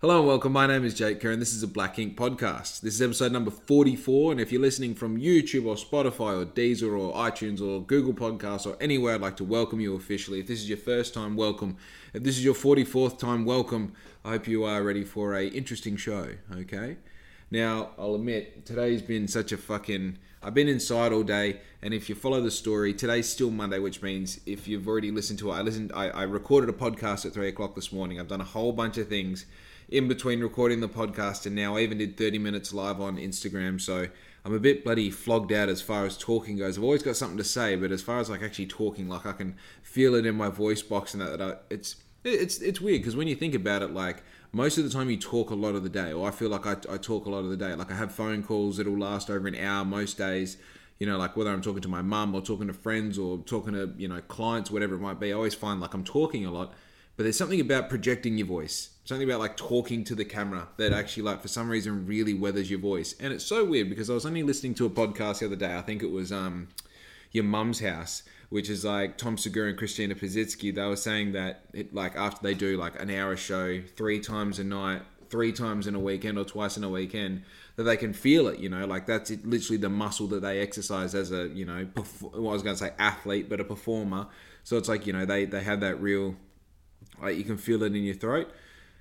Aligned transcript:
Hello 0.00 0.20
and 0.20 0.28
welcome. 0.28 0.52
My 0.52 0.68
name 0.68 0.84
is 0.84 0.94
Jake 0.94 1.20
Kerr, 1.20 1.32
and 1.32 1.42
this 1.42 1.52
is 1.52 1.64
a 1.64 1.66
Black 1.66 1.98
Ink 1.98 2.16
podcast. 2.16 2.82
This 2.82 2.94
is 2.94 3.02
episode 3.02 3.32
number 3.32 3.50
44. 3.50 4.30
And 4.30 4.40
if 4.40 4.52
you're 4.52 4.60
listening 4.60 4.94
from 4.94 5.18
YouTube 5.18 5.66
or 5.66 5.74
Spotify 5.74 6.40
or 6.40 6.46
Deezer 6.46 6.96
or 6.96 7.12
iTunes 7.14 7.60
or 7.60 7.82
Google 7.82 8.14
Podcasts 8.14 8.64
or 8.64 8.80
anywhere, 8.80 9.16
I'd 9.16 9.20
like 9.20 9.36
to 9.38 9.44
welcome 9.44 9.80
you 9.80 9.96
officially. 9.96 10.38
If 10.38 10.46
this 10.46 10.60
is 10.60 10.68
your 10.68 10.78
first 10.78 11.14
time, 11.14 11.34
welcome. 11.34 11.78
If 12.14 12.22
this 12.22 12.38
is 12.38 12.44
your 12.44 12.54
44th 12.54 13.18
time, 13.18 13.44
welcome. 13.44 13.92
I 14.24 14.28
hope 14.28 14.46
you 14.46 14.62
are 14.62 14.84
ready 14.84 15.02
for 15.02 15.34
a 15.34 15.48
interesting 15.48 15.96
show, 15.96 16.28
okay? 16.54 16.98
Now, 17.50 17.90
I'll 17.98 18.14
admit, 18.14 18.64
today's 18.66 19.02
been 19.02 19.26
such 19.26 19.50
a 19.50 19.56
fucking. 19.56 20.18
I've 20.44 20.54
been 20.54 20.68
inside 20.68 21.12
all 21.12 21.24
day, 21.24 21.58
and 21.82 21.92
if 21.92 22.08
you 22.08 22.14
follow 22.14 22.40
the 22.40 22.52
story, 22.52 22.94
today's 22.94 23.28
still 23.28 23.50
Monday, 23.50 23.80
which 23.80 24.00
means 24.00 24.38
if 24.46 24.68
you've 24.68 24.86
already 24.86 25.10
listened 25.10 25.40
to 25.40 25.50
it, 25.50 25.54
I 25.54 25.62
listened. 25.62 25.90
I, 25.92 26.10
I 26.10 26.22
recorded 26.22 26.70
a 26.70 26.78
podcast 26.78 27.26
at 27.26 27.32
three 27.32 27.48
o'clock 27.48 27.74
this 27.74 27.90
morning. 27.92 28.20
I've 28.20 28.28
done 28.28 28.40
a 28.40 28.44
whole 28.44 28.70
bunch 28.70 28.96
of 28.96 29.08
things 29.08 29.44
in 29.88 30.06
between 30.06 30.40
recording 30.40 30.80
the 30.80 30.88
podcast 30.88 31.46
and 31.46 31.56
now 31.56 31.76
I 31.76 31.80
even 31.80 31.98
did 31.98 32.16
30 32.16 32.38
minutes 32.38 32.74
live 32.74 33.00
on 33.00 33.16
Instagram. 33.16 33.80
So 33.80 34.08
I'm 34.44 34.54
a 34.54 34.60
bit 34.60 34.84
bloody 34.84 35.10
flogged 35.10 35.52
out 35.52 35.68
as 35.68 35.80
far 35.80 36.04
as 36.04 36.16
talking 36.16 36.58
goes. 36.58 36.76
I've 36.76 36.84
always 36.84 37.02
got 37.02 37.16
something 37.16 37.38
to 37.38 37.44
say, 37.44 37.74
but 37.74 37.90
as 37.90 38.02
far 38.02 38.20
as 38.20 38.28
like 38.28 38.42
actually 38.42 38.66
talking, 38.66 39.08
like 39.08 39.24
I 39.24 39.32
can 39.32 39.56
feel 39.82 40.14
it 40.14 40.26
in 40.26 40.36
my 40.36 40.48
voice 40.48 40.82
box 40.82 41.14
and 41.14 41.22
that, 41.22 41.38
that 41.38 41.42
I, 41.42 41.56
it's 41.70 41.96
it's 42.24 42.58
it's 42.58 42.80
weird 42.80 43.00
because 43.00 43.16
when 43.16 43.28
you 43.28 43.34
think 43.34 43.54
about 43.54 43.82
it, 43.82 43.92
like 43.92 44.22
most 44.52 44.76
of 44.76 44.84
the 44.84 44.90
time 44.90 45.08
you 45.08 45.16
talk 45.16 45.50
a 45.50 45.54
lot 45.54 45.74
of 45.74 45.82
the 45.82 45.88
day, 45.88 46.12
or 46.12 46.28
I 46.28 46.30
feel 46.32 46.50
like 46.50 46.66
I, 46.66 46.76
I 46.90 46.98
talk 46.98 47.24
a 47.26 47.30
lot 47.30 47.40
of 47.40 47.50
the 47.50 47.56
day. 47.56 47.74
Like 47.74 47.90
I 47.90 47.94
have 47.94 48.12
phone 48.12 48.42
calls 48.42 48.76
that'll 48.76 48.98
last 48.98 49.30
over 49.30 49.48
an 49.48 49.54
hour 49.54 49.84
most 49.84 50.18
days. 50.18 50.58
You 50.98 51.06
know, 51.06 51.16
like 51.16 51.36
whether 51.36 51.50
I'm 51.50 51.62
talking 51.62 51.82
to 51.82 51.88
my 51.88 52.02
mum 52.02 52.34
or 52.34 52.42
talking 52.42 52.66
to 52.66 52.72
friends 52.72 53.18
or 53.18 53.38
talking 53.38 53.72
to 53.72 53.94
you 53.96 54.08
know 54.08 54.20
clients, 54.22 54.70
whatever 54.70 54.96
it 54.96 55.00
might 55.00 55.18
be. 55.18 55.30
I 55.30 55.36
always 55.36 55.54
find 55.54 55.80
like 55.80 55.94
I'm 55.94 56.04
talking 56.04 56.44
a 56.44 56.50
lot, 56.50 56.74
but 57.16 57.22
there's 57.22 57.38
something 57.38 57.60
about 57.60 57.88
projecting 57.88 58.36
your 58.36 58.46
voice 58.46 58.90
something 59.08 59.26
about 59.26 59.40
like 59.40 59.56
talking 59.56 60.04
to 60.04 60.14
the 60.14 60.24
camera 60.24 60.68
that 60.76 60.92
actually 60.92 61.22
like 61.22 61.40
for 61.40 61.48
some 61.48 61.70
reason 61.70 62.04
really 62.04 62.34
weathers 62.34 62.68
your 62.68 62.78
voice. 62.78 63.14
And 63.18 63.32
it's 63.32 63.42
so 63.42 63.64
weird 63.64 63.88
because 63.88 64.10
i 64.10 64.12
was 64.12 64.26
only 64.26 64.42
listening 64.42 64.74
to 64.74 64.84
a 64.84 64.90
podcast 64.90 65.38
the 65.38 65.46
other 65.46 65.56
day. 65.56 65.74
I 65.74 65.80
think 65.80 66.02
it 66.02 66.10
was 66.10 66.30
um 66.30 66.68
your 67.32 67.44
mum's 67.44 67.80
house 67.80 68.22
which 68.50 68.68
is 68.68 68.84
like 68.84 69.16
tom 69.16 69.38
segura 69.38 69.70
and 69.70 69.78
christina 69.78 70.14
pazsitzky. 70.14 70.74
They 70.74 70.84
were 70.86 70.94
saying 70.94 71.32
that 71.32 71.62
it 71.72 71.94
like 71.94 72.16
after 72.16 72.42
they 72.42 72.52
do 72.52 72.76
like 72.76 73.00
an 73.00 73.08
hour 73.08 73.34
show 73.34 73.80
three 73.96 74.20
times 74.20 74.58
a 74.58 74.64
night 74.64 75.00
three 75.30 75.52
times 75.52 75.86
in 75.86 75.94
a 75.94 76.00
weekend 76.00 76.36
or 76.36 76.44
twice 76.44 76.76
in 76.76 76.84
a 76.84 76.90
weekend 76.90 77.44
that 77.76 77.84
they 77.84 77.96
can 77.96 78.12
feel 78.12 78.46
it 78.46 78.58
you 78.58 78.68
know? 78.68 78.84
Like 78.84 79.06
that's 79.06 79.30
it, 79.30 79.46
literally 79.46 79.78
the 79.78 79.88
muscle 79.88 80.26
that 80.26 80.42
they 80.42 80.60
exercise 80.60 81.14
as 81.14 81.32
a 81.32 81.48
you 81.48 81.64
know 81.64 81.86
perf- 81.94 82.30
well, 82.34 82.50
i 82.50 82.52
was 82.52 82.62
going 82.62 82.76
to 82.76 82.84
say 82.84 82.92
athlete 82.98 83.48
but 83.48 83.58
a 83.58 83.64
performer. 83.64 84.26
So 84.64 84.76
it's 84.76 84.88
like 84.90 85.06
you 85.06 85.14
know 85.14 85.24
they 85.24 85.46
they 85.46 85.62
have 85.62 85.80
that 85.80 85.98
real 85.98 86.36
like 87.22 87.38
you 87.38 87.44
can 87.44 87.56
feel 87.56 87.82
it 87.82 87.96
in 87.96 88.04
your 88.04 88.14
throat 88.14 88.52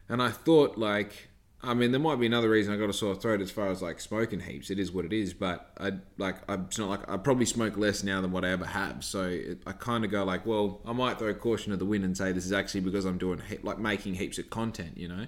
and 0.09 0.21
I 0.21 0.29
thought, 0.29 0.77
like, 0.77 1.29
I 1.61 1.73
mean, 1.73 1.91
there 1.91 1.99
might 1.99 2.19
be 2.19 2.27
another 2.27 2.49
reason 2.49 2.73
I 2.73 2.77
got 2.77 2.89
a 2.89 2.93
sore 2.93 3.15
throat 3.15 3.41
as 3.41 3.49
far 3.49 3.69
as 3.69 3.81
like 3.81 3.99
smoking 3.99 4.41
heaps. 4.41 4.69
It 4.69 4.79
is 4.79 4.91
what 4.91 5.05
it 5.05 5.13
is, 5.13 5.33
but 5.33 5.71
I 5.79 5.93
like 6.17 6.37
I, 6.47 6.55
it's 6.55 6.77
not 6.77 6.89
like 6.89 7.09
I 7.09 7.17
probably 7.17 7.45
smoke 7.45 7.77
less 7.77 8.03
now 8.03 8.21
than 8.21 8.31
what 8.31 8.45
I 8.45 8.49
ever 8.49 8.65
have. 8.65 9.03
So 9.03 9.23
it, 9.23 9.63
I 9.65 9.71
kind 9.71 10.05
of 10.05 10.11
go 10.11 10.23
like, 10.23 10.45
well, 10.45 10.81
I 10.85 10.93
might 10.93 11.17
throw 11.17 11.33
caution 11.33 11.71
to 11.71 11.77
the 11.77 11.85
wind 11.85 12.05
and 12.05 12.15
say 12.15 12.31
this 12.31 12.45
is 12.45 12.53
actually 12.53 12.81
because 12.81 13.05
I'm 13.05 13.17
doing 13.17 13.41
like 13.63 13.79
making 13.79 14.15
heaps 14.15 14.37
of 14.37 14.49
content, 14.49 14.97
you 14.97 15.07
know. 15.07 15.25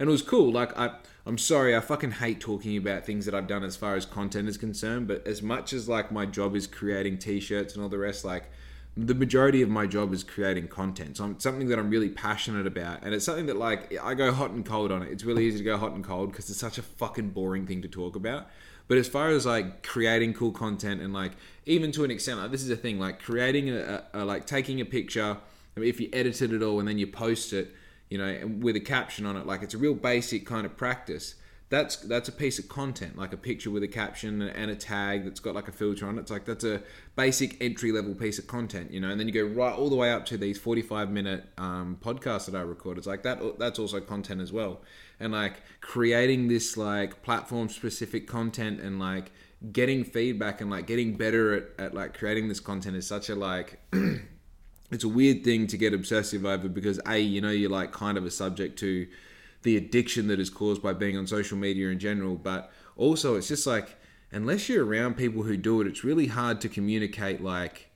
And 0.00 0.08
it 0.08 0.12
was 0.12 0.22
cool. 0.22 0.50
Like 0.50 0.76
I, 0.76 0.96
I'm 1.24 1.38
sorry, 1.38 1.76
I 1.76 1.80
fucking 1.80 2.12
hate 2.12 2.40
talking 2.40 2.76
about 2.76 3.06
things 3.06 3.24
that 3.26 3.34
I've 3.34 3.46
done 3.46 3.62
as 3.62 3.76
far 3.76 3.94
as 3.94 4.04
content 4.04 4.48
is 4.48 4.58
concerned. 4.58 5.06
But 5.06 5.26
as 5.26 5.40
much 5.40 5.72
as 5.72 5.88
like 5.88 6.10
my 6.10 6.26
job 6.26 6.56
is 6.56 6.66
creating 6.66 7.18
t-shirts 7.18 7.74
and 7.74 7.82
all 7.82 7.88
the 7.88 7.98
rest, 7.98 8.24
like 8.24 8.50
the 8.96 9.14
majority 9.14 9.62
of 9.62 9.68
my 9.68 9.86
job 9.86 10.12
is 10.12 10.24
creating 10.24 10.68
content. 10.68 11.16
So 11.16 11.30
it's 11.30 11.44
something 11.44 11.68
that 11.68 11.78
I'm 11.78 11.90
really 11.90 12.08
passionate 12.08 12.66
about, 12.66 13.02
and 13.02 13.14
it's 13.14 13.24
something 13.24 13.46
that 13.46 13.56
like 13.56 13.96
I 14.02 14.14
go 14.14 14.32
hot 14.32 14.50
and 14.50 14.64
cold 14.64 14.90
on 14.90 15.02
it. 15.02 15.10
It's 15.10 15.24
really 15.24 15.46
easy 15.46 15.58
to 15.58 15.64
go 15.64 15.76
hot 15.76 15.92
and 15.92 16.04
cold 16.04 16.32
because 16.32 16.50
it's 16.50 16.58
such 16.58 16.78
a 16.78 16.82
fucking 16.82 17.30
boring 17.30 17.66
thing 17.66 17.82
to 17.82 17.88
talk 17.88 18.16
about. 18.16 18.48
But 18.88 18.98
as 18.98 19.06
far 19.06 19.28
as 19.28 19.46
like 19.46 19.84
creating 19.84 20.34
cool 20.34 20.50
content 20.50 21.00
and 21.00 21.12
like 21.12 21.32
even 21.66 21.92
to 21.92 22.04
an 22.04 22.10
extent, 22.10 22.40
like 22.40 22.50
this 22.50 22.62
is 22.62 22.70
a 22.70 22.76
thing 22.76 22.98
like 22.98 23.20
creating 23.22 23.70
a, 23.70 24.02
a, 24.12 24.22
a 24.22 24.24
like 24.24 24.46
taking 24.46 24.80
a 24.80 24.84
picture. 24.84 25.36
I 25.76 25.80
mean, 25.80 25.88
if 25.88 26.00
you 26.00 26.08
edited 26.12 26.52
it 26.52 26.62
all 26.62 26.80
and 26.80 26.88
then 26.88 26.98
you 26.98 27.06
post 27.06 27.52
it, 27.52 27.72
you 28.08 28.18
know, 28.18 28.50
with 28.58 28.74
a 28.74 28.80
caption 28.80 29.24
on 29.24 29.36
it, 29.36 29.46
like 29.46 29.62
it's 29.62 29.74
a 29.74 29.78
real 29.78 29.94
basic 29.94 30.44
kind 30.44 30.66
of 30.66 30.76
practice 30.76 31.36
that's 31.70 31.96
that's 31.96 32.28
a 32.28 32.32
piece 32.32 32.58
of 32.58 32.68
content 32.68 33.16
like 33.16 33.32
a 33.32 33.36
picture 33.36 33.70
with 33.70 33.84
a 33.84 33.88
caption 33.88 34.42
and 34.42 34.72
a 34.72 34.74
tag 34.74 35.24
that's 35.24 35.38
got 35.38 35.54
like 35.54 35.68
a 35.68 35.72
filter 35.72 36.06
on 36.06 36.18
it. 36.18 36.22
It's 36.22 36.30
like 36.30 36.44
that's 36.44 36.64
a 36.64 36.82
basic 37.14 37.56
entry 37.62 37.92
level 37.92 38.12
piece 38.14 38.40
of 38.40 38.48
content 38.48 38.90
you 38.90 39.00
know? 39.00 39.08
And 39.08 39.18
then 39.18 39.28
you 39.28 39.32
go 39.32 39.44
right 39.44 39.72
all 39.72 39.88
the 39.88 39.96
way 39.96 40.10
up 40.10 40.26
to 40.26 40.36
these 40.36 40.58
45 40.58 41.10
minute 41.10 41.44
um, 41.56 41.96
podcasts 42.02 42.46
that 42.46 42.56
i 42.56 42.60
record. 42.60 42.98
It's 42.98 43.06
like 43.06 43.22
that 43.22 43.58
that's 43.58 43.78
also 43.78 44.00
content 44.00 44.40
as 44.40 44.52
well. 44.52 44.82
And 45.20 45.32
like 45.32 45.62
creating 45.80 46.48
this 46.48 46.76
like 46.76 47.22
platform 47.22 47.68
specific 47.68 48.26
content 48.26 48.80
and 48.80 48.98
like 48.98 49.30
getting 49.72 50.02
feedback 50.02 50.60
and 50.60 50.70
like 50.70 50.88
getting 50.88 51.16
better 51.16 51.54
at, 51.54 51.64
at 51.78 51.94
like 51.94 52.18
creating 52.18 52.48
this 52.48 52.58
content 52.58 52.96
is 52.96 53.06
such 53.06 53.28
a 53.28 53.36
like 53.36 53.78
it's 54.90 55.04
a 55.04 55.08
weird 55.08 55.44
thing 55.44 55.68
to 55.68 55.76
get 55.76 55.94
obsessive 55.94 56.44
over 56.44 56.68
because 56.68 56.98
a 57.06 57.18
you 57.18 57.40
know 57.40 57.50
you're 57.50 57.70
like 57.70 57.92
kind 57.92 58.18
of 58.18 58.24
a 58.24 58.30
subject 58.30 58.76
to 58.80 59.06
the 59.62 59.76
addiction 59.76 60.28
that 60.28 60.40
is 60.40 60.50
caused 60.50 60.82
by 60.82 60.92
being 60.92 61.16
on 61.16 61.26
social 61.26 61.58
media 61.58 61.88
in 61.88 61.98
general. 61.98 62.36
But 62.36 62.72
also, 62.96 63.36
it's 63.36 63.48
just 63.48 63.66
like, 63.66 63.88
unless 64.32 64.68
you're 64.68 64.84
around 64.84 65.16
people 65.16 65.42
who 65.42 65.56
do 65.56 65.80
it, 65.80 65.86
it's 65.86 66.04
really 66.04 66.26
hard 66.26 66.60
to 66.62 66.68
communicate 66.68 67.42
like 67.42 67.90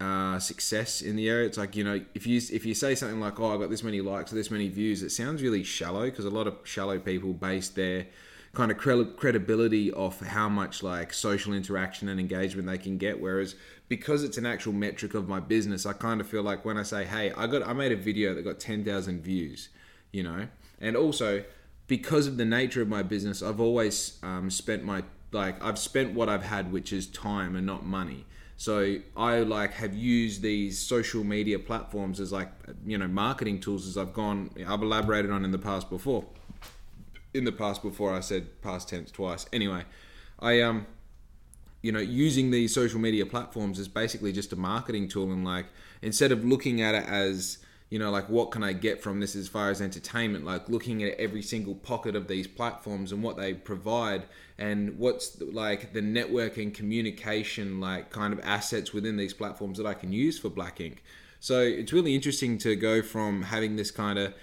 uh, 0.00 0.38
success 0.38 1.02
in 1.02 1.16
the 1.16 1.28
area. 1.28 1.46
It's 1.46 1.58
like 1.58 1.76
you 1.76 1.84
know, 1.84 2.00
if 2.14 2.26
you 2.26 2.40
if 2.52 2.64
you 2.64 2.74
say 2.74 2.94
something 2.94 3.20
like, 3.20 3.38
"Oh, 3.38 3.54
I 3.54 3.58
got 3.58 3.70
this 3.70 3.82
many 3.82 4.00
likes 4.00 4.32
or 4.32 4.36
this 4.36 4.50
many 4.50 4.68
views," 4.68 5.02
it 5.02 5.10
sounds 5.10 5.42
really 5.42 5.62
shallow 5.62 6.04
because 6.04 6.24
a 6.24 6.30
lot 6.30 6.46
of 6.46 6.56
shallow 6.64 6.98
people 6.98 7.32
base 7.32 7.68
their 7.68 8.06
kind 8.52 8.72
of 8.72 8.78
credibility 8.78 9.92
off 9.92 10.20
how 10.20 10.48
much 10.48 10.82
like 10.82 11.12
social 11.12 11.52
interaction 11.52 12.08
and 12.08 12.18
engagement 12.18 12.66
they 12.66 12.78
can 12.78 12.98
get. 12.98 13.20
Whereas 13.20 13.54
because 13.88 14.24
it's 14.24 14.38
an 14.38 14.46
actual 14.46 14.72
metric 14.72 15.14
of 15.14 15.28
my 15.28 15.38
business, 15.38 15.86
I 15.86 15.92
kind 15.92 16.20
of 16.20 16.26
feel 16.26 16.42
like 16.42 16.64
when 16.64 16.78
I 16.78 16.82
say, 16.82 17.04
"Hey, 17.04 17.32
I 17.32 17.46
got 17.46 17.66
I 17.66 17.72
made 17.74 17.92
a 17.92 17.96
video 17.96 18.34
that 18.34 18.42
got 18.42 18.58
ten 18.58 18.84
thousand 18.84 19.22
views," 19.22 19.68
you 20.12 20.22
know, 20.22 20.48
and 20.80 20.96
also 20.96 21.44
because 21.86 22.26
of 22.28 22.36
the 22.36 22.44
nature 22.44 22.80
of 22.80 22.88
my 22.88 23.02
business, 23.02 23.42
I've 23.42 23.60
always 23.60 24.18
um, 24.22 24.48
spent 24.50 24.84
my 24.84 25.02
like 25.32 25.62
I've 25.62 25.78
spent 25.78 26.14
what 26.14 26.28
I've 26.28 26.44
had, 26.44 26.72
which 26.72 26.92
is 26.92 27.06
time 27.06 27.56
and 27.56 27.66
not 27.66 27.84
money. 27.84 28.26
So 28.56 28.98
I 29.16 29.40
like 29.40 29.72
have 29.74 29.94
used 29.94 30.42
these 30.42 30.78
social 30.78 31.24
media 31.24 31.58
platforms 31.58 32.20
as 32.20 32.30
like 32.30 32.52
you 32.86 32.98
know 32.98 33.08
marketing 33.08 33.60
tools 33.60 33.86
as 33.86 33.96
I've 33.96 34.12
gone. 34.12 34.50
I've 34.66 34.82
elaborated 34.82 35.30
on 35.30 35.44
in 35.44 35.50
the 35.50 35.58
past 35.58 35.90
before. 35.90 36.24
In 37.32 37.44
the 37.44 37.52
past 37.52 37.82
before 37.82 38.14
I 38.14 38.20
said 38.20 38.60
past 38.60 38.88
tense 38.88 39.10
twice. 39.10 39.46
Anyway, 39.52 39.84
I 40.38 40.60
um 40.60 40.86
you 41.82 41.90
know 41.90 42.00
using 42.00 42.50
these 42.50 42.74
social 42.74 43.00
media 43.00 43.24
platforms 43.24 43.78
is 43.78 43.88
basically 43.88 44.32
just 44.32 44.52
a 44.52 44.56
marketing 44.56 45.08
tool 45.08 45.32
and 45.32 45.44
like 45.44 45.66
instead 46.02 46.30
of 46.30 46.44
looking 46.44 46.82
at 46.82 46.94
it 46.94 47.04
as 47.08 47.58
you 47.90 47.98
know, 47.98 48.10
like 48.10 48.28
what 48.28 48.52
can 48.52 48.62
I 48.62 48.72
get 48.72 49.02
from 49.02 49.18
this 49.18 49.34
as 49.34 49.48
far 49.48 49.68
as 49.68 49.82
entertainment? 49.82 50.44
Like 50.44 50.68
looking 50.68 51.02
at 51.02 51.18
every 51.18 51.42
single 51.42 51.74
pocket 51.74 52.14
of 52.14 52.28
these 52.28 52.46
platforms 52.46 53.10
and 53.10 53.22
what 53.22 53.36
they 53.36 53.52
provide, 53.52 54.24
and 54.58 54.96
what's 54.96 55.40
like 55.40 55.92
the 55.92 56.00
network 56.00 56.56
and 56.56 56.72
communication, 56.72 57.80
like 57.80 58.10
kind 58.10 58.32
of 58.32 58.40
assets 58.44 58.92
within 58.92 59.16
these 59.16 59.34
platforms 59.34 59.76
that 59.78 59.86
I 59.86 59.94
can 59.94 60.12
use 60.12 60.38
for 60.38 60.48
Black 60.48 60.80
Ink. 60.80 61.02
So 61.40 61.60
it's 61.60 61.92
really 61.92 62.14
interesting 62.14 62.58
to 62.58 62.76
go 62.76 63.02
from 63.02 63.42
having 63.42 63.76
this 63.76 63.90
kind 63.90 64.18
of 64.18 64.34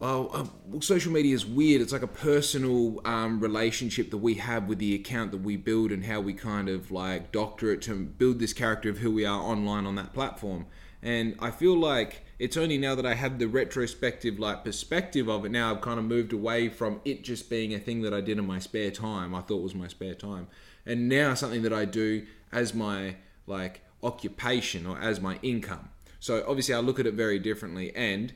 well, 0.00 0.30
um, 0.32 0.80
social 0.80 1.12
media 1.12 1.32
is 1.32 1.46
weird. 1.46 1.80
It's 1.80 1.92
like 1.92 2.02
a 2.02 2.08
personal 2.08 3.00
um, 3.04 3.38
relationship 3.38 4.10
that 4.10 4.18
we 4.18 4.34
have 4.34 4.66
with 4.66 4.80
the 4.80 4.96
account 4.96 5.30
that 5.30 5.42
we 5.42 5.56
build 5.56 5.92
and 5.92 6.04
how 6.04 6.20
we 6.20 6.32
kind 6.32 6.68
of 6.68 6.90
like 6.90 7.30
doctor 7.30 7.70
it 7.70 7.82
to 7.82 7.94
build 7.94 8.40
this 8.40 8.52
character 8.52 8.88
of 8.88 8.98
who 8.98 9.12
we 9.12 9.24
are 9.24 9.40
online 9.40 9.86
on 9.86 9.94
that 9.94 10.12
platform. 10.12 10.66
And 11.02 11.36
I 11.38 11.52
feel 11.52 11.76
like 11.76 12.24
it's 12.42 12.56
only 12.56 12.76
now 12.76 12.96
that 12.96 13.06
I 13.06 13.14
have 13.14 13.38
the 13.38 13.46
retrospective 13.46 14.40
like 14.40 14.64
perspective 14.64 15.28
of 15.28 15.44
it 15.44 15.52
now 15.52 15.70
I've 15.72 15.80
kind 15.80 16.00
of 16.00 16.04
moved 16.04 16.32
away 16.32 16.68
from 16.68 17.00
it 17.04 17.22
just 17.22 17.48
being 17.48 17.72
a 17.72 17.78
thing 17.78 18.02
that 18.02 18.12
I 18.12 18.20
did 18.20 18.36
in 18.36 18.44
my 18.44 18.58
spare 18.58 18.90
time 18.90 19.32
I 19.32 19.42
thought 19.42 19.62
was 19.62 19.76
my 19.76 19.86
spare 19.86 20.16
time. 20.16 20.48
And 20.84 21.08
now 21.08 21.34
something 21.34 21.62
that 21.62 21.72
I 21.72 21.84
do 21.84 22.26
as 22.50 22.74
my 22.74 23.14
like 23.46 23.82
occupation 24.02 24.88
or 24.88 24.98
as 24.98 25.20
my 25.20 25.38
income. 25.42 25.90
So 26.18 26.44
obviously 26.48 26.74
I 26.74 26.80
look 26.80 26.98
at 26.98 27.06
it 27.06 27.14
very 27.14 27.38
differently 27.38 27.94
and 27.94 28.32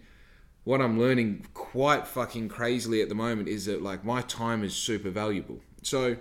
what 0.62 0.81
I'm 0.81 1.00
learning 1.00 1.44
quite 1.52 2.06
fucking 2.06 2.48
crazily 2.48 3.02
at 3.02 3.08
the 3.08 3.16
moment 3.16 3.48
is 3.48 3.66
that 3.66 3.82
like 3.82 4.04
my 4.04 4.22
time 4.22 4.62
is 4.62 4.76
super 4.76 5.10
valuable. 5.10 5.58
So 5.82 6.16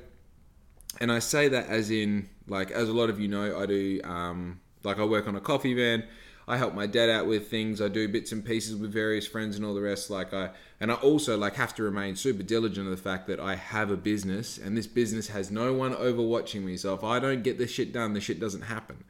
and 0.99 1.11
I 1.11 1.19
say 1.19 1.49
that 1.49 1.67
as 1.67 1.91
in 1.91 2.29
like 2.47 2.71
as 2.71 2.89
a 2.89 2.93
lot 2.93 3.11
of 3.11 3.19
you 3.19 3.27
know 3.27 3.59
I 3.59 3.67
do 3.67 4.01
um 4.03 4.59
like 4.83 4.97
I 4.97 5.03
work 5.03 5.27
on 5.27 5.35
a 5.35 5.41
coffee 5.41 5.75
van 5.75 6.03
I 6.47 6.57
help 6.57 6.73
my 6.73 6.85
dad 6.85 7.09
out 7.09 7.25
with 7.25 7.49
things. 7.49 7.81
I 7.81 7.87
do 7.87 8.07
bits 8.07 8.31
and 8.31 8.45
pieces 8.45 8.75
with 8.75 8.91
various 8.91 9.25
friends 9.25 9.55
and 9.55 9.65
all 9.65 9.73
the 9.73 9.81
rest. 9.81 10.09
Like 10.09 10.33
I, 10.33 10.51
and 10.79 10.91
I 10.91 10.95
also 10.95 11.37
like 11.37 11.55
have 11.55 11.73
to 11.75 11.83
remain 11.83 12.15
super 12.15 12.43
diligent 12.43 12.87
of 12.87 12.91
the 12.91 13.01
fact 13.01 13.27
that 13.27 13.39
I 13.39 13.55
have 13.55 13.89
a 13.89 13.97
business, 13.97 14.57
and 14.57 14.77
this 14.77 14.87
business 14.87 15.27
has 15.29 15.49
no 15.49 15.73
one 15.73 15.93
overwatching 15.93 16.63
me. 16.63 16.77
So 16.77 16.93
if 16.93 17.03
I 17.03 17.19
don't 17.19 17.43
get 17.43 17.57
this 17.57 17.71
shit 17.71 17.91
done, 17.91 18.13
the 18.13 18.21
shit 18.21 18.39
doesn't 18.39 18.61
happen. 18.61 19.03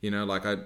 You 0.00 0.10
know, 0.10 0.24
like 0.24 0.44
I, 0.44 0.56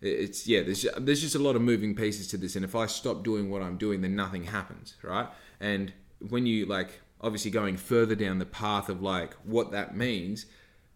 it's 0.00 0.46
yeah. 0.46 0.62
There's 0.62 0.86
there's 0.98 1.20
just 1.20 1.34
a 1.36 1.40
lot 1.40 1.56
of 1.56 1.62
moving 1.62 1.94
pieces 1.94 2.26
to 2.28 2.36
this, 2.36 2.56
and 2.56 2.64
if 2.64 2.74
I 2.74 2.86
stop 2.86 3.22
doing 3.22 3.50
what 3.50 3.62
I'm 3.62 3.76
doing, 3.76 4.00
then 4.00 4.16
nothing 4.16 4.44
happens, 4.44 4.96
right? 5.02 5.28
And 5.60 5.92
when 6.28 6.46
you 6.46 6.66
like 6.66 7.00
obviously 7.20 7.50
going 7.50 7.76
further 7.76 8.14
down 8.14 8.38
the 8.38 8.46
path 8.46 8.88
of 8.88 9.02
like 9.02 9.34
what 9.44 9.70
that 9.70 9.96
means, 9.96 10.46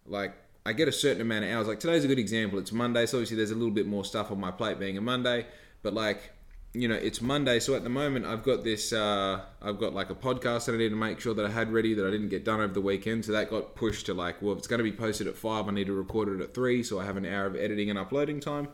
like 0.06 0.34
I 0.66 0.72
get 0.72 0.88
a 0.88 0.92
certain 0.92 1.22
amount 1.22 1.44
of 1.44 1.50
hours. 1.52 1.68
Like 1.68 1.80
today's 1.80 2.04
a 2.04 2.08
good 2.08 2.18
example. 2.18 2.58
It's 2.58 2.72
Monday, 2.72 3.06
so 3.06 3.18
obviously 3.18 3.36
there's 3.36 3.50
a 3.50 3.54
little 3.54 3.70
bit 3.70 3.86
more 3.86 4.04
stuff 4.04 4.30
on 4.30 4.38
my 4.38 4.50
plate 4.50 4.78
being 4.78 4.98
a 4.98 5.00
Monday. 5.00 5.46
But 5.82 5.94
like, 5.94 6.32
you 6.74 6.86
know, 6.86 6.94
it's 6.94 7.22
Monday, 7.22 7.58
so 7.60 7.74
at 7.74 7.82
the 7.82 7.88
moment 7.88 8.26
I've 8.26 8.42
got 8.42 8.62
this. 8.62 8.92
Uh, 8.92 9.40
I've 9.62 9.78
got 9.78 9.94
like 9.94 10.10
a 10.10 10.14
podcast 10.14 10.66
that 10.66 10.74
I 10.74 10.78
need 10.78 10.90
to 10.90 10.96
make 10.96 11.18
sure 11.18 11.32
that 11.34 11.46
I 11.46 11.50
had 11.50 11.72
ready 11.72 11.94
that 11.94 12.06
I 12.06 12.10
didn't 12.10 12.28
get 12.28 12.44
done 12.44 12.60
over 12.60 12.74
the 12.74 12.80
weekend. 12.82 13.24
So 13.24 13.32
that 13.32 13.48
got 13.48 13.74
pushed 13.74 14.06
to 14.06 14.14
like, 14.14 14.42
well, 14.42 14.52
if 14.52 14.58
it's 14.58 14.66
going 14.66 14.78
to 14.78 14.84
be 14.84 14.92
posted 14.92 15.26
at 15.26 15.36
five, 15.36 15.66
I 15.66 15.72
need 15.72 15.86
to 15.86 15.94
record 15.94 16.28
it 16.28 16.42
at 16.42 16.54
three, 16.54 16.82
so 16.82 17.00
I 17.00 17.06
have 17.06 17.16
an 17.16 17.24
hour 17.24 17.46
of 17.46 17.56
editing 17.56 17.88
and 17.88 17.98
uploading 17.98 18.38
time. 18.38 18.68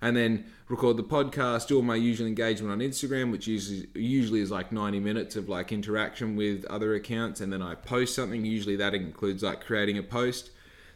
And 0.00 0.16
then 0.16 0.46
record 0.68 0.96
the 0.96 1.04
podcast, 1.04 1.68
do 1.68 1.76
all 1.76 1.82
my 1.82 1.96
usual 1.96 2.26
engagement 2.26 2.72
on 2.72 2.80
Instagram, 2.80 3.30
which 3.30 3.46
usually 3.46 3.88
usually 3.94 4.40
is 4.40 4.50
like 4.50 4.72
90 4.72 5.00
minutes 5.00 5.36
of 5.36 5.48
like 5.48 5.70
interaction 5.70 6.34
with 6.34 6.64
other 6.66 6.94
accounts, 6.94 7.40
and 7.42 7.52
then 7.52 7.60
I 7.60 7.74
post 7.74 8.14
something. 8.14 8.44
Usually 8.44 8.76
that 8.76 8.94
includes 8.94 9.42
like 9.42 9.64
creating 9.64 9.98
a 9.98 10.02
post 10.02 10.50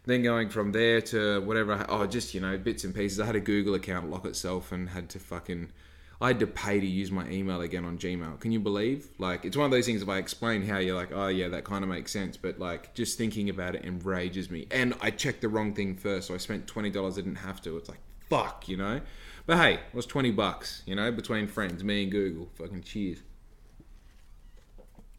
then 0.04 0.22
going 0.22 0.48
from 0.48 0.72
there 0.72 1.00
to 1.02 1.40
whatever, 1.42 1.84
oh, 1.88 2.06
just 2.06 2.34
you 2.34 2.40
know, 2.40 2.56
bits 2.56 2.84
and 2.84 2.94
pieces. 2.94 3.20
I 3.20 3.26
had 3.26 3.36
a 3.36 3.40
Google 3.40 3.74
account 3.74 4.10
lock 4.10 4.24
itself 4.24 4.72
and 4.72 4.88
had 4.88 5.08
to 5.10 5.18
fucking, 5.18 5.70
I 6.20 6.28
had 6.28 6.40
to 6.40 6.46
pay 6.46 6.80
to 6.80 6.86
use 6.86 7.10
my 7.10 7.28
email 7.28 7.60
again 7.60 7.84
on 7.84 7.98
Gmail. 7.98 8.40
Can 8.40 8.52
you 8.52 8.60
believe? 8.60 9.08
Like, 9.18 9.44
it's 9.44 9.56
one 9.56 9.66
of 9.66 9.70
those 9.70 9.86
things. 9.86 10.02
If 10.02 10.08
I 10.08 10.18
explain 10.18 10.66
how 10.66 10.78
you're 10.78 10.96
like, 10.96 11.12
oh 11.12 11.28
yeah, 11.28 11.48
that 11.48 11.64
kind 11.64 11.84
of 11.84 11.90
makes 11.90 12.12
sense, 12.12 12.36
but 12.36 12.58
like, 12.58 12.94
just 12.94 13.18
thinking 13.18 13.50
about 13.50 13.74
it 13.74 13.84
enrages 13.84 14.50
me. 14.50 14.66
And 14.70 14.94
I 15.00 15.10
checked 15.10 15.42
the 15.42 15.48
wrong 15.48 15.74
thing 15.74 15.96
first, 15.96 16.28
so 16.28 16.34
I 16.34 16.38
spent 16.38 16.66
twenty 16.66 16.90
dollars. 16.90 17.18
I 17.18 17.22
didn't 17.22 17.36
have 17.36 17.60
to. 17.62 17.76
It's 17.76 17.88
like, 17.88 18.00
fuck, 18.28 18.68
you 18.68 18.76
know. 18.76 19.00
But 19.46 19.58
hey, 19.58 19.74
it 19.74 19.94
was 19.94 20.06
twenty 20.06 20.30
bucks, 20.30 20.82
you 20.86 20.94
know, 20.94 21.10
between 21.10 21.46
friends, 21.46 21.82
me 21.82 22.02
and 22.02 22.12
Google. 22.12 22.48
Fucking 22.54 22.82
cheers. 22.82 23.22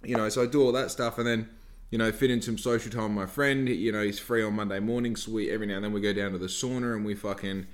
You 0.04 0.18
know, 0.18 0.30
so 0.30 0.42
I 0.42 0.46
do 0.48 0.64
all 0.64 0.72
that 0.72 0.90
stuff, 0.90 1.18
and 1.20 1.28
then 1.28 1.50
you 1.92 1.98
know, 1.98 2.12
fit 2.12 2.32
in 2.32 2.42
some 2.42 2.58
social 2.58 2.92
time 2.92 3.04
with 3.04 3.12
my 3.12 3.26
friend. 3.26 3.70
You 3.70 3.92
know, 3.92 4.02
he's 4.02 4.18
free 4.18 4.42
on 4.42 4.56
Monday 4.56 4.80
morning, 4.80 5.16
so 5.16 5.32
we 5.34 5.52
every 5.52 5.68
now 5.68 5.76
and 5.76 5.84
then 5.84 5.94
we 5.94 6.02
go 6.02 6.14
down 6.14 6.32
to 6.32 6.38
the 6.38 6.48
sauna 6.48 6.96
and 6.96 7.06
we 7.06 7.14
fucking 7.14 7.68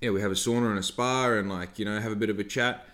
yeah, 0.00 0.10
we 0.10 0.20
have 0.20 0.30
a 0.30 0.34
sauna 0.34 0.70
and 0.70 0.78
a 0.78 0.82
spa 0.82 1.32
and 1.32 1.50
like 1.50 1.78
you 1.78 1.84
know 1.84 2.00
have 2.00 2.12
a 2.12 2.16
bit 2.16 2.30
of 2.30 2.38
a 2.38 2.44
chat. 2.44 2.86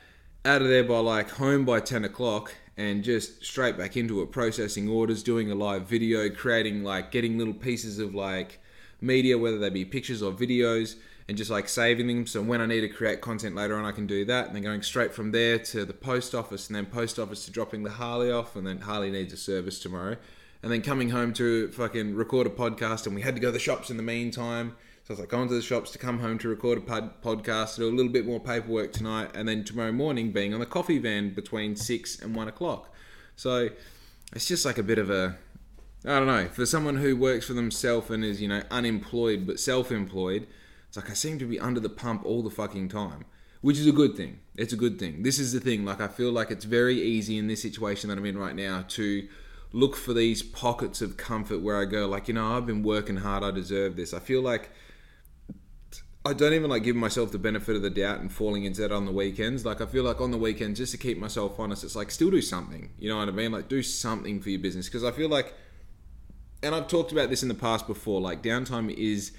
Out 0.46 0.62
of 0.62 0.68
there 0.68 0.84
by 0.84 0.98
like 0.98 1.30
home 1.30 1.64
by 1.64 1.80
ten 1.80 2.04
o'clock 2.04 2.54
and 2.76 3.04
just 3.04 3.44
straight 3.44 3.78
back 3.78 3.96
into 3.96 4.20
it, 4.22 4.32
processing 4.32 4.88
orders, 4.88 5.22
doing 5.22 5.50
a 5.50 5.54
live 5.54 5.86
video, 5.86 6.28
creating 6.30 6.82
like 6.82 7.10
getting 7.10 7.38
little 7.38 7.54
pieces 7.54 7.98
of 7.98 8.14
like 8.14 8.60
media, 9.00 9.36
whether 9.36 9.58
they 9.58 9.70
be 9.70 9.84
pictures 9.84 10.22
or 10.22 10.32
videos 10.32 10.96
and 11.28 11.36
just 11.36 11.50
like 11.50 11.68
saving 11.68 12.06
them. 12.06 12.26
So 12.26 12.42
when 12.42 12.60
I 12.60 12.66
need 12.66 12.82
to 12.82 12.88
create 12.88 13.20
content 13.20 13.54
later 13.54 13.76
on, 13.76 13.84
I 13.84 13.92
can 13.92 14.06
do 14.06 14.24
that. 14.26 14.46
And 14.46 14.54
then 14.54 14.62
going 14.62 14.82
straight 14.82 15.14
from 15.14 15.32
there 15.32 15.58
to 15.58 15.84
the 15.84 15.94
post 15.94 16.34
office, 16.34 16.68
and 16.68 16.76
then 16.76 16.86
post 16.86 17.18
office 17.18 17.44
to 17.46 17.50
dropping 17.50 17.82
the 17.82 17.90
Harley 17.90 18.30
off, 18.30 18.56
and 18.56 18.66
then 18.66 18.80
Harley 18.80 19.10
needs 19.10 19.32
a 19.32 19.36
service 19.36 19.78
tomorrow. 19.78 20.16
And 20.62 20.72
then 20.72 20.82
coming 20.82 21.10
home 21.10 21.32
to 21.34 21.68
fucking 21.72 22.14
record 22.14 22.46
a 22.46 22.50
podcast, 22.50 23.06
and 23.06 23.14
we 23.14 23.22
had 23.22 23.34
to 23.34 23.40
go 23.40 23.48
to 23.48 23.52
the 23.52 23.58
shops 23.58 23.90
in 23.90 23.96
the 23.96 24.02
meantime. 24.02 24.76
So 25.04 25.10
I 25.10 25.12
was 25.12 25.20
like 25.20 25.28
going 25.28 25.48
to 25.48 25.54
the 25.54 25.60
shops 25.60 25.90
to 25.90 25.98
come 25.98 26.20
home 26.20 26.38
to 26.38 26.48
record 26.48 26.78
a 26.78 26.80
pod- 26.80 27.22
podcast, 27.22 27.76
do 27.76 27.86
a 27.86 27.90
little 27.90 28.10
bit 28.10 28.24
more 28.24 28.40
paperwork 28.40 28.92
tonight, 28.92 29.30
and 29.34 29.46
then 29.46 29.62
tomorrow 29.62 29.92
morning 29.92 30.32
being 30.32 30.54
on 30.54 30.60
the 30.60 30.66
coffee 30.66 30.98
van 30.98 31.34
between 31.34 31.76
six 31.76 32.18
and 32.18 32.34
one 32.34 32.48
o'clock. 32.48 32.90
So 33.36 33.68
it's 34.34 34.48
just 34.48 34.64
like 34.64 34.78
a 34.78 34.82
bit 34.82 34.98
of 34.98 35.10
a 35.10 35.36
I 36.06 36.18
don't 36.18 36.26
know. 36.26 36.48
For 36.48 36.66
someone 36.66 36.96
who 36.96 37.16
works 37.16 37.46
for 37.46 37.54
themselves 37.54 38.10
and 38.10 38.24
is, 38.24 38.40
you 38.40 38.48
know, 38.48 38.62
unemployed 38.70 39.46
but 39.46 39.58
self 39.58 39.90
employed, 39.90 40.46
it's 40.94 41.02
like 41.02 41.10
I 41.10 41.14
seem 41.14 41.40
to 41.40 41.44
be 41.44 41.58
under 41.58 41.80
the 41.80 41.88
pump 41.88 42.24
all 42.24 42.44
the 42.44 42.50
fucking 42.50 42.88
time, 42.88 43.24
which 43.62 43.78
is 43.78 43.86
a 43.88 43.90
good 43.90 44.16
thing. 44.16 44.38
It's 44.54 44.72
a 44.72 44.76
good 44.76 44.96
thing. 44.96 45.24
This 45.24 45.40
is 45.40 45.52
the 45.52 45.58
thing. 45.58 45.84
Like 45.84 46.00
I 46.00 46.06
feel 46.06 46.30
like 46.30 46.52
it's 46.52 46.64
very 46.64 47.02
easy 47.02 47.36
in 47.36 47.48
this 47.48 47.62
situation 47.62 48.10
that 48.10 48.18
I'm 48.18 48.24
in 48.24 48.38
right 48.38 48.54
now 48.54 48.84
to 48.90 49.26
look 49.72 49.96
for 49.96 50.14
these 50.14 50.40
pockets 50.40 51.02
of 51.02 51.16
comfort 51.16 51.62
where 51.62 51.80
I 51.80 51.84
go 51.84 52.06
like, 52.06 52.28
you 52.28 52.34
know, 52.34 52.56
I've 52.56 52.64
been 52.64 52.84
working 52.84 53.16
hard. 53.16 53.42
I 53.42 53.50
deserve 53.50 53.96
this. 53.96 54.14
I 54.14 54.20
feel 54.20 54.40
like 54.40 54.70
I 56.24 56.32
don't 56.32 56.52
even 56.52 56.70
like 56.70 56.84
give 56.84 56.94
myself 56.94 57.32
the 57.32 57.40
benefit 57.40 57.74
of 57.74 57.82
the 57.82 57.90
doubt 57.90 58.20
and 58.20 58.30
falling 58.30 58.64
into 58.64 58.82
that 58.82 58.92
on 58.92 59.04
the 59.04 59.10
weekends. 59.10 59.64
Like 59.66 59.80
I 59.80 59.86
feel 59.86 60.04
like 60.04 60.20
on 60.20 60.30
the 60.30 60.38
weekends, 60.38 60.78
just 60.78 60.92
to 60.92 60.98
keep 60.98 61.18
myself 61.18 61.58
honest, 61.58 61.82
it's 61.82 61.96
like 61.96 62.12
still 62.12 62.30
do 62.30 62.40
something. 62.40 62.90
You 63.00 63.08
know 63.08 63.18
what 63.18 63.28
I 63.28 63.32
mean? 63.32 63.50
Like 63.50 63.66
do 63.66 63.82
something 63.82 64.40
for 64.40 64.50
your 64.50 64.60
business 64.60 64.86
because 64.86 65.02
I 65.02 65.10
feel 65.10 65.28
like, 65.28 65.54
and 66.62 66.72
I've 66.72 66.86
talked 66.86 67.10
about 67.10 67.30
this 67.30 67.42
in 67.42 67.48
the 67.48 67.54
past 67.56 67.88
before. 67.88 68.20
Like 68.20 68.44
downtime 68.44 68.94
is 68.96 69.32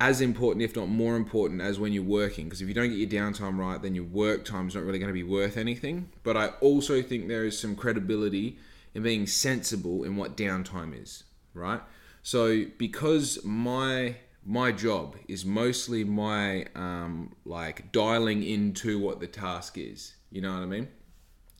as 0.00 0.20
important, 0.20 0.62
if 0.62 0.74
not 0.76 0.88
more 0.88 1.16
important, 1.16 1.60
as 1.60 1.78
when 1.78 1.92
you're 1.92 2.02
working. 2.02 2.46
Because 2.46 2.60
if 2.60 2.68
you 2.68 2.74
don't 2.74 2.90
get 2.90 2.98
your 2.98 3.08
downtime 3.08 3.58
right, 3.58 3.80
then 3.80 3.94
your 3.94 4.04
work 4.04 4.44
time 4.44 4.68
is 4.68 4.74
not 4.74 4.84
really 4.84 4.98
going 4.98 5.08
to 5.08 5.14
be 5.14 5.22
worth 5.22 5.56
anything. 5.56 6.10
But 6.22 6.36
I 6.36 6.48
also 6.60 7.00
think 7.02 7.28
there 7.28 7.44
is 7.44 7.58
some 7.58 7.76
credibility 7.76 8.58
in 8.94 9.02
being 9.02 9.26
sensible 9.26 10.04
in 10.04 10.16
what 10.16 10.36
downtime 10.36 11.00
is, 11.00 11.24
right? 11.52 11.80
So 12.22 12.64
because 12.78 13.44
my 13.44 14.16
my 14.46 14.72
job 14.72 15.16
is 15.26 15.44
mostly 15.44 16.04
my 16.04 16.66
um, 16.74 17.34
like 17.44 17.92
dialing 17.92 18.42
into 18.42 18.98
what 18.98 19.20
the 19.20 19.26
task 19.26 19.78
is. 19.78 20.14
You 20.30 20.42
know 20.42 20.52
what 20.52 20.62
I 20.62 20.66
mean? 20.66 20.88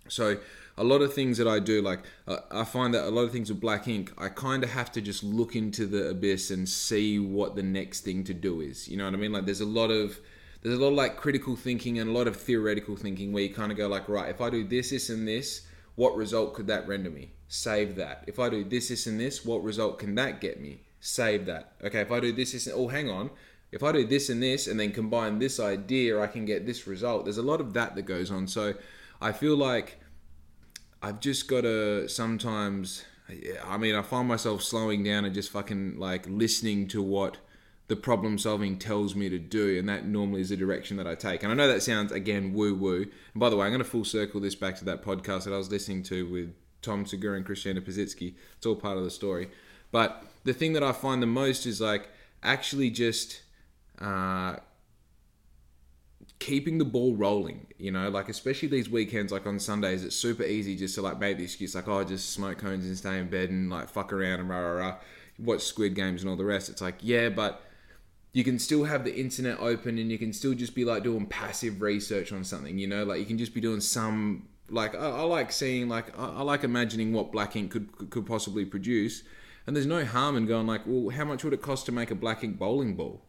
So 0.09 0.39
a 0.77 0.85
lot 0.85 1.03
of 1.03 1.15
things 1.15 1.39
that 1.39 1.47
I 1.47 1.61
do, 1.61 1.81
like 1.83 2.01
uh, 2.27 2.39
I 2.51 2.65
find 2.65 2.95
that 2.95 3.05
a 3.05 3.11
lot 3.11 3.23
of 3.23 3.33
things 3.33 3.49
with 3.49 3.61
black 3.61 3.87
ink, 3.87 4.13
I 4.19 4.29
kind 4.29 4.65
of 4.65 4.71
have 4.71 4.91
to 4.93 5.01
just 5.01 5.23
look 5.23 5.55
into 5.55 5.87
the 5.87 6.11
abyss 6.11 6.51
and 6.51 6.69
see 6.69 7.19
what 7.19 7.55
the 7.55 7.63
next 7.63 8.01
thing 8.01 8.25
to 8.25 8.35
do 8.35 8.61
is. 8.61 8.89
You 8.89 8.97
know 8.97 9.05
what 9.05 9.15
I 9.15 9.17
mean? 9.17 9.33
Like 9.33 9.45
there's 9.45 9.61
a 9.61 9.67
lot 9.67 9.91
of 9.91 10.19
there's 10.63 10.79
a 10.79 10.81
lot 10.81 10.89
of 10.89 10.95
like 10.95 11.17
critical 11.17 11.57
thinking 11.57 11.99
and 11.99 12.11
a 12.11 12.13
lot 12.13 12.27
of 12.27 12.37
theoretical 12.37 12.97
thinking 12.97 13.33
where 13.33 13.43
you 13.43 13.55
kind 13.55 13.71
of 13.71 13.79
go 13.79 13.87
like, 13.87 14.09
right, 14.09 14.31
if 14.31 14.41
I 14.41 14.49
do 14.49 14.65
this, 14.65 14.91
this, 14.91 15.11
and 15.11 15.29
this, 15.29 15.67
what 15.95 16.17
result 16.17 16.55
could 16.55 16.67
that 16.69 16.89
render 16.89 17.11
me? 17.11 17.33
Save 17.49 17.97
that. 17.97 18.25
If 18.27 18.39
I 18.39 18.49
do 18.49 18.65
this, 18.65 18.89
this, 18.89 19.07
and 19.07 19.21
this, 19.21 19.45
what 19.45 19.63
result 19.63 19.99
can 19.99 20.15
that 20.15 20.41
get 20.41 20.61
me? 20.61 20.81
Save 21.01 21.45
that. 21.47 21.75
Okay, 21.85 22.01
if 22.01 22.11
I 22.11 22.19
do 22.19 22.33
this, 22.33 22.53
this, 22.53 22.67
oh, 22.73 22.89
hang 22.89 23.11
on. 23.11 23.31
If 23.73 23.83
I 23.83 23.93
do 23.93 24.07
this 24.07 24.31
and 24.31 24.43
this 24.43 24.67
and 24.67 24.81
then 24.81 24.91
combine 24.91 25.39
this 25.39 25.61
idea, 25.61 26.21
I 26.21 26.29
can 26.29 26.47
get 26.47 26.65
this 26.65 26.87
result. 26.87 27.25
There's 27.25 27.37
a 27.37 27.43
lot 27.43 27.61
of 27.61 27.75
that 27.75 27.95
that 27.97 28.03
goes 28.03 28.31
on. 28.31 28.47
So 28.47 28.73
I 29.21 29.33
feel 29.33 29.57
like 29.57 30.01
I've 31.05 31.21
just 31.21 31.49
got 31.49 31.63
to 31.63 32.09
sometimes. 32.09 33.05
I 33.67 33.77
mean, 33.77 33.95
I 33.95 34.01
find 34.01 34.27
myself 34.27 34.63
slowing 34.63 35.05
down 35.05 35.27
and 35.27 35.35
just 35.35 35.51
fucking 35.51 35.99
like 35.99 36.27
listening 36.27 36.89
to 36.89 37.03
what 37.03 37.37
the 37.89 37.97
problem 37.97 38.39
solving 38.39 38.79
tells 38.79 39.15
me 39.15 39.29
to 39.29 39.39
do, 39.39 39.79
and 39.79 39.87
that 39.87 40.07
normally 40.07 40.41
is 40.41 40.49
the 40.49 40.57
direction 40.57 40.97
that 40.97 41.07
I 41.07 41.15
take. 41.15 41.43
And 41.43 41.53
I 41.53 41.55
know 41.55 41.69
that 41.69 41.83
sounds 41.83 42.11
again 42.11 42.55
woo 42.55 42.75
woo. 42.75 43.03
And 43.03 43.41
by 43.41 43.51
the 43.51 43.57
way, 43.57 43.67
I'm 43.67 43.73
going 43.73 43.85
to 43.85 43.89
full 43.89 44.07
circle 44.07 44.41
this 44.41 44.55
back 44.55 44.77
to 44.77 44.85
that 44.87 45.03
podcast 45.03 45.45
that 45.45 45.53
I 45.53 45.59
was 45.59 45.71
listening 45.71 46.03
to 46.05 46.27
with 46.31 46.55
Tom 46.81 47.05
Segura 47.05 47.37
and 47.37 47.45
Christiana 47.45 47.83
Pazsitzky. 47.83 48.37
It's 48.57 48.65
all 48.65 48.77
part 48.77 48.97
of 48.97 49.05
the 49.05 49.11
story. 49.11 49.51
But 49.93 50.25
the 50.45 50.55
thing 50.55 50.73
that 50.73 50.83
I 50.83 50.93
find 50.93 51.23
the 51.23 51.27
most 51.27 51.67
is 51.67 51.83
like 51.83 52.09
actually 52.43 52.89
just 52.89 53.43
uh, 54.01 54.57
keeping 56.39 56.79
the 56.79 56.85
ball 56.85 57.15
rolling, 57.15 57.67
you 57.79 57.91
know, 57.91 58.09
like 58.11 58.29
especially 58.29 58.69
these 58.69 58.91
weekends, 58.91 59.33
like 59.33 59.47
on 59.47 59.59
Sundays, 59.59 60.05
it's 60.05 60.17
super 60.17 60.43
easy 60.43 60.77
just 60.77 60.95
to 60.97 61.03
like 61.03 61.19
make 61.19 61.39
the 61.39 61.45
excuse, 61.45 61.75
like, 61.75 61.89
oh, 61.89 62.05
just 62.05 62.31
smoke 62.31 62.59
cones 62.59 62.85
and 62.85 62.97
stay 62.97 63.19
in 63.19 63.29
bed 63.29 63.51
and 63.51 63.71
like 63.71 63.89
fuck 63.89 64.13
around 64.13 64.41
and 64.41 64.49
rah 64.49 64.59
rah 64.59 64.73
rah, 64.73 64.97
watch 65.39 65.63
Squid 65.63 65.95
Games 65.95 66.23
and 66.23 66.31
all 66.31 66.37
the 66.37 66.45
rest. 66.45 66.69
It's 66.69 66.83
like, 66.83 66.97
yeah, 67.01 67.29
but 67.29 67.63
you 68.33 68.45
can 68.45 68.59
still 68.59 68.85
have 68.85 69.05
the 69.05 69.15
internet 69.15 69.59
open 69.61 69.97
and 69.97 70.11
you 70.11 70.19
can 70.19 70.33
still 70.33 70.55
just 70.55 70.75
be 70.75 70.85
like 70.85 71.05
doing 71.05 71.25
passive 71.27 71.81
research 71.81 72.33
on 72.33 72.45
something, 72.45 72.79
you 72.79 72.87
know, 72.87 73.05
like 73.05 73.21
you 73.21 73.27
can 73.27 73.39
just 73.39 73.55
be 73.55 73.61
doing 73.61 73.81
some, 73.81 74.49
like, 74.69 74.95
I, 74.95 75.09
I 75.09 75.23
like 75.23 75.53
seeing, 75.53 75.89
like, 75.89 76.19
I, 76.19 76.27
I 76.27 76.43
like 76.43 76.65
imagining 76.65 77.13
what 77.13 77.33
Black 77.33 77.55
Ink 77.55 77.71
could, 77.71 78.11
could 78.11 78.27
possibly 78.27 78.65
produce. 78.65 79.23
And 79.67 79.75
there's 79.75 79.87
no 79.87 80.05
harm 80.05 80.37
in 80.37 80.47
going 80.47 80.67
like, 80.67 80.83
well, 80.85 81.09
how 81.09 81.25
much 81.25 81.43
would 81.43 81.55
it 81.55 81.63
cost 81.63 81.87
to 81.87 81.93
make 81.93 82.11
a 82.11 82.15
Black 82.15 82.45
Ink 82.45 82.59
bowling 82.59 82.97
ball? 82.97 83.23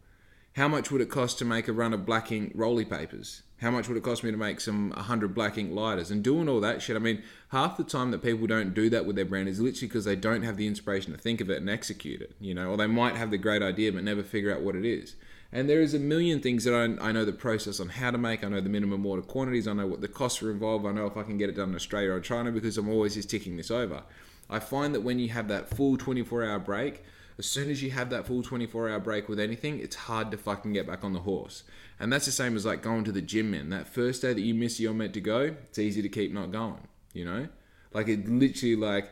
How 0.55 0.69
much 0.69 0.89
would 0.89 1.01
it 1.01 1.09
cost 1.09 1.37
to 1.37 1.45
make 1.45 1.67
a 1.67 1.73
run 1.73 1.93
of 1.93 2.05
black 2.05 2.31
ink 2.31 2.53
rolly 2.55 2.85
papers? 2.85 3.41
How 3.59 3.71
much 3.71 3.89
would 3.89 3.97
it 3.97 4.03
cost 4.03 4.23
me 4.23 4.31
to 4.31 4.37
make 4.37 4.61
some 4.61 4.91
100 4.91 5.35
black 5.35 5.57
ink 5.57 5.73
lighters? 5.73 6.11
And 6.11 6.23
doing 6.23 6.47
all 6.47 6.61
that 6.61 6.81
shit, 6.81 6.95
I 6.95 6.99
mean, 6.99 7.23
half 7.49 7.75
the 7.75 7.83
time 7.83 8.11
that 8.11 8.23
people 8.23 8.47
don't 8.47 8.73
do 8.73 8.89
that 8.89 9.05
with 9.05 9.17
their 9.17 9.25
brand 9.25 9.49
is 9.49 9.59
literally 9.59 9.87
because 9.87 10.05
they 10.05 10.15
don't 10.15 10.43
have 10.43 10.55
the 10.55 10.65
inspiration 10.65 11.11
to 11.11 11.17
think 11.17 11.41
of 11.41 11.49
it 11.49 11.57
and 11.57 11.69
execute 11.69 12.21
it, 12.21 12.35
you 12.39 12.53
know, 12.53 12.69
or 12.69 12.77
they 12.77 12.87
might 12.87 13.17
have 13.17 13.31
the 13.31 13.37
great 13.37 13.61
idea 13.61 13.91
but 13.91 14.03
never 14.05 14.23
figure 14.23 14.53
out 14.53 14.61
what 14.61 14.77
it 14.77 14.85
is. 14.85 15.15
And 15.51 15.69
there 15.69 15.81
is 15.81 15.93
a 15.93 15.99
million 15.99 16.39
things 16.39 16.63
that 16.63 16.73
I, 16.73 17.09
I 17.09 17.11
know 17.11 17.25
the 17.25 17.33
process 17.33 17.81
on 17.81 17.89
how 17.89 18.11
to 18.11 18.17
make. 18.17 18.41
I 18.41 18.47
know 18.47 18.61
the 18.61 18.69
minimum 18.69 19.05
order 19.05 19.21
quantities. 19.21 19.67
I 19.67 19.73
know 19.73 19.87
what 19.87 20.01
the 20.01 20.07
costs 20.07 20.41
are 20.41 20.51
involved. 20.51 20.85
I 20.85 20.93
know 20.93 21.05
if 21.05 21.17
I 21.17 21.23
can 21.23 21.37
get 21.37 21.49
it 21.49 21.57
done 21.57 21.69
in 21.69 21.75
Australia 21.75 22.11
or 22.11 22.21
China 22.21 22.51
because 22.51 22.77
I'm 22.77 22.89
always 22.89 23.15
just 23.15 23.29
ticking 23.29 23.57
this 23.57 23.71
over. 23.71 24.03
I 24.49 24.59
find 24.59 24.95
that 24.95 25.01
when 25.01 25.19
you 25.19 25.29
have 25.29 25.49
that 25.49 25.69
full 25.69 25.97
24 25.97 26.45
hour 26.45 26.59
break, 26.59 27.03
as 27.37 27.45
soon 27.45 27.69
as 27.69 27.83
you 27.83 27.91
have 27.91 28.09
that 28.11 28.25
full 28.25 28.41
24 28.43 28.89
hour 28.89 28.99
break 28.99 29.27
with 29.27 29.39
anything, 29.39 29.79
it's 29.79 29.95
hard 29.95 30.31
to 30.31 30.37
fucking 30.37 30.73
get 30.73 30.87
back 30.87 31.03
on 31.03 31.13
the 31.13 31.19
horse. 31.19 31.63
And 31.99 32.11
that's 32.11 32.25
the 32.25 32.31
same 32.31 32.55
as 32.55 32.65
like 32.65 32.81
going 32.81 33.03
to 33.05 33.11
the 33.11 33.21
gym, 33.21 33.51
man. 33.51 33.69
That 33.69 33.87
first 33.87 34.21
day 34.21 34.33
that 34.33 34.41
you 34.41 34.53
miss 34.53 34.79
you're 34.79 34.93
meant 34.93 35.13
to 35.13 35.21
go, 35.21 35.55
it's 35.63 35.79
easy 35.79 36.01
to 36.01 36.09
keep 36.09 36.31
not 36.33 36.51
going, 36.51 36.87
you 37.13 37.25
know? 37.25 37.47
Like 37.93 38.07
it 38.07 38.27
literally 38.27 38.75
like 38.75 39.09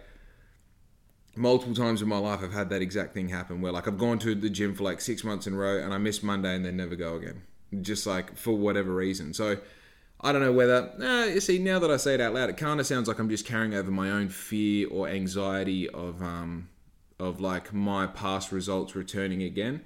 multiple 1.36 1.74
times 1.74 2.01
in 2.01 2.08
my 2.08 2.18
life 2.18 2.42
I've 2.44 2.53
had 2.53 2.70
that 2.70 2.82
exact 2.82 3.13
thing 3.13 3.30
happen 3.30 3.60
where 3.60 3.72
like 3.72 3.88
I've 3.88 3.98
gone 3.98 4.20
to 4.20 4.36
the 4.36 4.50
gym 4.50 4.75
for 4.75 4.84
like 4.84 5.01
six 5.01 5.24
months 5.24 5.48
in 5.48 5.53
a 5.53 5.58
row 5.58 5.84
and 5.84 5.94
I 5.94 5.98
miss 5.98 6.22
Monday 6.22 6.56
and 6.56 6.63
then 6.63 6.77
never 6.77 6.96
go 6.96 7.15
again. 7.15 7.42
just 7.82 8.06
like 8.06 8.38
for 8.38 8.51
whatever 8.51 8.94
reason. 8.94 9.34
So 9.34 9.58
I 10.22 10.32
don't 10.32 10.42
know 10.42 10.53
whether, 10.53 11.30
you 11.34 11.42
see, 11.42 11.60
now 11.60 11.80
that 11.80 11.92
I 11.92 11.98
say 11.98 12.13
it 12.13 12.22
out 12.22 12.34
loud, 12.34 12.50
it 12.50 12.58
kind 12.58 12.80
of 12.80 12.86
sounds 12.86 13.08
like 13.08 13.20
I'm 13.20 13.30
just 13.30 13.46
carrying 13.46 13.74
over 13.74 13.92
my 13.92 14.10
own 14.12 14.30
fear 14.30 14.88
or 14.89 15.08
anxiety 15.10 15.89
of, 15.89 16.22
um, 16.22 16.70
of 17.24 17.39
like 17.39 17.74
my 17.74 18.08
past 18.08 18.51
results 18.51 18.96
returning 18.96 19.42
again. 19.42 19.82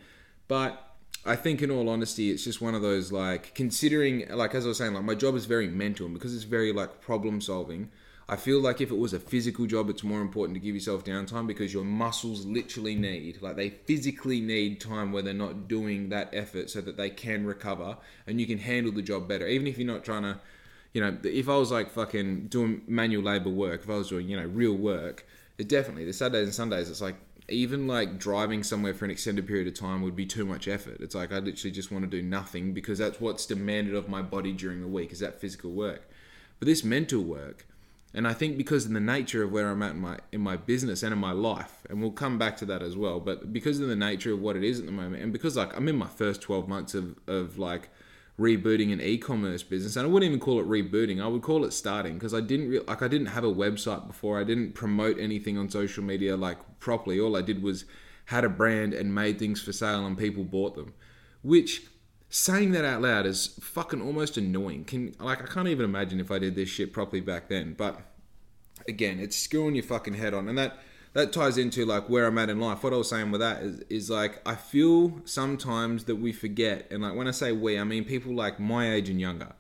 But 0.48 0.84
I 1.26 1.36
think, 1.36 1.62
in 1.62 1.72
all 1.72 1.90
honesty, 1.90 2.32
it's 2.32 2.44
just 2.44 2.62
one 2.62 2.76
of 2.76 2.82
those 2.82 3.12
like 3.12 3.54
considering, 3.54 4.28
like 4.30 4.56
as 4.56 4.66
I 4.66 4.70
was 4.70 4.78
saying, 4.78 4.94
like 4.94 5.04
my 5.04 5.16
job 5.16 5.36
is 5.36 5.46
very 5.46 5.68
mental, 5.68 6.06
and 6.06 6.16
because 6.16 6.36
it's 6.36 6.46
very 6.46 6.72
like 6.72 7.02
problem 7.02 7.42
solving. 7.42 7.90
I 8.30 8.36
feel 8.36 8.60
like 8.60 8.82
if 8.82 8.92
it 8.92 8.98
was 8.98 9.14
a 9.14 9.20
physical 9.20 9.66
job, 9.66 9.90
it's 9.90 10.04
more 10.04 10.20
important 10.20 10.56
to 10.56 10.60
give 10.60 10.76
yourself 10.76 11.06
downtime 11.06 11.48
because 11.48 11.74
your 11.74 11.86
muscles 11.86 12.46
literally 12.46 12.94
need, 12.94 13.42
like 13.42 13.56
they 13.56 13.70
physically 13.70 14.42
need 14.42 14.82
time 14.82 15.14
where 15.14 15.24
they're 15.24 15.34
not 15.34 15.70
doing 15.70 16.10
that 16.10 16.30
effort 16.34 16.70
so 16.70 16.82
that 16.82 16.98
they 16.98 17.10
can 17.10 17.46
recover 17.46 17.96
and 18.26 18.42
you 18.42 18.46
can 18.46 18.58
handle 18.58 18.92
the 18.92 19.02
job 19.02 19.30
better. 19.30 19.48
Even 19.48 19.66
if 19.66 19.78
you're 19.78 19.88
not 19.88 20.04
trying 20.04 20.24
to, 20.24 20.38
you 20.92 21.00
know, 21.00 21.18
if 21.24 21.48
I 21.48 21.56
was 21.56 21.72
like 21.72 21.90
fucking 21.92 22.48
doing 22.48 22.82
manual 22.86 23.24
labor 23.24 23.50
work, 23.50 23.84
if 23.84 23.90
I 23.90 23.96
was 23.96 24.10
doing, 24.10 24.28
you 24.28 24.36
know, 24.36 24.48
real 24.48 24.76
work, 24.76 25.26
it 25.58 25.70
definitely, 25.70 26.04
the 26.04 26.12
Saturdays 26.12 26.48
and 26.48 26.54
Sundays, 26.54 26.90
it's 26.90 27.02
like 27.02 27.16
even 27.50 27.88
like 27.88 28.18
driving 28.18 28.64
somewhere 28.64 28.94
for 28.94 29.06
an 29.06 29.12
extended 29.12 29.48
period 29.48 29.68
of 29.68 29.74
time 29.74 30.02
would 30.02 30.16
be 30.16 30.26
too 30.26 30.46
much 30.46 30.68
effort. 30.68 30.98
It's 31.00 31.16
like 31.16 31.32
I 31.32 31.40
literally 31.40 31.72
just 31.72 31.92
want 31.92 32.04
to 32.04 32.10
do 32.10 32.22
nothing 32.22 32.74
because 32.74 32.98
that's 32.98 33.22
what's 33.22 33.46
demanded 33.46 33.96
of 33.96 34.10
my 34.10 34.22
body 34.22 34.52
during 34.52 34.82
the 34.82 34.88
week 34.88 35.12
is 35.12 35.20
that 35.20 35.40
physical 35.40 35.72
work. 35.72 36.10
But 36.60 36.66
this 36.66 36.84
mental 36.84 37.24
work, 37.24 37.66
and 38.14 38.28
I 38.28 38.34
think 38.34 38.58
because 38.58 38.86
in 38.86 38.94
the 38.94 39.00
nature 39.00 39.44
of 39.44 39.52
where 39.52 39.70
I'm 39.70 39.82
at 39.84 39.92
in 39.92 40.02
my 40.02 40.18
in 40.32 40.42
my 40.42 40.58
business 40.58 41.04
and 41.04 41.14
in 41.14 41.20
my 41.20 41.32
life, 41.32 41.86
and 41.90 42.02
we'll 42.02 42.12
come 42.12 42.38
back 42.38 42.58
to 42.58 42.66
that 42.66 42.82
as 42.82 42.98
well. 42.98 43.20
But 43.20 43.54
because 43.54 43.80
of 43.80 43.88
the 43.88 43.96
nature 43.96 44.34
of 44.34 44.42
what 44.42 44.56
it 44.56 44.64
is 44.64 44.80
at 44.80 44.86
the 44.86 44.92
moment, 44.92 45.24
and 45.24 45.32
because 45.32 45.56
like 45.56 45.76
I'm 45.76 45.88
in 45.88 45.96
my 45.96 46.08
first 46.08 46.42
12 46.42 46.68
months 46.68 46.94
of 46.94 47.16
of 47.28 47.58
like 47.58 47.90
rebooting 48.40 48.94
an 48.94 49.02
e-commerce 49.02 49.64
business 49.64 49.96
and 49.96 50.06
i 50.06 50.10
wouldn't 50.10 50.30
even 50.30 50.40
call 50.40 50.60
it 50.60 50.68
rebooting 50.68 51.22
i 51.22 51.28
would 51.28 51.42
call 51.42 51.66
it 51.66 51.74
starting 51.74 52.14
because 52.14 52.36
i 52.36 52.40
didn't 52.40 52.70
re- 52.70 52.80
like 52.88 53.02
i 53.02 53.08
didn't 53.08 53.28
have 53.28 53.44
a 53.44 53.52
website 53.52 54.06
before 54.06 54.40
i 54.40 54.44
didn't 54.44 54.74
promote 54.74 55.18
anything 55.20 55.58
on 55.58 55.68
social 55.70 56.04
media 56.04 56.38
like 56.38 56.58
properly 56.80 57.20
all 57.20 57.36
i 57.36 57.42
did 57.42 57.64
was 57.64 57.86
had 58.26 58.44
a 58.44 58.50
brand 58.50 58.94
and 58.94 59.14
made 59.14 59.40
things 59.40 59.60
for 59.62 59.74
sale 59.74 60.06
and 60.06 60.18
people 60.18 60.44
bought 60.44 60.76
them 60.76 60.94
which 61.42 61.88
saying 62.30 62.72
that 62.72 62.86
out 62.86 63.02
loud 63.02 63.26
is 63.26 63.58
fucking 63.60 64.02
almost 64.02 64.38
annoying 64.38 64.86
can 64.86 65.16
like 65.20 65.42
i 65.42 65.46
can't 65.46 65.68
even 65.68 65.86
imagine 65.86 66.20
if 66.20 66.30
i 66.30 66.38
did 66.38 66.54
this 66.54 66.70
shit 66.70 66.94
properly 66.94 67.22
back 67.22 67.48
then 67.48 67.74
but 67.74 68.02
again 68.88 69.20
it's 69.20 69.36
screwing 69.36 69.74
your 69.74 69.84
fucking 69.84 70.14
head 70.14 70.36
on 70.36 70.48
and 70.48 70.58
that 70.60 70.78
that 71.14 71.34
ties 71.34 71.58
into 71.58 71.86
like 71.86 72.10
where 72.10 72.26
I'm 72.26 72.38
at 72.38 72.50
in 72.50 72.60
life. 72.60 72.84
What 72.84 72.94
I 72.94 72.98
was 72.98 73.10
saying 73.10 73.32
with 73.32 73.42
that 73.42 73.62
is, 73.62 73.80
is 73.90 74.10
like 74.10 74.42
I 74.48 74.56
feel 74.56 75.22
sometimes 75.26 76.06
that 76.06 76.18
we 76.18 76.32
forget, 76.32 76.88
and 76.92 77.04
like 77.04 77.16
when 77.16 77.28
I 77.28 77.32
say 77.32 77.52
we, 77.52 77.80
I 77.80 77.84
mean 77.84 78.06
people 78.06 78.36
like 78.36 78.60
my 78.60 78.92
age 78.92 79.10
and 79.10 79.20
younger, 79.20 79.54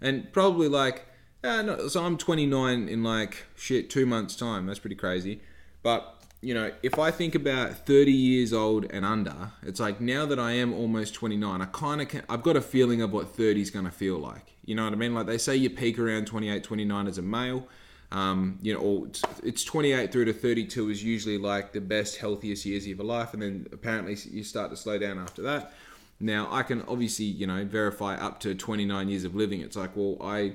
and 0.00 0.32
probably 0.32 0.68
like, 0.68 1.06
uh, 1.42 1.62
no, 1.62 1.88
so 1.88 2.04
I'm 2.04 2.16
29 2.16 2.88
in 2.88 3.02
like 3.02 3.46
shit 3.56 3.90
two 3.90 4.06
months 4.06 4.36
time. 4.36 4.66
That's 4.66 4.78
pretty 4.78 4.96
crazy, 4.96 5.40
but 5.82 6.20
you 6.42 6.54
know, 6.54 6.72
if 6.82 6.98
I 6.98 7.10
think 7.10 7.34
about 7.34 7.86
30 7.86 8.12
years 8.12 8.52
old 8.52 8.86
and 8.90 9.04
under, 9.04 9.52
it's 9.62 9.78
like 9.78 10.00
now 10.00 10.24
that 10.24 10.38
I 10.38 10.52
am 10.52 10.72
almost 10.72 11.12
29, 11.14 11.60
I 11.60 11.64
kind 11.66 12.00
of 12.00 12.24
I've 12.28 12.42
got 12.42 12.56
a 12.56 12.62
feeling 12.62 13.02
of 13.02 13.12
what 13.12 13.34
30 13.34 13.60
is 13.60 13.70
going 13.70 13.84
to 13.84 13.90
feel 13.90 14.18
like. 14.18 14.54
You 14.64 14.74
know 14.74 14.84
what 14.84 14.92
I 14.92 14.96
mean? 14.96 15.14
Like 15.14 15.26
they 15.26 15.38
say 15.38 15.56
you 15.56 15.68
peak 15.68 15.98
around 15.98 16.26
28, 16.26 16.64
29 16.64 17.06
as 17.06 17.18
a 17.18 17.22
male. 17.22 17.66
Um, 18.12 18.58
you 18.60 18.74
know, 18.74 19.08
it's 19.44 19.62
28 19.62 20.10
through 20.10 20.24
to 20.24 20.32
32 20.32 20.90
is 20.90 21.04
usually 21.04 21.38
like 21.38 21.72
the 21.72 21.80
best, 21.80 22.16
healthiest 22.16 22.66
years 22.66 22.82
of 22.84 22.88
your 22.88 23.04
life, 23.04 23.34
and 23.34 23.42
then 23.42 23.66
apparently 23.72 24.16
you 24.30 24.42
start 24.42 24.70
to 24.70 24.76
slow 24.76 24.98
down 24.98 25.18
after 25.18 25.42
that. 25.42 25.72
Now, 26.18 26.48
I 26.50 26.62
can 26.64 26.82
obviously, 26.82 27.26
you 27.26 27.46
know, 27.46 27.64
verify 27.64 28.16
up 28.16 28.40
to 28.40 28.54
29 28.54 29.08
years 29.08 29.24
of 29.24 29.34
living. 29.34 29.60
It's 29.60 29.76
like, 29.76 29.96
well, 29.96 30.18
I 30.20 30.54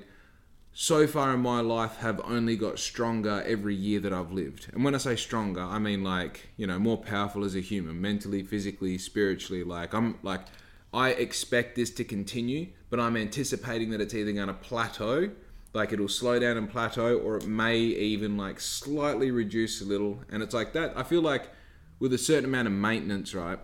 so 0.78 1.08
far 1.08 1.34
in 1.34 1.40
my 1.40 1.62
life 1.62 1.96
have 1.98 2.20
only 2.26 2.58
got 2.58 2.78
stronger 2.78 3.42
every 3.48 3.74
year 3.74 4.02
that 4.02 4.12
I've 4.12 4.34
lived. 4.34 4.68
And 4.74 4.84
when 4.84 4.94
I 4.94 4.98
say 4.98 5.16
stronger, 5.16 5.62
I 5.62 5.80
mean 5.80 6.04
like, 6.04 6.50
you 6.58 6.68
know, 6.68 6.78
more 6.78 6.98
powerful 6.98 7.46
as 7.46 7.56
a 7.56 7.62
human, 7.62 8.02
mentally, 8.02 8.44
physically, 8.44 8.98
spiritually. 8.98 9.64
Like, 9.64 9.94
I'm 9.94 10.20
like, 10.22 10.42
I 10.94 11.12
expect 11.12 11.78
this 11.78 11.90
to 11.92 12.04
continue, 12.04 12.68
but 12.90 13.00
I'm 13.00 13.16
anticipating 13.16 13.90
that 13.92 14.02
it's 14.02 14.14
either 14.14 14.34
going 14.34 14.48
to 14.48 14.54
plateau 14.54 15.32
like 15.76 15.94
it'll 15.94 16.08
slow 16.08 16.40
down 16.40 16.58
and 16.58 16.70
plateau 16.70 17.18
or 17.18 17.38
it 17.38 17.48
may 17.48 17.78
even 17.78 18.38
like 18.38 18.60
slightly 18.60 19.32
reduce 19.32 19.82
a 19.82 19.86
little. 19.86 20.22
And 20.30 20.42
it's 20.42 20.54
like 20.54 20.74
that 20.74 20.94
i 20.98 21.04
feel 21.04 21.22
like 21.22 21.50
with 22.00 22.14
a 22.14 22.18
certain 22.18 22.46
amount 22.46 22.68
of 22.68 22.74
maintenance 22.74 23.34
right 23.34 23.60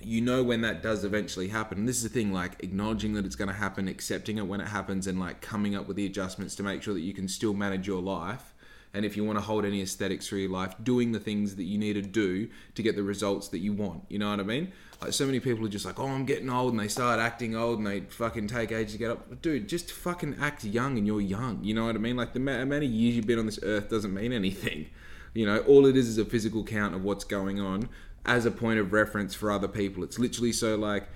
you 0.00 0.20
know 0.20 0.42
when 0.42 0.60
that 0.60 0.82
does 0.82 1.04
eventually 1.04 1.48
happen. 1.48 1.78
And 1.78 1.88
this 1.88 1.96
is 1.96 2.02
the 2.02 2.08
thing 2.08 2.32
like 2.32 2.62
acknowledging 2.62 3.14
that 3.14 3.24
it's 3.24 3.36
going 3.36 3.48
to 3.48 3.54
happen 3.54 3.88
accepting 3.88 4.38
it 4.38 4.46
when 4.46 4.60
it 4.60 4.68
happens 4.68 5.06
and 5.06 5.18
like 5.18 5.40
coming 5.40 5.74
up 5.74 5.88
with 5.88 5.96
the 5.96 6.06
adjustments 6.06 6.54
to 6.56 6.62
make 6.62 6.82
sure 6.82 6.94
that 6.94 7.00
you 7.00 7.14
can 7.14 7.28
still 7.28 7.54
manage 7.54 7.86
your 7.86 8.02
life 8.02 8.54
and 8.96 9.04
if 9.04 9.16
you 9.16 9.24
want 9.24 9.38
to 9.38 9.44
hold 9.44 9.64
any 9.64 9.82
aesthetics 9.82 10.26
through 10.26 10.40
your 10.40 10.50
life 10.50 10.74
doing 10.82 11.12
the 11.12 11.20
things 11.20 11.56
that 11.56 11.64
you 11.64 11.78
need 11.78 11.92
to 11.92 12.02
do 12.02 12.48
to 12.74 12.82
get 12.82 12.96
the 12.96 13.02
results 13.02 13.48
that 13.48 13.58
you 13.58 13.72
want 13.72 14.02
you 14.08 14.18
know 14.18 14.30
what 14.30 14.40
i 14.40 14.42
mean 14.42 14.72
like 15.00 15.12
so 15.12 15.26
many 15.26 15.40
people 15.40 15.64
are 15.64 15.68
just 15.68 15.84
like, 15.84 15.98
oh, 15.98 16.06
I'm 16.06 16.24
getting 16.24 16.48
old, 16.48 16.72
and 16.72 16.80
they 16.80 16.88
start 16.88 17.20
acting 17.20 17.54
old, 17.54 17.78
and 17.78 17.86
they 17.86 18.00
fucking 18.00 18.48
take 18.48 18.72
ages 18.72 18.92
to 18.92 18.98
get 18.98 19.10
up. 19.10 19.42
Dude, 19.42 19.68
just 19.68 19.92
fucking 19.92 20.36
act 20.40 20.64
young, 20.64 20.96
and 20.96 21.06
you're 21.06 21.20
young. 21.20 21.62
You 21.62 21.74
know 21.74 21.84
what 21.86 21.96
I 21.96 21.98
mean? 21.98 22.16
Like 22.16 22.32
the 22.32 22.40
amount 22.40 22.72
of 22.72 22.84
years 22.84 23.16
you've 23.16 23.26
been 23.26 23.38
on 23.38 23.46
this 23.46 23.58
earth 23.62 23.90
doesn't 23.90 24.14
mean 24.14 24.32
anything. 24.32 24.88
You 25.34 25.44
know, 25.44 25.58
all 25.60 25.84
it 25.84 25.98
is 25.98 26.08
is 26.08 26.16
a 26.16 26.24
physical 26.24 26.64
count 26.64 26.94
of 26.94 27.04
what's 27.04 27.24
going 27.24 27.60
on 27.60 27.90
as 28.24 28.46
a 28.46 28.50
point 28.50 28.80
of 28.80 28.94
reference 28.94 29.34
for 29.34 29.50
other 29.50 29.68
people. 29.68 30.02
It's 30.02 30.18
literally 30.18 30.50
so 30.50 30.76
like, 30.76 31.08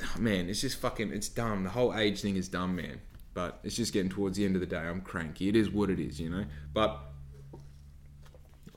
oh, 0.00 0.20
man, 0.20 0.48
it's 0.48 0.60
just 0.60 0.78
fucking, 0.78 1.10
it's 1.10 1.28
dumb. 1.28 1.64
The 1.64 1.70
whole 1.70 1.92
age 1.92 2.20
thing 2.20 2.36
is 2.36 2.46
dumb, 2.46 2.76
man. 2.76 3.00
But 3.34 3.58
it's 3.64 3.74
just 3.74 3.92
getting 3.92 4.08
towards 4.08 4.38
the 4.38 4.44
end 4.44 4.54
of 4.54 4.60
the 4.60 4.68
day. 4.68 4.78
I'm 4.78 5.00
cranky. 5.00 5.48
It 5.48 5.56
is 5.56 5.68
what 5.68 5.90
it 5.90 5.98
is, 5.98 6.20
you 6.20 6.30
know. 6.30 6.44
But 6.72 7.00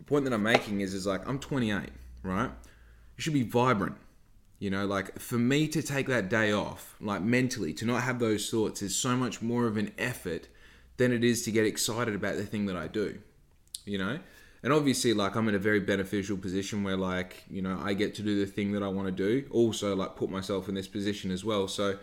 point 0.10 0.26
that 0.26 0.34
I'm 0.34 0.44
making 0.44 0.82
is, 0.82 0.94
is 0.94 1.06
like 1.06 1.28
I'm 1.28 1.40
28, 1.40 1.90
right? 2.24 2.52
You 3.16 3.22
should 3.22 3.34
be 3.34 3.44
vibrant 3.44 3.96
you 4.60 4.70
know, 4.70 4.86
like 4.86 5.18
for 5.18 5.38
me 5.38 5.70
to 5.70 5.82
take 5.82 6.08
that 6.08 6.30
day 6.30 6.52
off, 6.52 6.96
like 7.00 7.22
mentally, 7.22 7.74
to 7.76 7.86
not 7.86 8.04
have 8.04 8.20
those 8.20 8.50
thoughts 8.50 8.82
is 8.82 8.94
so 8.94 9.16
much 9.16 9.42
more 9.42 9.66
of 9.68 9.78
an 9.78 9.94
effort 9.98 10.50
than 10.98 11.14
it 11.14 11.24
is 11.24 11.44
to 11.44 11.52
get 11.52 11.66
excited 11.66 12.14
about 12.14 12.36
the 12.36 12.44
thing 12.44 12.66
that 12.66 12.76
I 12.76 12.88
do, 12.88 13.20
you 13.86 13.98
know? 13.98 14.20
And 14.62 14.74
obviously, 14.74 15.14
like, 15.14 15.38
I'm 15.38 15.48
in 15.48 15.56
a 15.56 15.60
very 15.60 15.80
beneficial 15.80 16.36
position 16.36 16.84
where, 16.84 16.98
like, 16.98 17.46
you 17.50 17.62
know, 17.62 17.80
I 17.82 17.94
get 17.94 18.16
to 18.16 18.22
do 18.22 18.38
the 18.38 18.52
thing 18.52 18.74
that 18.74 18.84
I 18.84 18.90
want 18.90 19.08
to 19.08 19.14
do. 19.14 19.48
Also, 19.52 19.96
like, 19.96 20.18
put 20.18 20.30
myself 20.30 20.68
in 20.68 20.76
this 20.76 20.90
position 20.90 21.32
as 21.32 21.46
well. 21.46 21.70
So, 21.70 21.98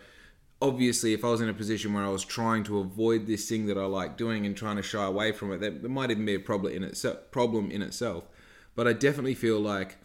obviously, 0.61 1.13
if 1.13 1.23
I 1.23 1.29
was 1.29 1.41
in 1.41 1.49
a 1.49 1.53
position 1.53 1.93
where 1.93 2.03
I 2.03 2.09
was 2.09 2.23
trying 2.23 2.63
to 2.65 2.79
avoid 2.79 3.27
this 3.27 3.47
thing 3.47 3.67
that 3.67 3.77
I 3.77 3.85
like 3.85 4.17
doing 4.17 4.45
and 4.45 4.55
trying 4.55 4.77
to 4.77 4.83
shy 4.83 5.03
away 5.05 5.31
from 5.31 5.51
it, 5.51 5.59
that, 5.59 5.81
that 5.81 5.89
might 5.89 6.11
even 6.11 6.25
be 6.25 6.35
a 6.35 6.39
problem 6.39 6.73
in 6.73 6.83
itself. 6.83 7.31
Problem 7.31 7.71
in 7.71 7.81
itself. 7.81 8.25
But 8.75 8.87
I 8.87 8.93
definitely 8.93 9.35
feel 9.35 9.59
like 9.59 9.97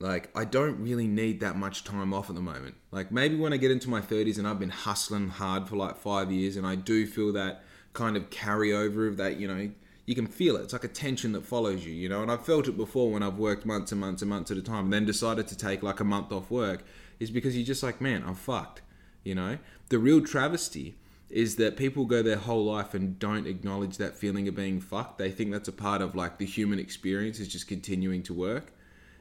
like, 0.00 0.28
I 0.36 0.44
don't 0.44 0.80
really 0.80 1.06
need 1.06 1.40
that 1.40 1.56
much 1.56 1.84
time 1.84 2.12
off 2.12 2.28
at 2.28 2.34
the 2.34 2.42
moment. 2.42 2.74
Like, 2.90 3.10
maybe 3.10 3.36
when 3.36 3.52
I 3.52 3.56
get 3.56 3.70
into 3.70 3.88
my 3.88 4.00
30s 4.00 4.38
and 4.38 4.46
I've 4.46 4.58
been 4.58 4.70
hustling 4.70 5.30
hard 5.30 5.68
for 5.68 5.76
like 5.76 5.96
five 5.96 6.30
years 6.30 6.56
and 6.56 6.66
I 6.66 6.74
do 6.74 7.06
feel 7.06 7.32
that 7.32 7.62
kind 7.92 8.16
of 8.16 8.28
carryover 8.28 9.08
of 9.08 9.16
that, 9.16 9.38
you 9.38 9.48
know, 9.48 9.70
you 10.04 10.14
can 10.14 10.26
feel 10.26 10.56
it. 10.56 10.62
It's 10.62 10.72
like 10.72 10.84
a 10.84 10.88
tension 10.88 11.32
that 11.32 11.46
follows 11.46 11.86
you, 11.86 11.92
you 11.92 12.08
know. 12.08 12.20
And 12.20 12.30
I've 12.30 12.44
felt 12.44 12.68
it 12.68 12.76
before 12.76 13.10
when 13.10 13.22
I've 13.22 13.38
worked 13.38 13.64
months 13.64 13.92
and 13.92 14.00
months 14.00 14.20
and 14.20 14.28
months 14.28 14.50
at 14.50 14.58
a 14.58 14.62
time, 14.62 14.84
and 14.84 14.92
then 14.92 15.06
decided 15.06 15.46
to 15.48 15.56
take 15.56 15.82
like 15.82 16.00
a 16.00 16.04
month 16.04 16.30
off 16.32 16.50
work, 16.50 16.84
is 17.18 17.30
because 17.30 17.56
you're 17.56 17.64
just 17.64 17.82
like, 17.82 18.02
man, 18.02 18.22
I'm 18.26 18.34
fucked, 18.34 18.82
you 19.24 19.34
know. 19.34 19.58
The 19.88 19.98
real 19.98 20.20
travesty 20.24 20.94
is 21.30 21.56
that 21.56 21.76
people 21.76 22.04
go 22.04 22.22
their 22.22 22.36
whole 22.36 22.64
life 22.64 22.94
and 22.94 23.18
don't 23.18 23.46
acknowledge 23.46 23.96
that 23.96 24.16
feeling 24.16 24.46
of 24.46 24.54
being 24.54 24.80
fucked. 24.80 25.18
They 25.18 25.30
think 25.30 25.50
that's 25.50 25.68
a 25.68 25.72
part 25.72 26.00
of 26.00 26.14
like 26.14 26.38
the 26.38 26.46
human 26.46 26.78
experience 26.78 27.40
is 27.40 27.48
just 27.48 27.66
continuing 27.66 28.22
to 28.24 28.34
work, 28.34 28.72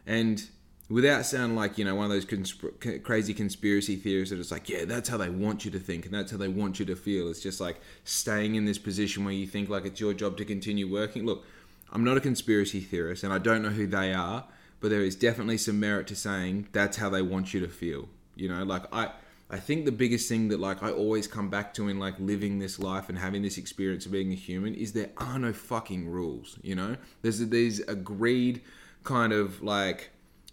and 0.05 0.48
without 0.89 1.25
sounding 1.25 1.55
like 1.55 1.77
you 1.77 1.86
know 1.86 1.95
one 1.95 2.05
of 2.05 2.12
those 2.12 2.25
consp- 2.25 3.03
crazy 3.03 3.33
conspiracy 3.33 3.95
theorists 3.95 4.31
that 4.31 4.39
it's 4.39 4.51
like 4.51 4.67
yeah 4.67 4.86
that's 4.86 5.10
how 5.10 5.17
they 5.17 5.29
want 5.29 5.63
you 5.63 5.72
to 5.72 5.79
think 5.79 6.05
and 6.05 6.13
that's 6.13 6.31
how 6.31 6.38
they 6.38 6.48
want 6.48 6.79
you 6.79 6.86
to 6.86 6.95
feel 6.95 7.29
it's 7.29 7.41
just 7.41 7.62
like 7.62 7.79
staying 8.03 8.55
in 8.55 8.65
this 8.65 8.77
position 8.77 9.24
where 9.24 9.33
you 9.33 9.48
think 9.48 9.69
like 9.69 9.86
it's 9.86 10.00
your 10.00 10.13
job 10.13 10.36
to 10.38 10.43
continue 10.43 10.91
working 10.91 11.25
look 11.25 11.45
i'm 11.91 12.03
not 12.03 12.17
a 12.17 12.22
conspiracy 12.22 12.81
theorist 12.81 13.24
and 13.24 13.31
i 13.31 13.38
don't 13.38 13.62
know 13.62 13.69
who 13.69 13.88
they 13.88 14.13
are 14.13 14.45
but 14.81 14.89
there 14.89 15.01
is 15.01 15.15
definitely 15.15 15.57
some 15.57 15.79
merit 15.79 16.05
to 16.05 16.15
saying 16.15 16.67
that's 16.74 16.98
how 16.98 17.10
they 17.10 17.22
want 17.22 17.53
you 17.53 17.60
to 17.62 17.67
feel 17.67 18.10
you 18.36 18.50
know 18.50 18.63
like 18.63 18.83
i 18.93 19.10
I 19.53 19.60
think 19.60 19.86
the 19.86 19.91
biggest 19.91 20.27
thing 20.27 20.48
that 20.48 20.60
like 20.60 20.81
I 20.81 20.91
always 20.91 21.27
come 21.27 21.48
back 21.48 21.75
to 21.75 21.88
in 21.88 22.00
like 22.00 22.15
living 22.19 22.57
this 22.57 22.79
life 22.79 23.07
and 23.07 23.19
having 23.19 23.43
this 23.43 23.60
experience 23.60 24.07
of 24.07 24.12
being 24.12 24.31
a 24.31 24.36
human 24.36 24.74
is 24.74 24.93
there 24.93 25.12
are 25.17 25.38
no 25.38 25.53
fucking 25.53 26.10
rules, 26.10 26.57
you 26.63 26.74
know? 26.74 26.98
There's 27.22 27.38
these 27.38 27.79
agreed 27.81 28.63
kind 29.03 29.31
of 29.31 29.62
like 29.62 30.10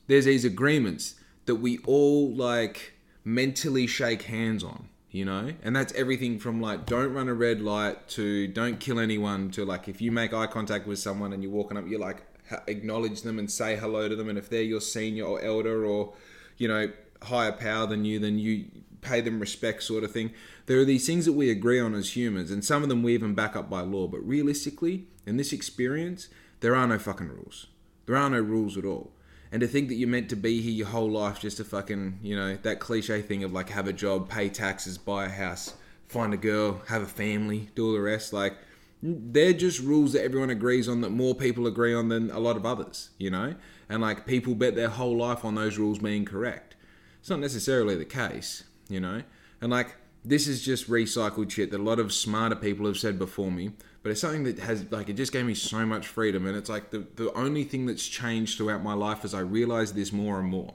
there's 0.06 0.26
these 0.26 0.44
agreements 0.44 1.14
that 1.46 1.54
we 1.54 1.78
all 1.86 2.30
like 2.34 2.92
mentally 3.24 3.86
shake 3.86 4.22
hands 4.22 4.62
on 4.62 4.88
you 5.10 5.24
know 5.24 5.52
and 5.62 5.74
that's 5.74 5.92
everything 5.94 6.38
from 6.38 6.60
like 6.60 6.84
don't 6.84 7.12
run 7.12 7.28
a 7.28 7.34
red 7.34 7.60
light 7.60 8.08
to 8.08 8.48
don't 8.48 8.80
kill 8.80 8.98
anyone 8.98 9.50
to 9.50 9.64
like 9.64 9.88
if 9.88 10.00
you 10.00 10.10
make 10.10 10.32
eye 10.32 10.46
contact 10.46 10.86
with 10.86 10.98
someone 10.98 11.32
and 11.32 11.42
you're 11.42 11.52
walking 11.52 11.76
up 11.76 11.86
you're 11.86 12.00
like 12.00 12.22
acknowledge 12.66 13.22
them 13.22 13.38
and 13.38 13.50
say 13.50 13.76
hello 13.76 14.08
to 14.08 14.16
them 14.16 14.28
and 14.28 14.38
if 14.38 14.48
they're 14.48 14.62
your 14.62 14.80
senior 14.80 15.24
or 15.24 15.40
elder 15.42 15.84
or 15.84 16.12
you 16.56 16.66
know 16.66 16.90
higher 17.22 17.52
power 17.52 17.86
than 17.86 18.04
you 18.04 18.18
then 18.18 18.38
you 18.38 18.64
pay 19.02 19.20
them 19.20 19.40
respect, 19.40 19.82
sort 19.82 20.04
of 20.04 20.12
thing. 20.12 20.32
There 20.66 20.78
are 20.78 20.84
these 20.84 21.06
things 21.06 21.24
that 21.26 21.32
we 21.32 21.50
agree 21.50 21.80
on 21.80 21.94
as 21.94 22.16
humans, 22.16 22.50
and 22.50 22.64
some 22.64 22.82
of 22.82 22.88
them 22.88 23.02
we 23.02 23.14
even 23.14 23.34
back 23.34 23.56
up 23.56 23.68
by 23.70 23.80
law. 23.80 24.06
But 24.06 24.26
realistically, 24.26 25.06
in 25.26 25.36
this 25.36 25.52
experience, 25.52 26.28
there 26.60 26.76
are 26.76 26.86
no 26.86 26.98
fucking 26.98 27.28
rules. 27.28 27.66
There 28.06 28.16
are 28.16 28.30
no 28.30 28.40
rules 28.40 28.76
at 28.76 28.84
all. 28.84 29.12
And 29.52 29.60
to 29.60 29.66
think 29.66 29.88
that 29.88 29.94
you're 29.94 30.08
meant 30.08 30.28
to 30.30 30.36
be 30.36 30.60
here 30.60 30.72
your 30.72 30.86
whole 30.86 31.10
life 31.10 31.40
just 31.40 31.56
to 31.56 31.64
fucking, 31.64 32.20
you 32.22 32.36
know, 32.36 32.56
that 32.62 32.78
cliche 32.78 33.20
thing 33.20 33.42
of 33.42 33.52
like 33.52 33.70
have 33.70 33.88
a 33.88 33.92
job, 33.92 34.28
pay 34.28 34.48
taxes, 34.48 34.96
buy 34.96 35.24
a 35.24 35.28
house, 35.28 35.74
find 36.06 36.32
a 36.32 36.36
girl, 36.36 36.82
have 36.88 37.02
a 37.02 37.06
family, 37.06 37.70
do 37.74 37.86
all 37.86 37.92
the 37.92 38.00
rest, 38.00 38.32
like 38.32 38.56
they're 39.02 39.52
just 39.52 39.80
rules 39.80 40.12
that 40.12 40.22
everyone 40.22 40.50
agrees 40.50 40.88
on 40.88 41.00
that 41.00 41.10
more 41.10 41.34
people 41.34 41.66
agree 41.66 41.94
on 41.94 42.08
than 42.08 42.30
a 42.30 42.38
lot 42.38 42.56
of 42.56 42.66
others, 42.66 43.10
you 43.18 43.30
know? 43.30 43.54
And 43.88 44.02
like 44.02 44.26
people 44.26 44.54
bet 44.54 44.76
their 44.76 44.88
whole 44.88 45.16
life 45.16 45.44
on 45.44 45.54
those 45.54 45.78
rules 45.78 45.98
being 45.98 46.24
correct. 46.24 46.76
It's 47.18 47.30
not 47.30 47.40
necessarily 47.40 47.96
the 47.96 48.04
case, 48.04 48.64
you 48.90 49.00
know? 49.00 49.22
And 49.60 49.70
like 49.70 49.96
this 50.24 50.46
is 50.46 50.62
just 50.62 50.88
recycled 50.88 51.50
shit 51.50 51.70
that 51.70 51.80
a 51.80 51.82
lot 51.82 51.98
of 51.98 52.12
smarter 52.12 52.56
people 52.56 52.86
have 52.86 52.98
said 52.98 53.18
before 53.18 53.50
me 53.50 53.70
but 54.02 54.10
it's 54.10 54.20
something 54.20 54.44
that 54.44 54.58
has 54.58 54.90
like 54.90 55.08
it 55.08 55.14
just 55.14 55.32
gave 55.32 55.44
me 55.44 55.54
so 55.54 55.84
much 55.84 56.06
freedom 56.06 56.46
and 56.46 56.56
it's 56.56 56.68
like 56.68 56.90
the, 56.90 57.06
the 57.16 57.32
only 57.34 57.64
thing 57.64 57.86
that's 57.86 58.06
changed 58.06 58.56
throughout 58.56 58.82
my 58.82 58.94
life 58.94 59.24
as 59.24 59.34
i 59.34 59.40
realize 59.40 59.92
this 59.92 60.12
more 60.12 60.38
and 60.38 60.48
more. 60.48 60.74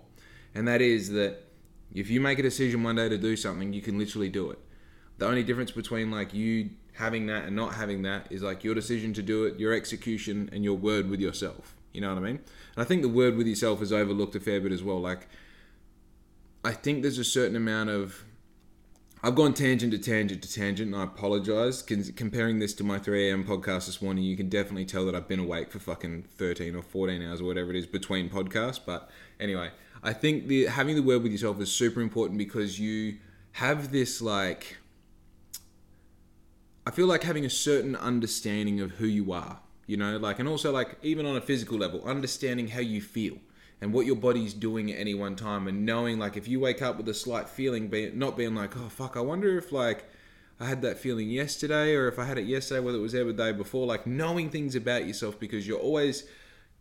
And 0.54 0.68
that 0.68 0.82
is 0.82 1.10
that 1.12 1.44
if 1.94 2.10
you 2.10 2.22
make 2.22 2.40
a 2.40 2.44
decision 2.44 2.84
one 2.84 2.96
day 2.96 3.10
to 3.10 3.18
do 3.18 3.36
something 3.36 3.74
you 3.74 3.82
can 3.82 3.98
literally 3.98 4.30
do 4.30 4.52
it. 4.52 4.60
The 5.18 5.28
only 5.28 5.44
difference 5.44 5.72
between 5.72 6.12
like 6.12 6.34
you 6.34 6.72
having 6.94 7.26
that 7.28 7.46
and 7.46 7.56
not 7.56 7.74
having 7.74 8.04
that 8.04 8.32
is 8.32 8.42
like 8.42 8.64
your 8.64 8.76
decision 8.76 9.14
to 9.14 9.22
do 9.22 9.46
it 9.46 9.60
your 9.60 9.74
execution 9.74 10.50
and 10.52 10.64
your 10.64 10.78
word 10.78 11.10
with 11.10 11.20
yourself. 11.20 11.76
You 11.94 12.02
know 12.02 12.10
what 12.10 12.18
i 12.18 12.22
mean? 12.22 12.40
And 12.76 12.78
i 12.78 12.84
think 12.84 13.02
the 13.02 13.10
word 13.10 13.36
with 13.38 13.48
yourself 13.48 13.82
is 13.82 13.92
overlooked 13.92 14.36
a 14.36 14.40
fair 14.40 14.62
bit 14.62 14.72
as 14.72 14.84
well. 14.84 15.00
Like 15.00 15.28
i 16.66 16.72
think 16.72 17.02
there's 17.02 17.20
a 17.20 17.24
certain 17.24 17.56
amount 17.56 17.90
of 17.90 18.26
I've 19.26 19.34
gone 19.34 19.56
tangent 19.56 19.92
to 19.92 19.98
tangent 19.98 20.44
to 20.44 20.54
tangent, 20.54 20.94
and 20.94 20.96
I 20.96 21.04
apologize. 21.04 21.82
comparing 21.82 22.60
this 22.60 22.76
to 22.76 22.84
my 22.84 23.00
3 23.00 23.30
a.m. 23.30 23.44
podcast 23.44 23.88
this 23.88 24.00
morning, 24.00 24.24
you 24.24 24.38
can 24.38 24.50
definitely 24.50 24.86
tell 24.86 25.04
that 25.08 25.16
I've 25.16 25.28
been 25.28 25.40
awake 25.40 25.72
for 25.72 25.80
fucking 25.80 26.26
13 26.38 26.76
or 26.76 26.84
14 26.84 27.24
hours 27.24 27.42
or 27.42 27.46
whatever 27.46 27.72
it 27.72 27.76
is 27.76 27.88
between 27.88 28.30
podcasts. 28.30 28.80
But 28.86 29.10
anyway, 29.40 29.72
I 30.04 30.14
think 30.14 30.48
the 30.48 30.66
having 30.66 30.96
the 30.96 31.02
word 31.02 31.24
with 31.24 31.32
yourself 31.32 31.60
is 31.60 31.72
super 31.72 32.02
important 32.02 32.38
because 32.38 32.80
you 32.80 33.18
have 33.54 33.92
this 33.92 34.22
like. 34.22 34.78
I 36.86 36.92
feel 36.92 37.08
like 37.08 37.24
having 37.24 37.46
a 37.46 37.50
certain 37.50 37.96
understanding 37.96 38.80
of 38.80 38.92
who 38.92 39.08
you 39.08 39.32
are, 39.32 39.58
you 39.88 39.98
know, 39.98 40.18
like, 40.18 40.38
and 40.38 40.48
also 40.48 40.72
like 40.72 41.00
even 41.02 41.26
on 41.26 41.36
a 41.36 41.42
physical 41.42 41.80
level, 41.80 42.04
understanding 42.06 42.68
how 42.68 42.82
you 42.82 43.02
feel 43.02 43.40
and 43.86 43.94
what 43.94 44.08
your 44.08 44.15
body's 44.15 44.56
doing 44.56 44.92
at 44.92 45.00
any 45.00 45.13
one 45.13 45.36
time 45.36 45.68
and 45.68 45.86
knowing 45.86 46.18
like 46.18 46.36
if 46.36 46.48
you 46.48 46.60
wake 46.60 46.82
up 46.82 46.98
with 46.98 47.08
a 47.08 47.13
slight 47.13 47.48
feeling 47.48 47.88
being 47.88 48.18
not 48.18 48.36
being 48.36 48.56
like 48.56 48.75
oh 48.75 48.89
fuck 48.89 49.15
i 49.15 49.20
wonder 49.20 49.60
if 49.60 49.72
like 49.72 50.06
i 50.60 50.65
had 50.65 50.82
that 50.82 50.98
feeling 50.98 51.30
yesterday 51.30 51.94
or 51.94 52.08
if 52.08 52.18
i 52.18 52.25
had 52.25 52.39
it 52.39 52.48
yesterday 52.48 52.80
whether 52.80 52.98
it 52.98 53.01
was 53.01 53.13
ever 53.13 53.32
the 53.32 53.44
day 53.44 53.51
before 53.51 53.86
like 53.86 54.08
knowing 54.08 54.50
things 54.50 54.75
about 54.75 55.06
yourself 55.06 55.39
because 55.39 55.68
you're 55.68 55.77
always 55.77 56.27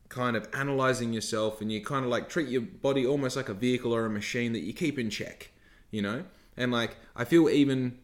kind 0.08 0.34
of 0.34 0.48
analyzing 0.54 1.12
yourself 1.12 1.60
and 1.60 1.70
you 1.70 1.84
kind 1.84 2.06
of 2.06 2.10
like 2.10 2.26
treat 2.26 2.48
your 2.48 2.62
body 2.62 3.06
almost 3.06 3.36
like 3.36 3.50
a 3.50 3.54
vehicle 3.54 3.94
or 3.94 4.06
a 4.06 4.10
machine 4.10 4.54
that 4.54 4.62
you 4.62 4.72
keep 4.72 4.98
in 4.98 5.10
check 5.10 5.50
you 5.90 6.00
know? 6.00 6.24
And 6.56 6.72
like 6.72 6.96
i 7.14 7.24
feel 7.24 7.50
even 7.50 7.98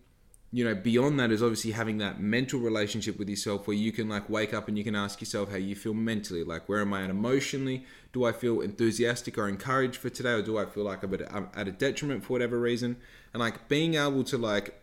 you 0.52 0.64
know 0.64 0.74
beyond 0.74 1.18
that 1.20 1.30
is 1.30 1.42
obviously 1.42 1.70
having 1.70 1.98
that 1.98 2.20
mental 2.20 2.58
relationship 2.58 3.18
with 3.18 3.28
yourself 3.28 3.68
where 3.68 3.76
you 3.76 3.92
can 3.92 4.08
like 4.08 4.28
wake 4.28 4.52
up 4.52 4.66
and 4.66 4.76
you 4.76 4.82
can 4.82 4.96
ask 4.96 5.20
yourself 5.20 5.50
how 5.50 5.56
you 5.56 5.76
feel 5.76 5.94
mentally. 5.94 6.42
Like 6.42 6.68
where 6.68 6.80
am 6.80 6.92
i 6.92 7.04
at 7.04 7.10
emotionally? 7.10 7.84
Do 8.12 8.24
i 8.24 8.32
feel 8.32 8.60
enthusiastic 8.60 9.38
or 9.38 9.48
encouraged 9.48 9.96
for 9.96 10.10
today? 10.10 10.32
Or 10.32 10.42
do 10.42 10.58
i 10.58 10.66
feel 10.66 10.84
like 10.84 11.04
i'm 11.04 11.48
at 11.54 11.68
a 11.68 11.72
detriment 11.72 12.24
for 12.24 12.32
whatever 12.32 12.58
reason? 12.58 12.96
And 13.32 13.40
like 13.40 13.68
being 13.68 13.94
able 13.94 14.24
to 14.24 14.38
like 14.38 14.82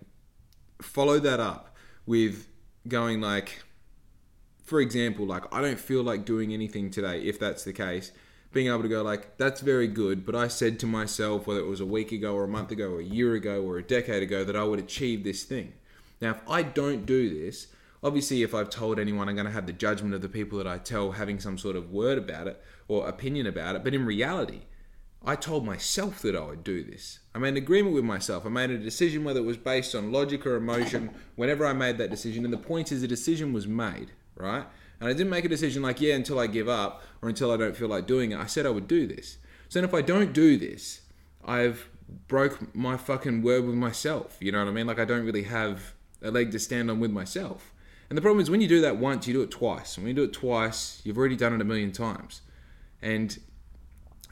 follow 0.82 1.20
that 1.20 1.40
up 1.40 1.76
with 2.06 2.48
going 2.88 3.20
like 3.20 3.64
for 4.64 4.80
example 4.80 5.26
like 5.26 5.44
i 5.54 5.62
don't 5.62 5.80
feel 5.80 6.04
like 6.04 6.24
doing 6.24 6.54
anything 6.54 6.90
today 6.90 7.22
if 7.22 7.40
that's 7.40 7.64
the 7.64 7.74
case 7.74 8.12
being 8.52 8.68
able 8.68 8.82
to 8.82 8.90
go 8.90 9.02
like 9.04 9.38
that's 9.38 9.62
very 9.62 9.88
good 9.88 10.26
but 10.26 10.36
i 10.36 10.48
said 10.48 10.80
to 10.80 10.86
myself 10.86 11.48
whether 11.48 11.60
it 11.60 11.68
was 11.68 11.80
a 11.80 11.86
week 11.86 12.12
ago 12.12 12.34
or 12.34 12.44
a 12.44 12.48
month 12.48 12.72
ago 12.72 12.92
or 12.92 13.00
a 13.00 13.04
year 13.04 13.34
ago 13.34 13.64
or 13.64 13.78
a 13.78 13.84
decade 13.84 14.24
ago 14.24 14.44
that 14.44 14.56
i 14.56 14.64
would 14.64 14.80
achieve 14.80 15.24
this 15.24 15.44
thing. 15.44 15.74
Now 16.22 16.32
if 16.32 16.42
i 16.50 16.64
don't 16.64 17.06
do 17.06 17.30
this 17.30 17.68
obviously 18.04 18.44
if 18.44 18.54
i've 18.54 18.70
told 18.70 19.00
anyone 19.00 19.28
i'm 19.28 19.36
going 19.36 19.46
to 19.46 19.52
have 19.52 19.68
the 19.68 19.74
judgment 19.74 20.14
of 20.14 20.22
the 20.22 20.30
people 20.30 20.58
that 20.58 20.68
i 20.68 20.78
tell 20.78 21.12
having 21.12 21.40
some 21.40 21.58
sort 21.58 21.76
of 21.76 21.92
word 21.92 22.18
about 22.18 22.48
it 22.48 22.62
or 22.88 23.08
opinion 23.08 23.48
about 23.48 23.76
it. 23.76 23.84
But 23.84 23.94
in 23.94 24.06
reality 24.06 24.62
i 25.26 25.36
told 25.36 25.66
myself 25.66 26.22
that 26.22 26.36
i 26.36 26.42
would 26.42 26.64
do 26.64 26.84
this. 26.84 27.20
I 27.36 27.40
made 27.40 27.50
an 27.50 27.58
agreement 27.58 27.96
with 27.96 28.06
myself. 28.06 28.46
I 28.46 28.50
made 28.50 28.70
a 28.70 28.78
decision 28.78 29.24
whether 29.24 29.40
it 29.42 29.46
was 29.46 29.58
based 29.58 29.94
on 29.94 30.12
logic 30.12 30.46
or 30.46 30.56
emotion 30.56 31.10
whenever 31.36 31.66
i 31.66 31.74
made 31.74 31.98
that 31.98 32.12
decision. 32.12 32.46
And 32.46 32.54
the 32.54 32.58
point 32.58 32.92
is 32.92 33.02
the 33.02 33.08
decision 33.08 33.52
was 33.52 33.68
made 33.68 34.12
right 34.36 34.66
and 35.00 35.10
I 35.10 35.14
didn't 35.14 35.30
make 35.30 35.46
a 35.46 35.50
decision 35.50 35.82
like, 35.82 36.02
yeah, 36.02 36.16
until 36.16 36.40
I 36.40 36.48
give 36.48 36.68
up 36.68 37.04
or 37.22 37.30
until 37.30 37.52
I 37.52 37.58
don't 37.58 37.76
feel 37.76 37.88
like 37.88 38.08
doing 38.08 38.32
it. 38.32 38.40
I 38.40 38.46
said 38.46 38.66
I 38.66 38.70
would 38.70 38.88
do 38.88 39.06
this. 39.08 39.38
So 39.70 39.80
then 39.80 39.88
if 39.88 39.94
I 39.94 40.02
don't 40.02 40.34
do 40.34 40.58
this, 40.58 41.02
I've 41.46 41.90
broke 42.28 42.74
my 42.76 42.98
fucking 42.98 43.42
word 43.42 43.66
with 43.66 43.76
myself. 43.76 44.38
You 44.40 44.52
know 44.52 44.60
what 44.60 44.70
I 44.70 44.72
mean? 44.72 44.88
Like 44.88 45.00
I 45.00 45.06
don't 45.06 45.26
really 45.26 45.44
have 45.44 45.94
a 46.22 46.32
leg 46.32 46.52
to 46.52 46.60
stand 46.60 46.90
on 46.90 47.00
with 47.00 47.12
myself. 47.12 47.74
And 48.10 48.18
the 48.18 48.22
problem 48.22 48.42
is 48.42 48.50
when 48.50 48.62
you 48.62 48.68
do 48.68 48.82
that 48.82 48.98
once, 48.98 49.28
you 49.28 49.34
do 49.34 49.42
it 49.42 49.52
twice. 49.52 49.98
And 49.98 50.06
when 50.06 50.16
you 50.16 50.24
do 50.24 50.30
it 50.30 50.34
twice, 50.34 51.02
you've 51.04 51.18
already 51.18 51.36
done 51.36 51.54
it 51.54 51.62
a 51.62 51.66
million 51.66 51.92
times. 51.92 52.42
And 53.02 53.38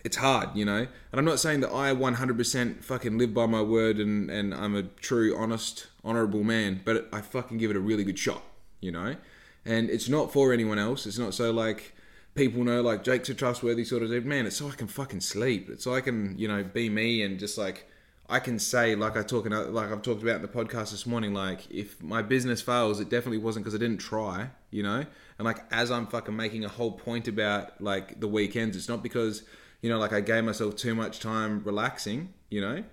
it's 0.04 0.18
hard, 0.18 0.56
you 0.56 0.64
know? 0.64 0.88
And 1.12 1.20
I'm 1.20 1.26
not 1.26 1.40
saying 1.40 1.60
that 1.60 1.72
I 1.72 1.94
100% 1.94 2.84
fucking 2.84 3.18
live 3.18 3.34
by 3.34 3.46
my 3.48 3.62
word 3.62 3.98
and, 3.98 4.32
and 4.32 4.54
I'm 4.54 4.76
a 4.76 4.84
true, 4.84 5.36
honest, 5.38 5.88
honorable 6.04 6.44
man, 6.44 6.82
but 6.86 7.10
I 7.12 7.22
fucking 7.22 7.58
give 7.58 7.70
it 7.70 7.76
a 7.76 7.82
really 7.82 8.04
good 8.04 8.18
shot, 8.18 8.44
you 8.80 8.92
know? 8.92 9.18
And 9.66 9.90
it's 9.90 10.08
not 10.08 10.32
for 10.32 10.54
anyone 10.54 10.80
else. 10.80 11.06
It's 11.06 11.18
not 11.18 11.34
so 11.34 11.52
like 11.52 11.94
people 12.36 12.64
know 12.64 12.82
like 12.82 13.04
Jake's 13.04 13.30
a 13.30 13.34
trustworthy 13.34 13.84
sort 13.84 14.04
of 14.04 14.10
dude. 14.10 14.26
Man, 14.26 14.46
it's 14.46 14.58
so 14.58 14.68
I 14.68 14.72
can 14.72 14.88
fucking 14.88 15.22
sleep. 15.22 15.70
It's 15.70 15.84
so 15.84 15.96
I 15.96 16.02
can 16.02 16.38
you 16.38 16.48
know 16.48 16.64
be 16.64 16.90
me 16.90 17.24
and 17.24 17.40
just 17.40 17.58
like 17.58 17.88
I 18.28 18.40
can 18.40 18.60
say 18.60 18.96
like 18.96 19.18
I 19.18 19.24
talk 19.24 19.50
like 19.50 19.92
I've 19.92 20.02
talked 20.02 20.24
about 20.24 20.38
in 20.38 20.42
the 20.42 20.48
podcast 20.48 20.92
this 20.92 21.06
morning. 21.06 21.34
Like 21.34 21.70
if 21.72 22.02
my 22.02 22.22
business 22.22 22.62
fails, 22.62 23.00
it 23.00 23.10
definitely 23.10 23.40
wasn't 23.40 23.66
because 23.66 23.76
I 23.76 23.80
didn't 23.80 24.00
try. 24.00 24.50
You 24.72 24.84
know, 24.84 25.06
and 25.38 25.46
like 25.46 25.64
as 25.72 25.92
I'm 25.92 26.08
fucking 26.08 26.36
making 26.36 26.66
a 26.66 26.70
whole 26.70 26.92
point 26.92 27.28
about 27.28 27.82
like 27.82 28.20
the 28.20 28.28
weekends, 28.28 28.76
it's 28.78 28.90
not 28.90 29.02
because 29.02 29.44
you 29.82 29.90
know 29.90 29.98
like 29.98 30.14
I 30.14 30.22
gave 30.22 30.44
myself 30.44 30.76
too 30.76 30.96
much 30.96 31.20
time 31.20 31.64
relaxing. 31.64 32.34
You 32.50 32.62
know, 32.62 32.84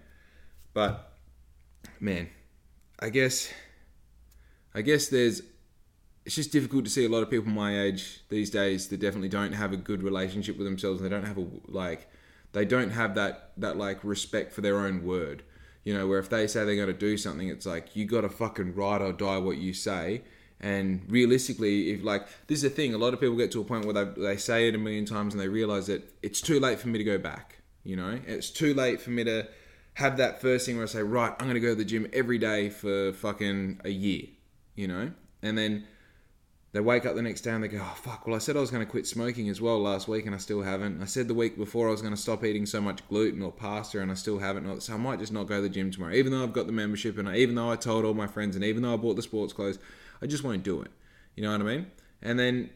but 0.75 1.13
man, 1.99 2.29
I 3.01 3.09
guess 3.09 3.51
I 4.75 4.83
guess 4.83 5.09
there's 5.09 5.43
it's 6.25 6.35
just 6.35 6.53
difficult 6.53 6.85
to 6.85 6.91
see 6.91 7.05
a 7.05 7.09
lot 7.09 7.23
of 7.23 7.31
people 7.31 7.51
my 7.51 7.81
age 7.81 8.21
these 8.29 8.51
days 8.51 8.89
that 8.89 9.01
definitely 9.01 9.29
don't 9.29 9.53
have 9.53 9.73
a 9.73 9.77
good 9.77 10.03
relationship 10.03 10.57
with 10.57 10.67
themselves. 10.67 11.01
And 11.01 11.11
they 11.11 11.15
don't 11.15 11.27
have 11.27 11.39
a 11.39 11.47
like 11.67 12.09
they 12.53 12.65
don't 12.65 12.91
have 12.91 13.15
that 13.17 13.53
that 13.57 13.77
like 13.77 14.05
respect 14.05 14.53
for 14.53 14.61
their 14.61 14.79
own 14.79 15.05
word. 15.05 15.43
You 15.85 15.95
know 15.95 16.07
where 16.07 16.21
if 16.21 16.29
they 16.29 16.47
say 16.47 16.65
they're 16.65 16.77
going 16.77 16.87
to 16.87 16.93
do 16.93 17.17
something 17.17 17.49
it's 17.49 17.67
like 17.67 17.97
you 17.97 18.07
got 18.07 18.21
to 18.21 18.29
fucking 18.29 18.75
ride 18.75 19.03
or 19.03 19.13
die 19.13 19.39
what 19.39 19.59
you 19.59 19.73
say. 19.73 20.23
And 20.61 21.03
realistically 21.09 21.91
if 21.91 22.05
like 22.05 22.29
this 22.47 22.59
is 22.59 22.63
the 22.63 22.71
thing 22.71 22.95
a 22.95 22.99
lot 22.99 23.15
of 23.15 23.21
people 23.21 23.37
get 23.37 23.51
to 23.53 23.61
a 23.61 23.65
point 23.65 23.85
where 23.85 23.95
they, 23.95 24.23
they 24.23 24.37
say 24.37 24.69
it 24.69 24.77
a 24.77 24.79
million 24.79 25.05
times 25.05 25.35
and 25.35 25.41
they 25.41 25.49
realize 25.49 25.89
that 25.89 26.09
it's 26.23 26.41
too 26.41 26.61
late 26.61 26.79
for 26.79 26.89
me 26.89 26.99
to 26.99 27.05
go 27.05 27.19
back 27.19 27.59
you 27.85 27.97
know? 27.97 28.17
It's 28.29 28.49
too 28.49 28.75
late 28.75 29.01
for 29.01 29.11
me 29.11 29.25
to 29.25 29.49
have 29.95 30.19
that 30.19 30.41
first 30.41 30.67
thing 30.67 30.77
where 30.77 30.85
i 30.85 30.87
say 30.87 31.03
right 31.03 31.33
i'm 31.39 31.47
going 31.47 31.55
to 31.55 31.61
go 31.61 31.71
to 31.71 31.75
the 31.75 31.85
gym 31.85 32.09
every 32.15 32.39
day 32.39 32.71
for 32.71 33.13
fucking 33.13 33.81
a 33.85 33.91
year 33.91 34.23
you 34.77 34.87
know? 34.87 35.11
And 35.43 35.59
then 35.59 35.85
they 36.73 36.81
wake 36.81 37.05
up 37.05 37.15
the 37.15 37.23
next 37.23 37.43
day 37.43 37.51
and 37.51 37.63
they 37.63 37.69
go, 37.69 37.81
oh, 37.81 37.95
fuck, 37.97 38.27
well, 38.27 38.35
I 38.35 38.39
said 38.39 38.57
I 38.57 38.61
was 38.61 38.71
going 38.71 38.85
to 38.85 38.91
quit 38.91 39.07
smoking 39.07 39.51
as 39.51 39.61
well 39.61 39.79
last 39.79 40.09
week 40.09 40.25
and 40.25 40.35
I 40.35 40.39
still 40.39 40.63
haven't. 40.63 41.03
I 41.03 41.05
said 41.05 41.29
the 41.29 41.35
week 41.35 41.59
before 41.59 41.89
I 41.89 41.91
was 41.91 42.01
going 42.01 42.15
to 42.15 42.21
stop 42.21 42.43
eating 42.45 42.65
so 42.65 42.81
much 42.81 43.07
gluten 43.09 43.43
or 43.43 43.53
pasta 43.53 44.01
and 44.01 44.11
I 44.11 44.15
still 44.15 44.39
haven't. 44.39 44.83
So 44.83 44.95
I 44.95 44.97
might 44.97 45.19
just 45.19 45.33
not 45.33 45.47
go 45.47 45.57
to 45.57 45.63
the 45.63 45.69
gym 45.69 45.91
tomorrow. 45.91 46.15
Even 46.15 46.33
though 46.33 46.43
I've 46.43 46.55
got 46.55 46.67
the 46.67 46.73
membership 46.73 47.19
and 47.19 47.29
I, 47.29 47.37
even 47.37 47.57
though 47.57 47.71
I 47.71 47.77
told 47.77 48.07
all 48.07 48.15
my 48.15 48.27
friends 48.27 48.57
and 48.57 48.65
even 48.65 48.83
though 48.83 48.95
I 48.95 48.97
bought 48.97 49.17
the 49.17 49.23
sports 49.23 49.53
clothes, 49.53 49.79
I 50.23 50.27
just 50.27 50.45
won't 50.45 50.63
do 50.63 50.81
it. 50.81 50.91
You 51.37 51.43
know 51.43 51.53
what 51.53 51.61
I 51.61 51.65
mean? 51.65 51.87
And 52.23 52.39
then 52.39 52.71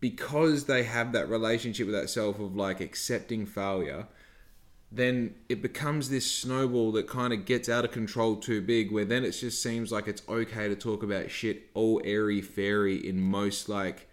because 0.00 0.64
they 0.64 0.82
have 0.84 1.12
that 1.12 1.28
relationship 1.28 1.86
with 1.86 1.94
that 1.94 2.08
self 2.08 2.38
of 2.38 2.56
like 2.56 2.80
accepting 2.80 3.44
failure, 3.44 4.06
then 4.96 5.34
it 5.48 5.60
becomes 5.60 6.08
this 6.08 6.30
snowball 6.30 6.92
that 6.92 7.08
kind 7.08 7.32
of 7.32 7.44
gets 7.44 7.68
out 7.68 7.84
of 7.84 7.90
control 7.90 8.36
too 8.36 8.60
big 8.60 8.92
where 8.92 9.04
then 9.04 9.24
it 9.24 9.32
just 9.32 9.60
seems 9.60 9.90
like 9.90 10.06
it's 10.06 10.22
okay 10.28 10.68
to 10.68 10.76
talk 10.76 11.02
about 11.02 11.30
shit 11.30 11.68
all 11.74 12.00
airy 12.04 12.40
fairy 12.40 12.96
in 12.96 13.20
most 13.20 13.68
like 13.68 14.08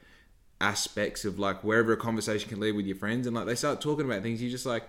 aspects 0.60 1.24
of 1.24 1.38
like 1.38 1.64
wherever 1.64 1.94
a 1.94 1.98
conversation 1.98 2.50
can 2.50 2.60
lead 2.60 2.76
with 2.76 2.86
your 2.86 2.96
friends 2.96 3.28
and 3.28 3.36
like 3.36 3.46
they 3.46 3.56
start 3.56 3.80
talking 3.80 4.06
about 4.06 4.24
things 4.24 4.42
you're 4.42 4.52
just 4.52 4.66
like 4.66 4.84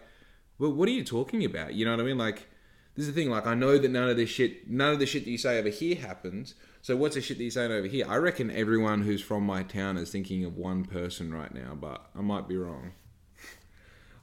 well 0.59 0.73
what 0.73 0.89
are 0.89 0.93
you 0.93 1.05
talking 1.05 1.45
about? 1.45 1.75
You 1.75 1.85
know 1.85 1.91
what 1.91 2.01
i 2.01 2.05
mean? 2.05 2.19
Like 2.19 2.49
this 2.95 3.07
is 3.07 3.15
the 3.15 3.21
thing 3.21 3.31
like 3.31 3.47
i 3.47 3.55
know 3.55 3.77
that 3.79 3.91
none 3.91 4.09
of 4.09 4.17
this 4.17 4.31
shit 4.31 4.71
none 4.71 4.93
of 4.93 4.99
the 4.99 5.07
shit 5.07 5.25
that 5.25 5.31
you 5.31 5.39
say 5.39 5.59
over 5.59 5.69
here 5.69 5.97
happens 5.97 6.55
so 6.81 6.97
what's 6.97 7.15
the 7.15 7.21
shit 7.21 7.37
that 7.37 7.45
you're 7.45 7.51
saying 7.51 7.71
over 7.71 7.87
here? 7.87 8.05
I 8.09 8.17
reckon 8.17 8.51
everyone 8.51 9.03
who's 9.03 9.23
from 9.23 9.45
my 9.45 9.63
town 9.63 9.97
is 9.97 10.11
thinking 10.11 10.45
of 10.45 10.57
one 10.57 10.85
person 10.85 11.35
right 11.35 11.53
now 11.53 11.75
but 11.75 12.07
i 12.17 12.21
might 12.21 12.49
be 12.49 12.57
wrong 12.57 12.93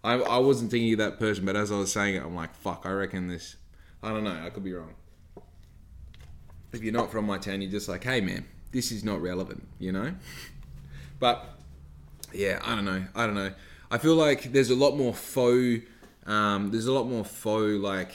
I, 0.03 0.13
I 0.13 0.38
wasn't 0.38 0.71
thinking 0.71 0.93
of 0.93 0.99
that 0.99 1.19
person, 1.19 1.45
but 1.45 1.55
as 1.55 1.71
I 1.71 1.77
was 1.77 1.91
saying 1.91 2.15
it, 2.15 2.23
I'm 2.23 2.35
like, 2.35 2.55
fuck, 2.55 2.83
I 2.85 2.91
reckon 2.91 3.27
this 3.27 3.57
I 4.01 4.09
don't 4.09 4.23
know. 4.23 4.41
I 4.45 4.49
could 4.49 4.63
be 4.63 4.73
wrong. 4.73 4.93
If 6.71 6.83
you're 6.83 6.93
not 6.93 7.12
from 7.12 7.25
my 7.25 7.38
town, 7.38 7.62
you're 7.62 7.71
just 7.71 7.89
like, 7.89 8.03
hey 8.03 8.21
man, 8.21 8.45
this 8.71 8.91
is 8.91 9.03
not 9.03 9.21
relevant, 9.21 9.67
you 9.79 9.91
know. 9.91 10.13
But 11.19 11.45
yeah, 12.33 12.59
I 12.63 12.75
don't 12.75 12.85
know. 12.85 13.05
I 13.15 13.25
don't 13.25 13.35
know. 13.35 13.51
I 13.91 13.97
feel 13.97 14.15
like 14.15 14.53
there's 14.53 14.69
a 14.69 14.75
lot 14.75 14.95
more 14.95 15.13
faux. 15.13 15.83
Um, 16.25 16.71
there's 16.71 16.85
a 16.85 16.93
lot 16.93 17.05
more 17.05 17.25
faux 17.25 17.81
like. 17.81 18.12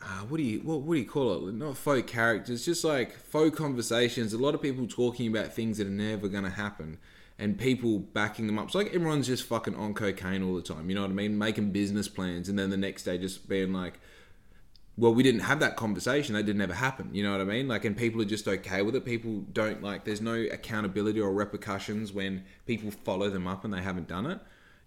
Uh, 0.00 0.20
what 0.28 0.36
do 0.36 0.44
you 0.44 0.60
what, 0.60 0.82
what 0.82 0.94
do 0.94 1.00
you 1.00 1.08
call 1.08 1.48
it? 1.48 1.54
Not 1.54 1.76
faux 1.76 2.08
characters, 2.10 2.64
just 2.64 2.84
like 2.84 3.16
faux 3.16 3.56
conversations. 3.56 4.32
A 4.32 4.38
lot 4.38 4.54
of 4.54 4.62
people 4.62 4.86
talking 4.86 5.26
about 5.26 5.52
things 5.52 5.78
that 5.78 5.88
are 5.88 5.90
never 5.90 6.28
going 6.28 6.44
to 6.44 6.50
happen, 6.50 6.98
and 7.38 7.58
people 7.58 7.98
backing 7.98 8.46
them 8.46 8.58
up. 8.58 8.66
It's 8.66 8.74
like 8.74 8.88
everyone's 8.88 9.26
just 9.26 9.44
fucking 9.44 9.76
on 9.76 9.94
cocaine 9.94 10.42
all 10.42 10.54
the 10.54 10.62
time. 10.62 10.88
You 10.88 10.96
know 10.96 11.02
what 11.02 11.10
I 11.10 11.14
mean? 11.14 11.38
Making 11.38 11.70
business 11.70 12.08
plans, 12.08 12.48
and 12.48 12.58
then 12.58 12.70
the 12.70 12.76
next 12.76 13.04
day 13.04 13.18
just 13.18 13.48
being 13.48 13.72
like, 13.72 14.00
well, 14.96 15.14
we 15.14 15.22
didn't 15.22 15.42
have 15.42 15.60
that 15.60 15.76
conversation. 15.76 16.34
That 16.34 16.42
didn't 16.44 16.60
ever 16.60 16.74
happen. 16.74 17.10
You 17.12 17.22
know 17.22 17.30
what 17.30 17.40
I 17.40 17.44
mean? 17.44 17.68
Like, 17.68 17.84
and 17.84 17.96
people 17.96 18.20
are 18.20 18.26
just 18.26 18.48
okay 18.48 18.82
with 18.82 18.96
it. 18.96 19.04
People 19.04 19.44
don't 19.52 19.82
like. 19.82 20.04
There's 20.04 20.20
no 20.20 20.34
accountability 20.34 21.20
or 21.20 21.32
repercussions 21.32 22.12
when 22.12 22.44
people 22.66 22.90
follow 22.90 23.30
them 23.30 23.46
up 23.46 23.64
and 23.64 23.72
they 23.72 23.82
haven't 23.82 24.08
done 24.08 24.26
it. 24.26 24.40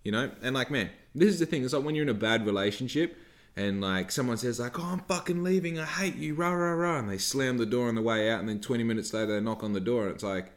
You 0.04 0.12
know, 0.12 0.32
and 0.42 0.54
like, 0.54 0.70
man, 0.70 0.90
this 1.16 1.30
is 1.30 1.40
the 1.40 1.46
thing. 1.46 1.64
It's 1.64 1.74
like 1.74 1.86
when 1.86 1.96
you're 1.96 2.04
in 2.04 2.10
a 2.10 2.14
bad 2.14 2.46
relationship 2.46 3.16
and 3.56 3.82
like 3.82 4.12
someone 4.12 4.38
says 4.38 4.60
like, 4.60 4.80
"Oh, 4.80 4.84
I'm 4.84 5.00
fucking 5.02 5.44
leaving. 5.44 5.80
I 5.80 5.86
hate 5.86 6.16
you." 6.16 6.36
Rah 6.36 6.52
rah 6.52 6.74
rah, 6.74 7.00
and 7.00 7.10
they 7.10 7.18
slam 7.18 7.58
the 7.58 7.66
door 7.66 7.88
on 7.88 7.96
the 7.96 8.02
way 8.02 8.32
out, 8.32 8.40
and 8.40 8.50
then 8.50 8.60
20 8.60 8.84
minutes 8.84 9.14
later 9.14 9.34
they 9.34 9.42
knock 9.42 9.64
on 9.64 9.74
the 9.74 9.80
door, 9.80 10.06
and 10.06 10.16
it's 10.16 10.24
like, 10.24 10.52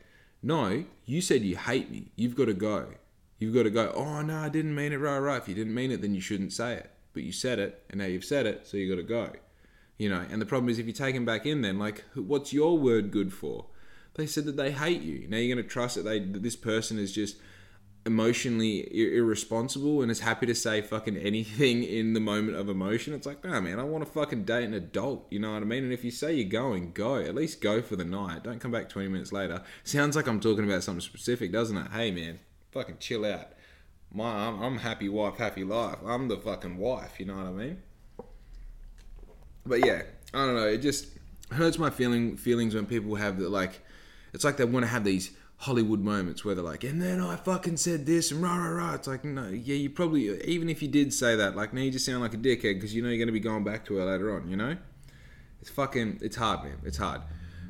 "No, 0.45 0.85
you 1.05 1.21
said 1.21 1.43
you 1.43 1.57
hate 1.57 1.91
me. 1.91 2.13
You've 2.15 2.37
got 2.37 2.47
to 2.47 2.55
go. 2.55 2.89
You've 3.39 3.55
got 3.55 3.65
to 3.65 3.71
go." 3.71 3.93
Oh 3.95 4.23
no, 4.23 4.39
I 4.39 4.49
didn't 4.49 4.75
mean 4.75 4.93
it. 4.93 4.97
right, 4.97 5.19
right. 5.19 5.43
If 5.43 5.49
you 5.49 5.55
didn't 5.55 5.75
mean 5.75 5.91
it, 5.91 6.03
then 6.03 6.15
you 6.15 6.21
shouldn't 6.21 6.53
say 6.53 6.75
it. 6.75 6.91
But 7.13 7.23
you 7.25 7.33
said 7.33 7.59
it, 7.59 7.85
and 7.91 7.99
now 8.01 8.07
you've 8.07 8.25
said 8.25 8.47
it, 8.47 8.67
so 8.67 8.77
you 8.77 8.89
got 8.89 9.01
to 9.01 9.09
go 9.09 9.33
you 9.99 10.09
know 10.09 10.25
and 10.31 10.41
the 10.41 10.47
problem 10.47 10.69
is 10.69 10.79
if 10.79 10.87
you 10.87 10.93
take 10.93 11.15
them 11.15 11.25
back 11.25 11.47
in 11.47 11.63
then 11.63 11.79
like 11.79 12.05
what's 12.15 12.53
your 12.53 12.79
word 12.79 13.11
good 13.11 13.33
for 13.33 13.67
they 14.15 14.27
said 14.27 14.45
that 14.45 14.57
they 14.57 14.73
hate 14.73 15.03
you 15.03 15.27
now 15.29 15.37
you're 15.37 15.55
going 15.55 15.65
to 15.65 15.71
trust 15.71 15.97
that 15.97 16.03
they 16.03 16.19
that 16.19 16.43
this 16.43 16.57
person 16.57 16.99
is 16.99 17.13
just 17.13 17.37
emotionally 18.07 18.81
irresponsible 19.17 20.03
and 20.03 20.11
is 20.11 20.21
happy 20.21 20.45
to 20.45 20.55
say 20.55 20.83
fucking 20.83 21.17
anything 21.17 21.83
in 21.83 22.13
the 22.13 22.21
moment 22.21 22.55
of 22.55 22.69
emotion 22.69 23.15
it's 23.15 23.27
like 23.27 23.43
nah 23.43 23.59
man 23.61 23.81
i 23.81 23.83
want 23.83 24.05
to 24.05 24.11
fucking 24.11 24.45
date 24.45 24.65
an 24.65 24.75
adult 24.75 25.27
you 25.31 25.39
know 25.39 25.55
what 25.55 25.63
i 25.63 25.65
mean? 25.65 25.85
And 25.85 25.93
if 25.93 26.05
you 26.05 26.11
say 26.11 26.35
you're 26.35 26.49
going 26.49 26.93
go. 26.93 27.17
At 27.17 27.35
least 27.35 27.61
go 27.61 27.81
for 27.81 27.97
the 27.97 28.05
night. 28.05 28.45
Don't 28.45 28.59
come 28.59 28.71
back 28.71 28.89
20 28.89 29.09
minutes 29.09 29.33
later. 29.33 29.63
Sounds 29.85 30.17
like 30.17 30.27
i'm 30.27 30.41
talking 30.41 30.65
about 30.65 30.83
something 30.83 31.01
specific 31.01 31.51
doesn't 31.53 31.77
it? 31.77 31.91
Hey 31.93 32.11
man 32.11 32.41
fucking 32.73 32.99
chill 32.99 33.25
out. 33.25 33.49
My 34.13 34.49
i'm, 34.49 34.63
I'm 34.63 34.79
happy 34.79 35.09
wife 35.09 35.37
happy 35.37 35.65
life. 35.65 35.99
I'm 36.05 36.29
the 36.29 36.37
fucking 36.37 36.77
wife 36.77 37.19
you 37.19 37.27
know 37.27 37.37
what 37.37 37.47
i 37.47 37.53
mean? 37.53 37.83
But 39.67 39.87
yeah, 39.87 40.03
I 40.35 40.45
don't 40.45 40.57
know. 40.57 40.67
It 40.67 40.79
just 40.79 41.09
hurts 41.51 41.79
my 41.79 41.91
feeling 41.91 42.37
feelings 42.37 42.75
when 42.75 42.87
people 42.87 43.15
have 43.15 43.39
that 43.39 43.51
like, 43.51 43.81
it's 44.33 44.45
like 44.45 44.57
they 44.57 44.65
want 44.65 44.85
to 44.85 44.91
have 44.91 45.05
these 45.05 45.31
Hollywood 45.65 46.01
moments 46.01 46.45
where 46.45 46.55
they're 46.55 46.63
like, 46.63 46.85
and 46.85 47.01
then 47.01 47.21
I 47.21 47.37
fucking 47.37 47.79
said 47.79 48.05
this 48.05 48.31
and 48.31 48.43
rah 48.43 48.55
rah 48.55 48.69
rah. 48.69 48.95
It's 48.95 49.09
like, 49.09 49.25
no, 49.25 49.49
yeah, 49.49 49.77
you 49.77 49.89
probably 49.89 50.43
even 50.45 50.69
if 50.69 50.83
you 50.83 50.89
did 50.89 51.13
say 51.13 51.37
that, 51.37 51.57
like, 51.57 51.73
now 51.73 51.81
you 51.81 51.91
just 51.91 52.05
sound 52.05 52.21
like 52.21 52.35
a 52.35 52.37
dickhead 52.37 52.75
because 52.75 52.95
you 52.95 53.03
know 53.03 53.09
you're 53.09 53.17
going 53.17 53.29
to 53.29 53.33
be 53.33 53.41
going 53.41 53.65
back 53.65 53.87
to 53.87 53.97
her 53.97 54.05
later 54.05 54.35
on. 54.37 54.49
You 54.49 54.57
know, 54.57 54.77
it's 55.63 55.71
fucking, 55.71 56.19
it's 56.21 56.37
hard, 56.37 56.65
man. 56.65 56.79
It's 56.85 56.99
hard. 56.99 57.23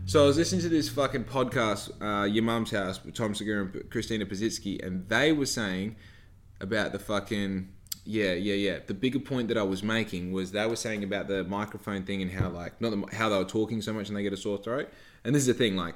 So 0.07 0.25
I 0.25 0.27
was 0.27 0.37
listening 0.37 0.61
to 0.63 0.69
this 0.69 0.89
fucking 0.89 1.25
podcast, 1.25 1.91
uh, 2.03 2.25
Your 2.25 2.43
Mum's 2.43 2.73
House, 2.73 3.03
with 3.05 3.15
Tom 3.15 3.33
Segura 3.33 3.63
and 3.63 3.91
Christina 3.91 4.27
Pazsitzky, 4.27 4.85
and 4.85 5.09
they 5.09 5.33
were 5.33 5.47
saying 5.47 5.95
about 6.61 6.91
the 6.91 6.99
fucking 6.99 7.69
yeah, 8.05 8.33
yeah, 8.33 8.55
yeah. 8.55 8.79
The 8.85 8.93
bigger 8.93 9.21
point 9.21 9.49
that 9.49 9.57
I 9.57 9.63
was 9.63 9.83
making 9.83 10.33
was 10.33 10.53
they 10.53 10.67
were 10.67 10.77
saying 10.77 11.05
about 11.05 11.29
the 11.29 11.45
microphone 11.45 12.05
thing 12.05 12.21
and 12.21 12.31
how 12.31 12.51
like 12.51 12.81
not 12.81 12.91
the, 12.91 13.17
how 13.17 13.29
they 13.29 13.39
were 13.39 13.45
talking 13.45 13.81
so 13.81 13.93
much 13.93 14.09
and 14.09 14.17
they 14.17 14.23
get 14.23 14.33
a 14.33 14.37
sore 14.37 14.59
throat. 14.59 14.91
And 15.25 15.35
this 15.35 15.43
is 15.43 15.47
the 15.47 15.55
thing, 15.55 15.77
like 15.77 15.95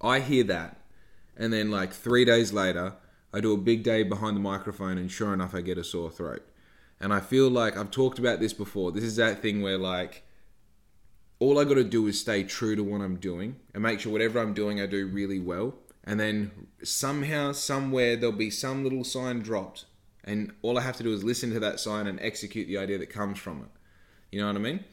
I 0.00 0.20
hear 0.20 0.44
that, 0.44 0.79
and 1.40 1.52
then 1.52 1.70
like 1.70 1.92
three 1.92 2.24
days 2.24 2.52
later, 2.52 2.94
I 3.32 3.40
do 3.40 3.52
a 3.52 3.56
big 3.56 3.82
day 3.82 4.04
behind 4.04 4.36
the 4.36 4.40
microphone, 4.40 4.98
and 4.98 5.10
sure 5.10 5.34
enough, 5.34 5.54
I 5.54 5.60
get 5.60 5.78
a 5.78 5.84
sore 5.84 6.10
throat. 6.10 6.46
And 7.00 7.12
I 7.12 7.20
feel 7.20 7.48
like 7.48 7.76
I've 7.76 7.90
talked 7.90 8.20
about 8.20 8.38
this 8.38 8.52
before. 8.52 8.92
This 8.92 9.04
is 9.04 9.16
that 9.16 9.40
thing 9.40 9.62
where 9.62 9.78
like 9.78 10.22
all 11.38 11.58
I 11.58 11.64
got 11.64 11.74
to 11.74 11.84
do 11.84 12.06
is 12.06 12.20
stay 12.20 12.44
true 12.44 12.76
to 12.76 12.84
what 12.84 13.00
I'm 13.00 13.16
doing 13.16 13.56
and 13.72 13.82
make 13.82 14.00
sure 14.00 14.12
whatever 14.12 14.38
I'm 14.38 14.52
doing 14.52 14.80
I 14.80 14.86
do 14.86 15.06
really 15.06 15.40
well. 15.40 15.74
And 16.04 16.20
then 16.20 16.68
somehow, 16.82 17.52
somewhere, 17.52 18.16
there'll 18.16 18.36
be 18.36 18.50
some 18.50 18.84
little 18.84 19.04
sign 19.04 19.40
dropped 19.40 19.86
and 20.24 20.52
all 20.62 20.78
I 20.78 20.82
have 20.82 20.96
to 20.98 21.02
do 21.02 21.12
is 21.12 21.24
listen 21.24 21.50
to 21.52 21.60
that 21.60 21.80
sign 21.80 22.06
and 22.06 22.20
execute 22.20 22.68
the 22.68 22.78
idea 22.78 22.98
that 22.98 23.10
comes 23.10 23.38
from 23.38 23.60
it. 23.60 23.68
You 24.30 24.40
know 24.40 24.46
what 24.46 24.56
I 24.56 24.60
mean? 24.60 24.84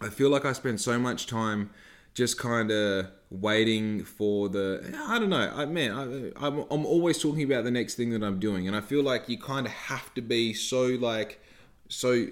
I 0.00 0.08
feel 0.08 0.30
like 0.30 0.44
I 0.44 0.52
spend 0.52 0.80
so 0.80 0.98
much 0.98 1.26
time 1.26 1.70
just 2.14 2.38
kind 2.38 2.70
of 2.70 3.10
waiting 3.30 4.02
for 4.02 4.48
the 4.48 4.92
I 5.06 5.18
don't 5.18 5.30
know 5.30 5.52
I 5.54 5.64
man 5.64 5.92
I, 5.92 6.46
I'm, 6.46 6.64
I'm 6.70 6.84
always 6.84 7.18
talking 7.18 7.44
about 7.44 7.62
the 7.62 7.70
next 7.70 7.94
thing 7.94 8.10
that 8.10 8.24
I'm 8.24 8.40
doing 8.40 8.66
and 8.66 8.76
I 8.76 8.80
feel 8.80 9.04
like 9.04 9.28
you 9.28 9.38
kind 9.38 9.66
of 9.66 9.72
have 9.72 10.12
to 10.14 10.20
be 10.20 10.52
so 10.52 10.86
like 10.86 11.40
so 11.88 12.26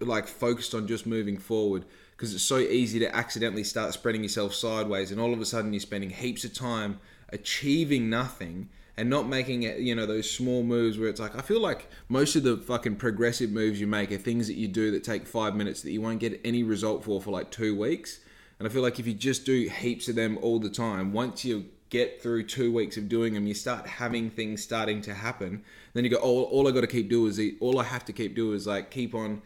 like 0.00 0.28
focused 0.28 0.74
on 0.74 0.86
just 0.86 1.06
moving 1.06 1.38
forward 1.38 1.84
because 2.12 2.32
it's 2.32 2.44
so 2.44 2.58
easy 2.58 3.00
to 3.00 3.16
accidentally 3.16 3.64
start 3.64 3.92
spreading 3.94 4.22
yourself 4.22 4.54
sideways 4.54 5.10
and 5.10 5.20
all 5.20 5.32
of 5.32 5.40
a 5.40 5.44
sudden 5.44 5.72
you're 5.72 5.80
spending 5.80 6.10
heaps 6.10 6.44
of 6.44 6.54
time 6.54 7.00
achieving 7.30 8.08
nothing 8.08 8.68
and 8.96 9.10
not 9.10 9.26
making 9.26 9.64
it, 9.64 9.78
you 9.78 9.94
know, 9.94 10.06
those 10.06 10.30
small 10.30 10.62
moves 10.62 10.98
where 10.98 11.08
it's 11.08 11.20
like, 11.20 11.36
I 11.36 11.42
feel 11.42 11.60
like 11.60 11.88
most 12.08 12.36
of 12.36 12.44
the 12.44 12.56
fucking 12.56 12.96
progressive 12.96 13.50
moves 13.50 13.80
you 13.80 13.86
make 13.86 14.12
are 14.12 14.18
things 14.18 14.46
that 14.46 14.54
you 14.54 14.68
do 14.68 14.92
that 14.92 15.02
take 15.02 15.26
five 15.26 15.56
minutes 15.56 15.82
that 15.82 15.90
you 15.90 16.00
won't 16.00 16.20
get 16.20 16.40
any 16.44 16.62
result 16.62 17.04
for 17.04 17.20
for 17.20 17.30
like 17.30 17.50
two 17.50 17.76
weeks. 17.76 18.20
And 18.58 18.68
I 18.68 18.70
feel 18.70 18.82
like 18.82 19.00
if 19.00 19.06
you 19.06 19.14
just 19.14 19.44
do 19.44 19.68
heaps 19.68 20.08
of 20.08 20.14
them 20.14 20.38
all 20.42 20.58
the 20.58 20.70
time, 20.70 21.12
once 21.12 21.44
you 21.44 21.66
get 21.90 22.22
through 22.22 22.44
two 22.44 22.72
weeks 22.72 22.96
of 22.96 23.08
doing 23.08 23.34
them, 23.34 23.46
you 23.46 23.54
start 23.54 23.86
having 23.86 24.30
things 24.30 24.62
starting 24.62 25.00
to 25.02 25.14
happen. 25.14 25.62
Then 25.92 26.04
you 26.04 26.10
go, 26.10 26.18
oh, 26.22 26.44
all 26.44 26.66
I 26.68 26.70
got 26.70 26.80
to 26.80 26.86
keep 26.86 27.08
do 27.08 27.26
is 27.26 27.38
eat. 27.38 27.56
all 27.60 27.78
I 27.78 27.84
have 27.84 28.04
to 28.06 28.12
keep 28.12 28.34
do 28.34 28.52
is 28.52 28.66
like 28.66 28.90
keep 28.90 29.14
on 29.14 29.42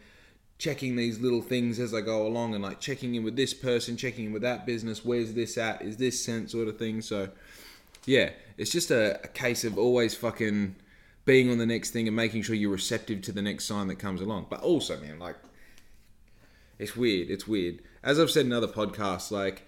checking 0.57 0.95
these 0.95 1.19
little 1.19 1.41
things 1.41 1.79
as 1.79 1.93
I 1.93 2.01
go 2.01 2.27
along 2.27 2.53
and 2.53 2.63
like 2.63 2.79
checking 2.79 3.15
in 3.15 3.23
with 3.23 3.35
this 3.35 3.53
person, 3.53 3.97
checking 3.97 4.25
in 4.25 4.33
with 4.33 4.41
that 4.41 4.65
business. 4.65 5.05
Where's 5.05 5.33
this 5.33 5.57
at? 5.57 5.81
Is 5.81 5.97
this 5.97 6.23
sent 6.23 6.51
sort 6.51 6.67
of 6.67 6.77
thing? 6.77 7.01
So 7.01 7.29
yeah, 8.05 8.31
it's 8.57 8.71
just 8.71 8.91
a, 8.91 9.19
a 9.23 9.27
case 9.27 9.63
of 9.63 9.77
always 9.77 10.15
fucking 10.15 10.75
being 11.25 11.51
on 11.51 11.59
the 11.59 11.65
next 11.65 11.91
thing 11.91 12.07
and 12.07 12.15
making 12.15 12.41
sure 12.41 12.55
you're 12.55 12.71
receptive 12.71 13.21
to 13.21 13.31
the 13.31 13.41
next 13.41 13.65
sign 13.65 13.87
that 13.87 13.99
comes 13.99 14.21
along. 14.21 14.47
But 14.49 14.61
also, 14.61 14.99
man, 14.99 15.19
like, 15.19 15.35
it's 16.79 16.95
weird. 16.95 17.29
It's 17.29 17.47
weird. 17.47 17.81
As 18.03 18.19
I've 18.19 18.31
said 18.31 18.45
in 18.45 18.53
other 18.53 18.67
podcasts, 18.67 19.31
like, 19.31 19.63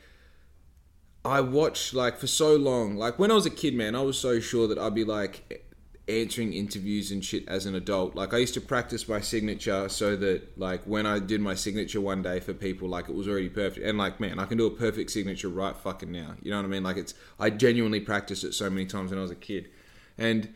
I 1.23 1.41
watched, 1.41 1.93
like, 1.93 2.17
for 2.17 2.27
so 2.27 2.55
long, 2.55 2.95
like, 2.95 3.19
when 3.19 3.31
I 3.31 3.35
was 3.35 3.45
a 3.45 3.51
kid, 3.51 3.75
man, 3.75 3.95
I 3.95 4.01
was 4.01 4.17
so 4.17 4.39
sure 4.39 4.67
that 4.67 4.77
I'd 4.77 4.95
be, 4.95 5.03
like, 5.03 5.67
answering 6.07 6.53
interviews 6.53 7.11
and 7.11 7.23
shit 7.23 7.47
as 7.47 7.65
an 7.65 7.75
adult. 7.75 8.15
Like 8.15 8.33
I 8.33 8.37
used 8.37 8.53
to 8.55 8.61
practice 8.61 9.07
my 9.07 9.21
signature 9.21 9.87
so 9.89 10.15
that 10.17 10.57
like 10.57 10.83
when 10.83 11.05
I 11.05 11.19
did 11.19 11.41
my 11.41 11.55
signature 11.55 12.01
one 12.01 12.21
day 12.21 12.39
for 12.39 12.53
people, 12.53 12.89
like 12.89 13.09
it 13.09 13.15
was 13.15 13.27
already 13.27 13.49
perfect. 13.49 13.85
And 13.85 13.97
like 13.97 14.19
man, 14.19 14.39
I 14.39 14.45
can 14.45 14.57
do 14.57 14.65
a 14.65 14.71
perfect 14.71 15.11
signature 15.11 15.49
right 15.49 15.75
fucking 15.75 16.11
now. 16.11 16.35
You 16.41 16.51
know 16.51 16.57
what 16.57 16.65
I 16.65 16.69
mean? 16.69 16.83
Like 16.83 16.97
it's 16.97 17.13
I 17.39 17.49
genuinely 17.49 17.99
practiced 17.99 18.43
it 18.43 18.53
so 18.53 18.69
many 18.69 18.85
times 18.85 19.11
when 19.11 19.19
I 19.19 19.21
was 19.21 19.31
a 19.31 19.35
kid. 19.35 19.69
And 20.17 20.53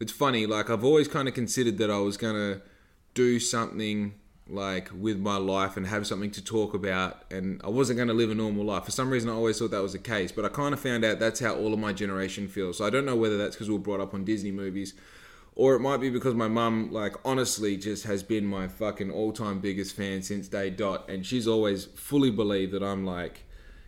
it's 0.00 0.12
funny, 0.12 0.46
like 0.46 0.70
I've 0.70 0.84
always 0.84 1.08
kind 1.08 1.28
of 1.28 1.34
considered 1.34 1.78
that 1.78 1.90
I 1.90 1.98
was 1.98 2.16
gonna 2.16 2.62
do 3.14 3.38
something 3.38 4.14
like 4.48 4.90
with 4.96 5.18
my 5.18 5.36
life 5.36 5.76
and 5.76 5.86
have 5.86 6.06
something 6.06 6.30
to 6.30 6.42
talk 6.42 6.72
about 6.72 7.24
and 7.30 7.60
I 7.64 7.68
wasn't 7.68 7.96
going 7.96 8.08
to 8.08 8.14
live 8.14 8.30
a 8.30 8.34
normal 8.34 8.64
life. 8.64 8.84
For 8.84 8.92
some 8.92 9.10
reason 9.10 9.28
I 9.28 9.32
always 9.32 9.58
thought 9.58 9.72
that 9.72 9.82
was 9.82 9.92
the 9.92 9.98
case, 9.98 10.30
but 10.30 10.44
I 10.44 10.48
kind 10.48 10.72
of 10.72 10.80
found 10.80 11.04
out 11.04 11.18
that's 11.18 11.40
how 11.40 11.56
all 11.56 11.72
of 11.72 11.78
my 11.80 11.92
generation 11.92 12.46
feels. 12.46 12.78
So 12.78 12.86
I 12.86 12.90
don't 12.90 13.04
know 13.04 13.16
whether 13.16 13.36
that's 13.36 13.56
because 13.56 13.68
we 13.68 13.74
were 13.74 13.80
brought 13.80 14.00
up 14.00 14.14
on 14.14 14.24
Disney 14.24 14.52
movies 14.52 14.94
or 15.54 15.74
it 15.74 15.80
might 15.80 15.96
be 15.98 16.10
because 16.10 16.34
my 16.34 16.48
mum 16.48 16.92
like 16.92 17.16
honestly 17.24 17.76
just 17.76 18.04
has 18.04 18.22
been 18.22 18.46
my 18.46 18.68
fucking 18.68 19.10
all-time 19.10 19.58
biggest 19.58 19.96
fan 19.96 20.22
since 20.22 20.46
day 20.48 20.70
dot 20.70 21.08
and 21.08 21.26
she's 21.26 21.48
always 21.48 21.86
fully 21.86 22.30
believed 22.30 22.72
that 22.72 22.82
I'm 22.82 23.04
like 23.04 23.42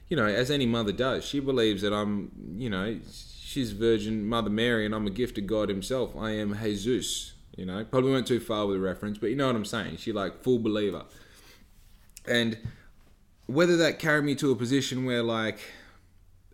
you 0.08 0.16
know, 0.16 0.26
as 0.26 0.50
any 0.50 0.66
mother 0.66 0.92
does. 0.92 1.24
She 1.24 1.38
believes 1.38 1.82
that 1.82 1.92
I'm, 1.92 2.32
you 2.56 2.70
know, 2.70 2.98
she's 3.42 3.72
Virgin 3.72 4.26
Mother 4.26 4.50
Mary 4.50 4.86
and 4.86 4.94
I'm 4.94 5.06
a 5.06 5.10
gift 5.10 5.38
of 5.38 5.46
God 5.46 5.68
himself. 5.68 6.16
I 6.16 6.30
am 6.30 6.56
Jesus 6.56 7.34
you 7.58 7.66
know, 7.66 7.84
probably 7.84 8.12
went 8.12 8.28
too 8.28 8.38
far 8.38 8.66
with 8.66 8.76
the 8.76 8.80
reference, 8.80 9.18
but 9.18 9.30
you 9.30 9.36
know 9.36 9.48
what 9.48 9.56
I'm 9.56 9.64
saying. 9.64 9.96
She 9.96 10.12
like 10.12 10.44
full 10.44 10.60
believer, 10.60 11.04
and 12.24 12.56
whether 13.46 13.76
that 13.78 13.98
carried 13.98 14.24
me 14.24 14.36
to 14.36 14.52
a 14.52 14.56
position 14.56 15.04
where 15.04 15.24
like 15.24 15.58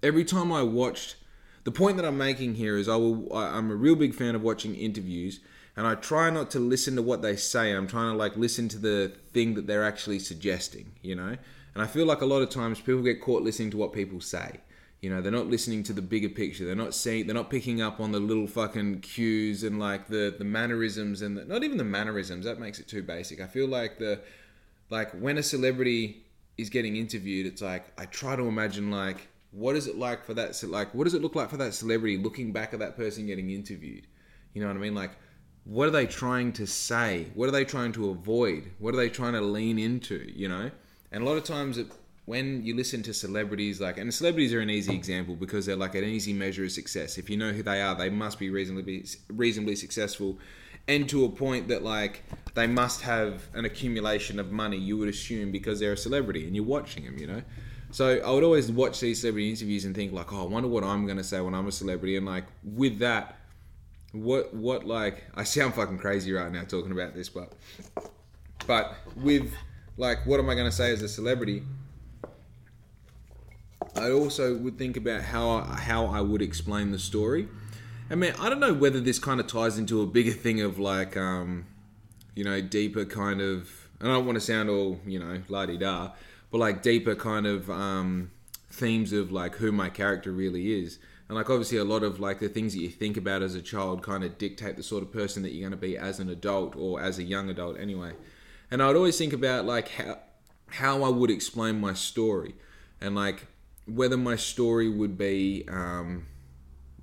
every 0.02 0.24
time 0.24 0.50
I 0.50 0.62
watched, 0.62 1.16
the 1.64 1.70
point 1.70 1.98
that 1.98 2.06
I'm 2.06 2.16
making 2.16 2.54
here 2.54 2.78
is 2.78 2.88
I 2.88 2.96
will. 2.96 3.30
I'm 3.36 3.70
a 3.70 3.74
real 3.74 3.96
big 3.96 4.14
fan 4.14 4.34
of 4.34 4.42
watching 4.42 4.74
interviews, 4.74 5.40
and 5.76 5.86
I 5.86 5.94
try 5.94 6.30
not 6.30 6.50
to 6.52 6.58
listen 6.58 6.96
to 6.96 7.02
what 7.02 7.20
they 7.20 7.36
say. 7.36 7.72
I'm 7.72 7.86
trying 7.86 8.12
to 8.12 8.16
like 8.16 8.36
listen 8.38 8.68
to 8.70 8.78
the 8.78 9.12
thing 9.34 9.54
that 9.54 9.66
they're 9.66 9.84
actually 9.84 10.20
suggesting. 10.20 10.92
You 11.02 11.16
know, 11.16 11.36
and 11.74 11.82
I 11.82 11.86
feel 11.86 12.06
like 12.06 12.22
a 12.22 12.26
lot 12.26 12.40
of 12.40 12.48
times 12.48 12.80
people 12.80 13.02
get 13.02 13.20
caught 13.20 13.42
listening 13.42 13.70
to 13.72 13.76
what 13.76 13.92
people 13.92 14.22
say. 14.22 14.60
You 15.04 15.10
know, 15.10 15.20
they're 15.20 15.30
not 15.30 15.48
listening 15.48 15.82
to 15.82 15.92
the 15.92 16.00
bigger 16.00 16.30
picture. 16.30 16.64
They're 16.64 16.74
not 16.74 16.94
seeing. 16.94 17.26
They're 17.26 17.34
not 17.34 17.50
picking 17.50 17.82
up 17.82 18.00
on 18.00 18.10
the 18.10 18.20
little 18.20 18.46
fucking 18.46 19.00
cues 19.00 19.62
and 19.62 19.78
like 19.78 20.08
the 20.08 20.34
the 20.38 20.46
mannerisms 20.46 21.20
and 21.20 21.36
the, 21.36 21.44
not 21.44 21.62
even 21.62 21.76
the 21.76 21.84
mannerisms. 21.84 22.46
That 22.46 22.58
makes 22.58 22.78
it 22.78 22.88
too 22.88 23.02
basic. 23.02 23.38
I 23.38 23.46
feel 23.46 23.68
like 23.68 23.98
the 23.98 24.20
like 24.88 25.12
when 25.12 25.36
a 25.36 25.42
celebrity 25.42 26.24
is 26.56 26.70
getting 26.70 26.96
interviewed, 26.96 27.44
it's 27.44 27.60
like 27.60 27.84
I 27.98 28.06
try 28.06 28.34
to 28.34 28.44
imagine 28.44 28.90
like 28.90 29.28
what 29.50 29.76
is 29.76 29.88
it 29.88 29.98
like 29.98 30.24
for 30.24 30.32
that 30.32 30.58
like 30.70 30.94
what 30.94 31.04
does 31.04 31.12
it 31.12 31.20
look 31.20 31.34
like 31.34 31.50
for 31.50 31.58
that 31.58 31.74
celebrity 31.74 32.16
looking 32.16 32.50
back 32.52 32.72
at 32.72 32.78
that 32.78 32.96
person 32.96 33.26
getting 33.26 33.50
interviewed? 33.50 34.06
You 34.54 34.62
know 34.62 34.68
what 34.68 34.76
I 34.76 34.80
mean? 34.80 34.94
Like 34.94 35.10
what 35.64 35.86
are 35.86 35.90
they 35.92 36.06
trying 36.06 36.50
to 36.54 36.66
say? 36.66 37.26
What 37.34 37.50
are 37.50 37.52
they 37.52 37.66
trying 37.66 37.92
to 37.92 38.08
avoid? 38.08 38.70
What 38.78 38.94
are 38.94 38.96
they 38.96 39.10
trying 39.10 39.34
to 39.34 39.42
lean 39.42 39.78
into? 39.78 40.32
You 40.34 40.48
know? 40.48 40.70
And 41.12 41.22
a 41.22 41.26
lot 41.26 41.36
of 41.36 41.44
times 41.44 41.76
it, 41.76 41.88
when 42.26 42.64
you 42.64 42.74
listen 42.74 43.02
to 43.02 43.12
celebrities 43.12 43.80
like 43.80 43.98
and 43.98 44.12
celebrities 44.12 44.54
are 44.54 44.60
an 44.60 44.70
easy 44.70 44.94
example 44.94 45.34
because 45.34 45.66
they're 45.66 45.76
like 45.76 45.94
an 45.94 46.04
easy 46.04 46.32
measure 46.32 46.64
of 46.64 46.72
success. 46.72 47.18
If 47.18 47.28
you 47.28 47.36
know 47.36 47.52
who 47.52 47.62
they 47.62 47.82
are 47.82 47.94
they 47.94 48.10
must 48.10 48.38
be 48.38 48.50
reasonably 48.50 49.04
reasonably 49.28 49.76
successful. 49.76 50.38
And 50.86 51.08
to 51.08 51.24
a 51.24 51.30
point 51.30 51.68
that 51.68 51.82
like 51.82 52.22
they 52.54 52.66
must 52.66 53.02
have 53.02 53.48
an 53.54 53.64
accumulation 53.64 54.38
of 54.38 54.52
money 54.52 54.78
you 54.78 54.96
would 54.98 55.08
assume 55.08 55.50
because 55.50 55.80
they're 55.80 55.92
a 55.92 55.96
celebrity 55.96 56.46
and 56.46 56.54
you're 56.56 56.64
watching 56.64 57.04
them 57.04 57.18
you 57.18 57.26
know? 57.26 57.42
So 57.90 58.18
i 58.24 58.30
would 58.30 58.42
always 58.44 58.72
watch 58.72 59.00
these 59.00 59.20
celebrity 59.20 59.50
interviews 59.50 59.84
and 59.84 59.94
think 59.94 60.12
like 60.12 60.32
oh 60.32 60.42
i 60.42 60.46
wonder 60.46 60.68
what 60.68 60.82
i'm 60.82 61.04
going 61.04 61.18
to 61.18 61.24
say 61.24 61.40
when 61.40 61.54
i'm 61.54 61.66
a 61.66 61.72
celebrity. 61.72 62.16
And 62.16 62.26
like 62.26 62.44
with 62.62 62.98
that 63.00 63.36
what 64.12 64.54
what 64.54 64.86
like 64.86 65.24
i 65.34 65.44
sound 65.44 65.74
fucking 65.74 65.98
crazy 65.98 66.32
right 66.32 66.50
now 66.50 66.62
talking 66.64 66.92
about 66.92 67.14
this 67.14 67.28
but 67.28 67.52
but 68.66 68.94
with 69.16 69.52
like 69.98 70.24
what 70.24 70.40
am 70.40 70.48
i 70.48 70.54
going 70.54 70.70
to 70.70 70.72
say 70.72 70.90
as 70.90 71.02
a 71.02 71.08
celebrity 71.08 71.62
I 73.96 74.10
also 74.10 74.56
would 74.56 74.78
think 74.78 74.96
about 74.96 75.22
how 75.22 75.60
how 75.62 76.06
I 76.06 76.20
would 76.20 76.42
explain 76.42 76.90
the 76.90 76.98
story. 76.98 77.48
I 78.10 78.16
mean, 78.16 78.34
I 78.38 78.48
don't 78.48 78.60
know 78.60 78.74
whether 78.74 79.00
this 79.00 79.18
kind 79.18 79.40
of 79.40 79.46
ties 79.46 79.78
into 79.78 80.02
a 80.02 80.06
bigger 80.06 80.32
thing 80.32 80.60
of 80.60 80.78
like, 80.78 81.16
um, 81.16 81.66
you 82.34 82.44
know, 82.44 82.60
deeper 82.60 83.04
kind 83.04 83.40
of. 83.40 83.88
I 84.00 84.06
don't 84.06 84.26
want 84.26 84.36
to 84.36 84.40
sound 84.40 84.68
all 84.68 85.00
you 85.06 85.18
know 85.18 85.42
la 85.48 85.66
di 85.66 85.76
da, 85.76 86.10
but 86.50 86.58
like 86.58 86.82
deeper 86.82 87.14
kind 87.14 87.46
of 87.46 87.70
um, 87.70 88.30
themes 88.70 89.12
of 89.12 89.32
like 89.32 89.56
who 89.56 89.72
my 89.72 89.88
character 89.88 90.32
really 90.32 90.82
is. 90.82 90.98
And 91.28 91.36
like 91.36 91.48
obviously 91.48 91.78
a 91.78 91.84
lot 91.84 92.02
of 92.02 92.20
like 92.20 92.40
the 92.40 92.48
things 92.48 92.74
that 92.74 92.80
you 92.80 92.90
think 92.90 93.16
about 93.16 93.42
as 93.42 93.54
a 93.54 93.62
child 93.62 94.02
kind 94.02 94.24
of 94.24 94.36
dictate 94.36 94.76
the 94.76 94.82
sort 94.82 95.02
of 95.02 95.10
person 95.10 95.42
that 95.42 95.52
you're 95.52 95.68
going 95.68 95.80
to 95.80 95.86
be 95.86 95.96
as 95.96 96.20
an 96.20 96.28
adult 96.28 96.76
or 96.76 97.00
as 97.00 97.18
a 97.18 97.22
young 97.22 97.48
adult 97.48 97.78
anyway. 97.78 98.12
And 98.70 98.82
I'd 98.82 98.96
always 98.96 99.16
think 99.16 99.32
about 99.32 99.64
like 99.64 99.88
how 99.88 100.18
how 100.66 101.02
I 101.02 101.08
would 101.08 101.30
explain 101.30 101.80
my 101.80 101.94
story 101.94 102.56
and 103.00 103.14
like 103.14 103.46
whether 103.86 104.16
my 104.16 104.36
story 104.36 104.88
would 104.88 105.18
be 105.18 105.64
um, 105.68 106.26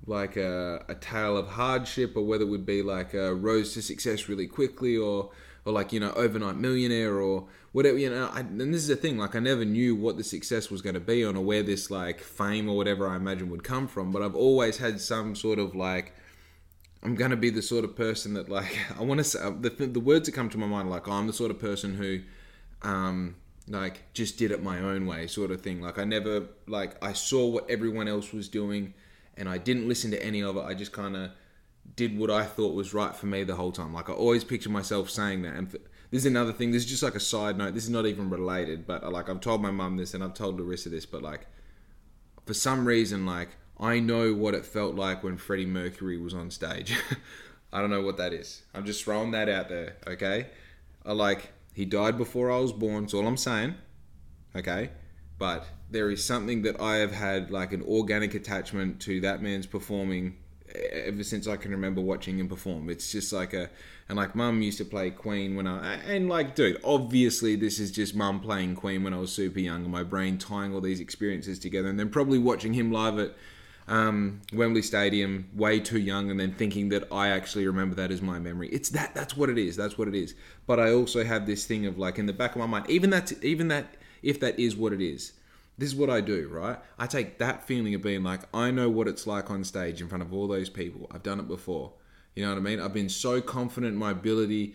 like 0.06 0.36
a, 0.36 0.84
a 0.88 0.94
tale 0.94 1.36
of 1.36 1.48
hardship 1.48 2.16
or 2.16 2.22
whether 2.22 2.44
it 2.44 2.48
would 2.48 2.66
be 2.66 2.82
like 2.82 3.14
a 3.14 3.34
rose 3.34 3.74
to 3.74 3.82
success 3.82 4.28
really 4.28 4.46
quickly 4.46 4.96
or 4.96 5.30
or 5.64 5.72
like 5.72 5.92
you 5.92 6.00
know 6.00 6.12
overnight 6.12 6.56
millionaire 6.56 7.20
or 7.20 7.46
whatever 7.72 7.96
you 7.96 8.10
know 8.10 8.28
I, 8.32 8.40
and 8.40 8.60
this 8.60 8.82
is 8.82 8.88
the 8.88 8.96
thing 8.96 9.16
like 9.16 9.36
i 9.36 9.38
never 9.38 9.64
knew 9.64 9.94
what 9.94 10.16
the 10.16 10.24
success 10.24 10.70
was 10.70 10.82
going 10.82 10.94
to 10.94 11.00
be 11.00 11.24
on 11.24 11.36
or 11.36 11.44
where 11.44 11.62
this 11.62 11.90
like 11.90 12.20
fame 12.20 12.68
or 12.68 12.76
whatever 12.76 13.08
i 13.08 13.16
imagine 13.16 13.48
would 13.50 13.62
come 13.64 13.86
from 13.86 14.10
but 14.10 14.22
i've 14.22 14.34
always 14.34 14.78
had 14.78 15.00
some 15.00 15.34
sort 15.36 15.58
of 15.58 15.74
like 15.76 16.14
i'm 17.02 17.14
going 17.14 17.30
to 17.30 17.36
be 17.36 17.50
the 17.50 17.62
sort 17.62 17.84
of 17.84 17.96
person 17.96 18.34
that 18.34 18.48
like 18.48 18.76
i 18.98 19.02
want 19.02 19.18
to 19.18 19.24
say 19.24 19.38
the, 19.60 19.70
the 19.70 20.00
words 20.00 20.26
that 20.26 20.32
come 20.32 20.48
to 20.48 20.58
my 20.58 20.66
mind 20.66 20.90
like 20.90 21.06
oh, 21.06 21.12
i'm 21.12 21.26
the 21.26 21.32
sort 21.32 21.50
of 21.50 21.60
person 21.60 21.94
who 21.94 22.20
um 22.82 23.36
like 23.68 24.12
just 24.12 24.38
did 24.38 24.50
it 24.50 24.62
my 24.62 24.78
own 24.78 25.06
way 25.06 25.26
sort 25.26 25.50
of 25.50 25.60
thing. 25.60 25.80
Like 25.80 25.98
i 25.98 26.04
never 26.04 26.46
like 26.66 27.02
i 27.04 27.12
saw 27.12 27.46
what 27.46 27.70
everyone 27.70 28.08
else 28.08 28.32
was 28.32 28.48
doing 28.48 28.94
and 29.36 29.48
i 29.48 29.58
didn't 29.58 29.88
listen 29.88 30.10
to 30.10 30.22
any 30.22 30.42
of 30.42 30.56
it. 30.56 30.64
I 30.64 30.74
just 30.74 30.92
kind 30.92 31.16
of 31.16 31.30
did 31.96 32.16
what 32.16 32.30
i 32.30 32.44
thought 32.44 32.74
was 32.74 32.94
right 32.94 33.14
for 33.14 33.26
me 33.26 33.44
the 33.44 33.56
whole 33.56 33.72
time. 33.72 33.92
Like 33.94 34.08
i 34.10 34.12
always 34.12 34.44
picture 34.44 34.70
myself 34.70 35.10
saying 35.10 35.42
that. 35.42 35.54
And 35.54 35.76
this 36.12 36.20
is 36.22 36.26
another 36.26 36.52
thing 36.52 36.70
this 36.70 36.84
is 36.84 36.88
just 36.88 37.02
like 37.02 37.14
a 37.14 37.20
side 37.20 37.56
note 37.56 37.74
this 37.74 37.84
is 37.84 37.90
not 37.90 38.06
even 38.06 38.30
related 38.30 38.86
but 38.86 39.02
uh, 39.02 39.10
like 39.10 39.28
i've 39.28 39.40
told 39.40 39.60
my 39.60 39.70
mum 39.70 39.96
this 39.96 40.14
and 40.14 40.22
i've 40.22 40.34
told 40.34 40.60
larissa 40.60 40.90
this 40.90 41.06
but 41.06 41.22
like 41.22 41.46
for 42.44 42.54
some 42.54 42.86
reason 42.86 43.24
like 43.24 43.48
i 43.80 43.98
know 43.98 44.34
what 44.34 44.54
it 44.54 44.64
felt 44.64 44.94
like 44.94 45.24
when 45.24 45.36
freddie 45.36 45.66
mercury 45.66 46.18
was 46.18 46.34
on 46.34 46.50
stage. 46.50 46.94
I 47.74 47.80
don't 47.80 47.88
know 47.88 48.02
what 48.02 48.18
that 48.18 48.34
is. 48.34 48.60
I'm 48.74 48.84
just 48.84 49.02
throwing 49.02 49.30
that 49.30 49.48
out 49.48 49.70
there 49.70 49.96
okay? 50.06 50.48
I 51.06 51.12
like 51.12 51.50
he 51.72 51.84
died 51.84 52.18
before 52.18 52.50
I 52.50 52.58
was 52.58 52.72
born, 52.72 53.04
that's 53.04 53.14
all 53.14 53.26
I'm 53.26 53.36
saying. 53.36 53.74
Okay? 54.54 54.90
But 55.38 55.66
there 55.90 56.10
is 56.10 56.24
something 56.24 56.62
that 56.62 56.80
I 56.80 56.96
have 56.96 57.12
had 57.12 57.50
like 57.50 57.72
an 57.72 57.82
organic 57.82 58.34
attachment 58.34 59.00
to 59.02 59.20
that 59.22 59.42
man's 59.42 59.66
performing 59.66 60.36
ever 60.74 61.22
since 61.22 61.46
I 61.46 61.56
can 61.56 61.70
remember 61.70 62.00
watching 62.00 62.38
him 62.38 62.48
perform. 62.48 62.88
It's 62.88 63.12
just 63.12 63.32
like 63.32 63.52
a 63.52 63.68
and 64.08 64.16
like 64.16 64.34
mum 64.34 64.62
used 64.62 64.78
to 64.78 64.84
play 64.84 65.10
Queen 65.10 65.56
when 65.56 65.66
I 65.66 65.96
and 65.96 66.28
like 66.28 66.54
dude, 66.54 66.80
obviously 66.84 67.56
this 67.56 67.78
is 67.78 67.90
just 67.90 68.14
mum 68.14 68.40
playing 68.40 68.76
Queen 68.76 69.02
when 69.02 69.14
I 69.14 69.18
was 69.18 69.32
super 69.32 69.58
young 69.58 69.82
and 69.82 69.92
my 69.92 70.02
brain 70.02 70.38
tying 70.38 70.72
all 70.74 70.80
these 70.80 71.00
experiences 71.00 71.58
together 71.58 71.88
and 71.88 71.98
then 71.98 72.08
probably 72.08 72.38
watching 72.38 72.72
him 72.74 72.90
live 72.90 73.18
at 73.18 73.34
um, 73.88 74.40
Wembley 74.52 74.82
Stadium 74.82 75.48
way 75.54 75.80
too 75.80 75.98
young 75.98 76.30
and 76.30 76.38
then 76.38 76.54
thinking 76.54 76.88
that 76.90 77.12
I 77.12 77.28
actually 77.28 77.66
remember 77.66 77.94
that 77.96 78.10
as 78.10 78.22
my 78.22 78.38
memory. 78.38 78.68
It's 78.68 78.88
that 78.90 79.14
that's 79.14 79.36
what 79.36 79.50
it 79.50 79.58
is. 79.58 79.76
That's 79.76 79.98
what 79.98 80.08
it 80.08 80.14
is. 80.14 80.34
But 80.66 80.80
I 80.80 80.92
also 80.92 81.24
have 81.24 81.46
this 81.46 81.66
thing 81.66 81.86
of 81.86 81.98
like 81.98 82.18
in 82.18 82.26
the 82.26 82.32
back 82.32 82.52
of 82.52 82.58
my 82.58 82.66
mind, 82.66 82.88
even 82.88 83.10
that 83.10 83.32
even 83.42 83.68
that 83.68 83.96
if 84.22 84.40
that 84.40 84.58
is 84.58 84.76
what 84.76 84.92
it 84.92 85.00
is, 85.00 85.32
this 85.78 85.90
is 85.90 85.96
what 85.96 86.10
I 86.10 86.20
do, 86.20 86.48
right? 86.48 86.78
I 86.98 87.06
take 87.06 87.38
that 87.38 87.66
feeling 87.66 87.94
of 87.94 88.02
being 88.02 88.22
like 88.22 88.42
I 88.54 88.70
know 88.70 88.88
what 88.88 89.08
it's 89.08 89.26
like 89.26 89.50
on 89.50 89.64
stage 89.64 90.00
in 90.00 90.08
front 90.08 90.22
of 90.22 90.32
all 90.32 90.46
those 90.46 90.70
people. 90.70 91.08
I've 91.10 91.22
done 91.22 91.40
it 91.40 91.48
before. 91.48 91.92
You 92.36 92.44
know 92.44 92.50
what 92.50 92.58
I 92.58 92.62
mean? 92.62 92.80
I've 92.80 92.94
been 92.94 93.08
so 93.08 93.40
confident 93.40 93.92
in 93.92 93.98
my 93.98 94.12
ability 94.12 94.74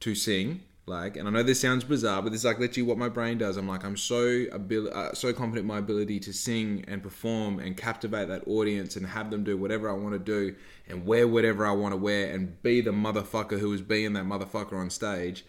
to 0.00 0.14
sing 0.14 0.62
like, 0.88 1.16
and 1.16 1.28
I 1.28 1.30
know 1.30 1.42
this 1.42 1.60
sounds 1.60 1.84
bizarre, 1.84 2.22
but 2.22 2.32
this 2.32 2.40
is 2.40 2.44
like 2.44 2.58
literally 2.58 2.86
what 2.86 2.98
my 2.98 3.08
brain 3.08 3.38
does. 3.38 3.56
I'm 3.56 3.68
like, 3.68 3.84
I'm 3.84 3.96
so 3.96 4.46
abil- 4.52 4.92
uh, 4.92 5.12
so 5.12 5.32
confident 5.32 5.66
my 5.66 5.78
ability 5.78 6.18
to 6.20 6.32
sing 6.32 6.84
and 6.88 7.02
perform 7.02 7.58
and 7.58 7.76
captivate 7.76 8.28
that 8.28 8.46
audience 8.46 8.96
and 8.96 9.06
have 9.06 9.30
them 9.30 9.44
do 9.44 9.56
whatever 9.56 9.88
I 9.88 9.92
want 9.92 10.14
to 10.14 10.18
do 10.18 10.56
and 10.88 11.06
wear 11.06 11.28
whatever 11.28 11.66
I 11.66 11.72
want 11.72 11.92
to 11.92 11.96
wear 11.96 12.32
and 12.32 12.60
be 12.62 12.80
the 12.80 12.90
motherfucker 12.90 13.58
who 13.58 13.72
is 13.72 13.82
being 13.82 14.14
that 14.14 14.24
motherfucker 14.24 14.74
on 14.74 14.90
stage. 14.90 15.44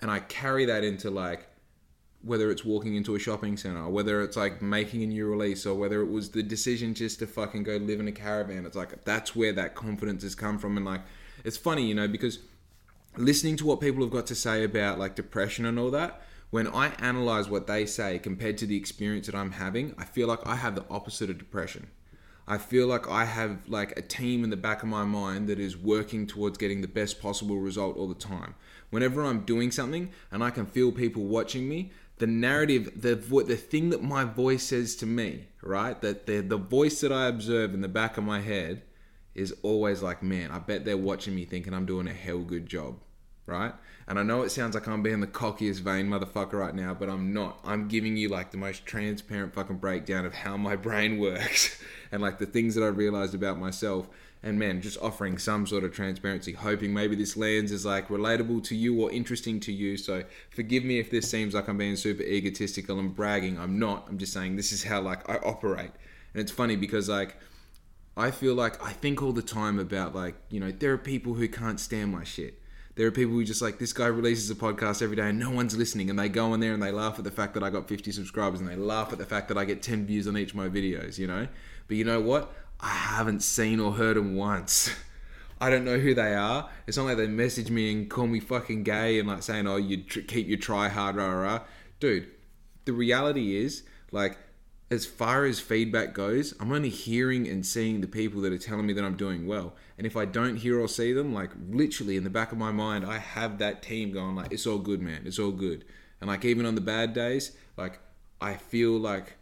And 0.00 0.10
I 0.10 0.20
carry 0.20 0.64
that 0.66 0.84
into 0.84 1.10
like 1.10 1.48
whether 2.22 2.50
it's 2.50 2.64
walking 2.64 2.94
into 2.94 3.14
a 3.14 3.18
shopping 3.18 3.56
center, 3.56 3.88
whether 3.88 4.22
it's 4.22 4.36
like 4.36 4.62
making 4.62 5.02
a 5.02 5.06
new 5.06 5.26
release, 5.26 5.66
or 5.66 5.74
whether 5.74 6.00
it 6.00 6.10
was 6.10 6.30
the 6.30 6.42
decision 6.42 6.94
just 6.94 7.18
to 7.18 7.26
fucking 7.26 7.64
go 7.64 7.76
live 7.76 8.00
in 8.00 8.08
a 8.08 8.12
caravan. 8.12 8.64
It's 8.64 8.76
like 8.76 9.04
that's 9.04 9.34
where 9.34 9.52
that 9.54 9.74
confidence 9.74 10.22
has 10.22 10.34
come 10.34 10.58
from. 10.58 10.76
And 10.76 10.86
like, 10.86 11.02
it's 11.44 11.56
funny, 11.56 11.86
you 11.86 11.94
know, 11.94 12.06
because 12.06 12.38
listening 13.16 13.56
to 13.56 13.66
what 13.66 13.80
people 13.80 14.02
have 14.02 14.12
got 14.12 14.26
to 14.26 14.34
say 14.34 14.64
about 14.64 14.98
like 14.98 15.14
depression 15.14 15.66
and 15.66 15.78
all 15.78 15.90
that, 15.90 16.22
when 16.50 16.68
I 16.68 16.88
analyze 16.98 17.48
what 17.48 17.66
they 17.66 17.86
say 17.86 18.18
compared 18.18 18.58
to 18.58 18.66
the 18.66 18.76
experience 18.76 19.26
that 19.26 19.34
I'm 19.34 19.52
having, 19.52 19.94
I 19.96 20.04
feel 20.04 20.28
like 20.28 20.46
I 20.46 20.56
have 20.56 20.74
the 20.74 20.84
opposite 20.90 21.30
of 21.30 21.38
depression. 21.38 21.88
I 22.46 22.58
feel 22.58 22.88
like 22.88 23.08
I 23.08 23.24
have 23.24 23.68
like 23.68 23.96
a 23.96 24.02
team 24.02 24.44
in 24.44 24.50
the 24.50 24.56
back 24.56 24.82
of 24.82 24.88
my 24.88 25.04
mind 25.04 25.48
that 25.48 25.60
is 25.60 25.76
working 25.76 26.26
towards 26.26 26.58
getting 26.58 26.80
the 26.80 26.88
best 26.88 27.22
possible 27.22 27.56
result 27.56 27.96
all 27.96 28.08
the 28.08 28.14
time. 28.14 28.54
Whenever 28.90 29.22
I'm 29.22 29.44
doing 29.44 29.70
something 29.70 30.10
and 30.30 30.42
I 30.42 30.50
can 30.50 30.66
feel 30.66 30.92
people 30.92 31.24
watching 31.24 31.68
me, 31.68 31.92
the 32.18 32.26
narrative, 32.26 33.00
the 33.00 33.14
the 33.14 33.56
thing 33.56 33.90
that 33.90 34.02
my 34.02 34.24
voice 34.24 34.64
says 34.64 34.94
to 34.96 35.06
me, 35.06 35.46
right? 35.62 36.00
That 36.02 36.26
the 36.26 36.40
the 36.40 36.58
voice 36.58 37.00
that 37.00 37.12
I 37.12 37.26
observe 37.28 37.74
in 37.74 37.80
the 37.80 37.88
back 37.88 38.18
of 38.18 38.24
my 38.24 38.40
head 38.40 38.82
is 39.34 39.54
always 39.62 40.02
like, 40.02 40.22
man, 40.22 40.50
I 40.50 40.58
bet 40.58 40.84
they're 40.84 40.96
watching 40.96 41.34
me 41.34 41.44
thinking 41.44 41.72
I'm 41.72 41.86
doing 41.86 42.06
a 42.06 42.12
hell 42.12 42.40
good 42.40 42.66
job, 42.66 42.96
right? 43.46 43.72
And 44.06 44.18
I 44.18 44.22
know 44.22 44.42
it 44.42 44.50
sounds 44.50 44.74
like 44.74 44.88
I'm 44.88 45.02
being 45.02 45.20
the 45.20 45.26
cockiest 45.26 45.80
vain 45.80 46.08
motherfucker 46.08 46.54
right 46.54 46.74
now, 46.74 46.92
but 46.92 47.08
I'm 47.08 47.32
not. 47.32 47.60
I'm 47.64 47.88
giving 47.88 48.16
you 48.16 48.28
like 48.28 48.50
the 48.50 48.58
most 48.58 48.84
transparent 48.84 49.54
fucking 49.54 49.78
breakdown 49.78 50.26
of 50.26 50.34
how 50.34 50.56
my 50.56 50.76
brain 50.86 51.18
works 51.18 51.80
and 52.10 52.20
like 52.20 52.38
the 52.38 52.46
things 52.46 52.74
that 52.74 52.84
I 52.84 52.88
realized 52.88 53.34
about 53.34 53.58
myself. 53.58 54.08
And 54.44 54.58
man, 54.58 54.80
just 54.80 55.00
offering 55.00 55.38
some 55.38 55.68
sort 55.68 55.84
of 55.84 55.92
transparency, 55.92 56.52
hoping 56.52 56.92
maybe 56.92 57.14
this 57.14 57.36
lands 57.36 57.70
is 57.70 57.86
like 57.86 58.08
relatable 58.08 58.64
to 58.64 58.74
you 58.74 59.00
or 59.00 59.10
interesting 59.12 59.60
to 59.60 59.72
you. 59.72 59.96
So 59.96 60.24
forgive 60.50 60.84
me 60.84 60.98
if 60.98 61.12
this 61.12 61.30
seems 61.30 61.54
like 61.54 61.68
I'm 61.68 61.78
being 61.78 61.94
super 61.94 62.24
egotistical 62.24 62.98
and 62.98 63.14
bragging. 63.14 63.56
I'm 63.56 63.78
not. 63.78 64.06
I'm 64.08 64.18
just 64.18 64.32
saying 64.32 64.56
this 64.56 64.72
is 64.72 64.82
how 64.82 65.00
like 65.00 65.28
I 65.30 65.36
operate. 65.36 65.92
And 66.34 66.42
it's 66.42 66.50
funny 66.50 66.74
because 66.74 67.08
like 67.08 67.36
I 68.16 68.30
feel 68.30 68.54
like 68.54 68.82
I 68.84 68.92
think 68.92 69.22
all 69.22 69.32
the 69.32 69.42
time 69.42 69.78
about 69.78 70.14
like, 70.14 70.34
you 70.50 70.60
know, 70.60 70.70
there 70.70 70.92
are 70.92 70.98
people 70.98 71.34
who 71.34 71.48
can't 71.48 71.80
stand 71.80 72.12
my 72.12 72.24
shit. 72.24 72.60
There 72.94 73.06
are 73.06 73.10
people 73.12 73.32
who 73.32 73.44
just 73.44 73.62
like 73.62 73.78
this 73.78 73.94
guy 73.94 74.06
releases 74.06 74.50
a 74.50 74.54
podcast 74.54 75.00
every 75.00 75.16
day 75.16 75.30
and 75.30 75.38
no 75.38 75.50
one's 75.50 75.76
listening 75.76 76.10
and 76.10 76.18
they 76.18 76.28
go 76.28 76.52
in 76.52 76.60
there 76.60 76.74
and 76.74 76.82
they 76.82 76.92
laugh 76.92 77.18
at 77.18 77.24
the 77.24 77.30
fact 77.30 77.54
that 77.54 77.62
I 77.62 77.70
got 77.70 77.88
50 77.88 78.12
subscribers 78.12 78.60
and 78.60 78.68
they 78.68 78.76
laugh 78.76 79.12
at 79.12 79.18
the 79.18 79.24
fact 79.24 79.48
that 79.48 79.56
I 79.56 79.64
get 79.64 79.82
10 79.82 80.04
views 80.04 80.28
on 80.28 80.36
each 80.36 80.50
of 80.50 80.56
my 80.56 80.68
videos, 80.68 81.18
you 81.18 81.26
know? 81.26 81.48
But 81.88 81.96
you 81.96 82.04
know 82.04 82.20
what? 82.20 82.52
I 82.80 82.88
haven't 82.88 83.42
seen 83.42 83.80
or 83.80 83.92
heard 83.92 84.16
them 84.16 84.36
once. 84.36 84.94
I 85.62 85.70
don't 85.70 85.84
know 85.84 85.98
who 85.98 86.12
they 86.12 86.34
are. 86.34 86.68
It's 86.88 86.96
not 86.96 87.04
like 87.04 87.16
they 87.16 87.28
message 87.28 87.70
me 87.70 87.92
and 87.92 88.10
call 88.10 88.26
me 88.26 88.40
fucking 88.40 88.82
gay 88.82 89.20
and 89.20 89.28
like 89.28 89.44
saying, 89.44 89.68
"Oh, 89.68 89.76
you 89.76 90.02
tr- 90.02 90.22
keep 90.22 90.48
your 90.48 90.58
try 90.58 90.88
hard, 90.88 91.14
rah, 91.14 91.28
rah, 91.28 91.40
rah." 91.40 91.60
Dude, 92.00 92.26
the 92.84 92.92
reality 92.92 93.54
is 93.54 93.84
like 94.10 94.36
as 94.92 95.06
far 95.06 95.46
as 95.46 95.58
feedback 95.58 96.12
goes, 96.12 96.52
I'm 96.60 96.70
only 96.70 96.90
hearing 96.90 97.48
and 97.48 97.64
seeing 97.64 98.02
the 98.02 98.06
people 98.06 98.42
that 98.42 98.52
are 98.52 98.58
telling 98.58 98.84
me 98.84 98.92
that 98.92 99.02
I'm 99.02 99.16
doing 99.16 99.46
well. 99.46 99.74
And 99.96 100.06
if 100.06 100.18
I 100.18 100.26
don't 100.26 100.56
hear 100.56 100.78
or 100.78 100.86
see 100.86 101.14
them, 101.14 101.32
like 101.32 101.50
literally 101.70 102.18
in 102.18 102.24
the 102.24 102.30
back 102.30 102.52
of 102.52 102.58
my 102.58 102.72
mind, 102.72 103.06
I 103.06 103.16
have 103.16 103.56
that 103.56 103.82
team 103.82 104.12
going 104.12 104.36
like, 104.36 104.52
"It's 104.52 104.66
all 104.66 104.78
good, 104.78 105.00
man. 105.00 105.22
It's 105.24 105.38
all 105.38 105.50
good." 105.50 105.86
And 106.20 106.28
like 106.28 106.44
even 106.44 106.66
on 106.66 106.74
the 106.74 106.82
bad 106.82 107.14
days, 107.14 107.56
like 107.78 108.00
I 108.38 108.56
feel 108.56 108.98
like 108.98 109.32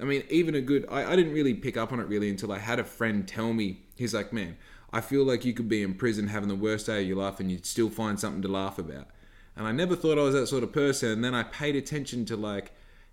I 0.00 0.04
mean, 0.04 0.22
even 0.30 0.54
a 0.54 0.60
good 0.60 0.86
I, 0.88 1.12
I 1.12 1.16
didn't 1.16 1.32
really 1.32 1.54
pick 1.54 1.76
up 1.76 1.92
on 1.92 1.98
it 1.98 2.06
really 2.06 2.30
until 2.30 2.52
I 2.52 2.58
had 2.58 2.78
a 2.78 2.84
friend 2.84 3.26
tell 3.26 3.52
me, 3.52 3.82
he's 3.96 4.14
like, 4.14 4.32
Man, 4.32 4.58
I 4.92 5.00
feel 5.00 5.24
like 5.24 5.44
you 5.44 5.54
could 5.54 5.68
be 5.68 5.82
in 5.82 5.94
prison 5.94 6.28
having 6.28 6.48
the 6.48 6.54
worst 6.54 6.86
day 6.86 7.02
of 7.02 7.08
your 7.08 7.16
life 7.16 7.40
and 7.40 7.50
you'd 7.50 7.66
still 7.66 7.90
find 7.90 8.20
something 8.20 8.42
to 8.42 8.48
laugh 8.48 8.78
about. 8.78 9.08
And 9.56 9.66
I 9.66 9.72
never 9.72 9.96
thought 9.96 10.18
I 10.18 10.22
was 10.22 10.34
that 10.34 10.46
sort 10.46 10.62
of 10.62 10.72
person. 10.72 11.10
And 11.10 11.24
then 11.24 11.34
I 11.34 11.42
paid 11.42 11.74
attention 11.74 12.24
to 12.26 12.36
like 12.36 12.70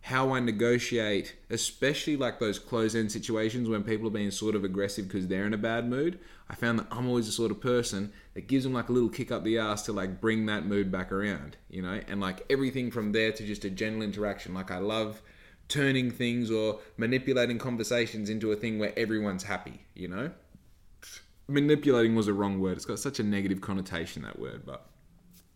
how 0.07 0.33
I 0.33 0.39
negotiate, 0.39 1.35
especially 1.49 2.15
like 2.15 2.39
those 2.39 2.59
close 2.59 2.95
end 2.95 3.11
situations 3.11 3.67
when 3.67 3.83
people 3.83 4.07
are 4.07 4.11
being 4.11 4.31
sort 4.31 4.55
of 4.55 4.63
aggressive 4.63 5.05
because 5.05 5.27
they're 5.27 5.45
in 5.45 5.53
a 5.53 5.57
bad 5.57 5.89
mood. 5.89 6.17
I 6.49 6.55
found 6.55 6.79
that 6.79 6.87
I'm 6.91 7.09
always 7.09 7.25
the 7.25 7.33
sort 7.33 7.51
of 7.51 7.59
person 7.59 8.13
that 8.33 8.47
gives 8.47 8.63
them 8.63 8.71
like 8.71 8.87
a 8.87 8.93
little 8.93 9.09
kick 9.09 9.33
up 9.33 9.43
the 9.43 9.57
ass 9.57 9.81
to 9.83 9.91
like 9.91 10.21
bring 10.21 10.45
that 10.45 10.65
mood 10.65 10.93
back 10.93 11.11
around, 11.11 11.57
you 11.69 11.81
know? 11.81 11.99
And 12.07 12.21
like 12.21 12.45
everything 12.49 12.89
from 12.89 13.11
there 13.11 13.33
to 13.33 13.45
just 13.45 13.65
a 13.65 13.69
general 13.69 14.01
interaction. 14.01 14.53
Like 14.53 14.71
I 14.71 14.77
love 14.77 15.21
turning 15.67 16.09
things 16.09 16.49
or 16.49 16.79
manipulating 16.95 17.57
conversations 17.57 18.29
into 18.29 18.53
a 18.53 18.55
thing 18.55 18.79
where 18.79 18.97
everyone's 18.97 19.43
happy, 19.43 19.81
you 19.93 20.07
know? 20.07 20.31
Manipulating 21.49 22.15
was 22.15 22.29
a 22.29 22.33
wrong 22.33 22.61
word. 22.61 22.77
It's 22.77 22.85
got 22.85 22.99
such 22.99 23.19
a 23.19 23.23
negative 23.23 23.59
connotation, 23.59 24.21
that 24.21 24.39
word, 24.39 24.65
but 24.65 24.87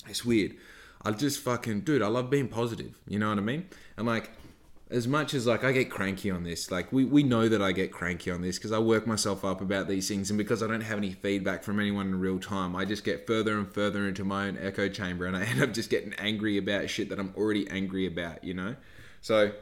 it's 0.09 0.25
weird. 0.25 0.57
I 1.03 1.11
just 1.11 1.39
fucking, 1.39 1.81
dude, 1.81 2.01
I 2.01 2.07
love 2.07 2.29
being 2.29 2.49
positive. 2.49 2.99
You 3.07 3.17
know 3.17 3.29
what 3.29 3.37
I 3.37 3.41
mean? 3.41 3.67
And 3.95 4.05
like, 4.05 4.29
as 4.91 5.07
much 5.07 5.33
as 5.33 5.47
like 5.47 5.63
I 5.63 5.71
get 5.71 5.89
cranky 5.89 6.29
on 6.29 6.43
this, 6.43 6.69
like 6.69 6.91
we, 6.91 7.05
we 7.05 7.23
know 7.23 7.47
that 7.47 7.61
I 7.61 7.71
get 7.71 7.93
cranky 7.93 8.29
on 8.29 8.41
this 8.41 8.57
because 8.57 8.73
I 8.73 8.79
work 8.79 9.07
myself 9.07 9.45
up 9.45 9.61
about 9.61 9.87
these 9.87 10.07
things 10.07 10.29
and 10.29 10.37
because 10.37 10.61
I 10.61 10.67
don't 10.67 10.81
have 10.81 10.97
any 10.97 11.13
feedback 11.13 11.63
from 11.63 11.79
anyone 11.79 12.07
in 12.07 12.19
real 12.19 12.39
time, 12.39 12.75
I 12.75 12.83
just 12.83 13.05
get 13.05 13.25
further 13.25 13.57
and 13.57 13.73
further 13.73 14.05
into 14.05 14.25
my 14.25 14.47
own 14.47 14.57
echo 14.61 14.89
chamber 14.89 15.25
and 15.25 15.35
I 15.35 15.43
end 15.45 15.63
up 15.63 15.73
just 15.73 15.89
getting 15.89 16.13
angry 16.15 16.57
about 16.57 16.89
shit 16.89 17.07
that 17.09 17.19
I'm 17.19 17.33
already 17.37 17.69
angry 17.69 18.05
about, 18.05 18.43
you 18.43 18.53
know? 18.53 18.75
So, 19.21 19.53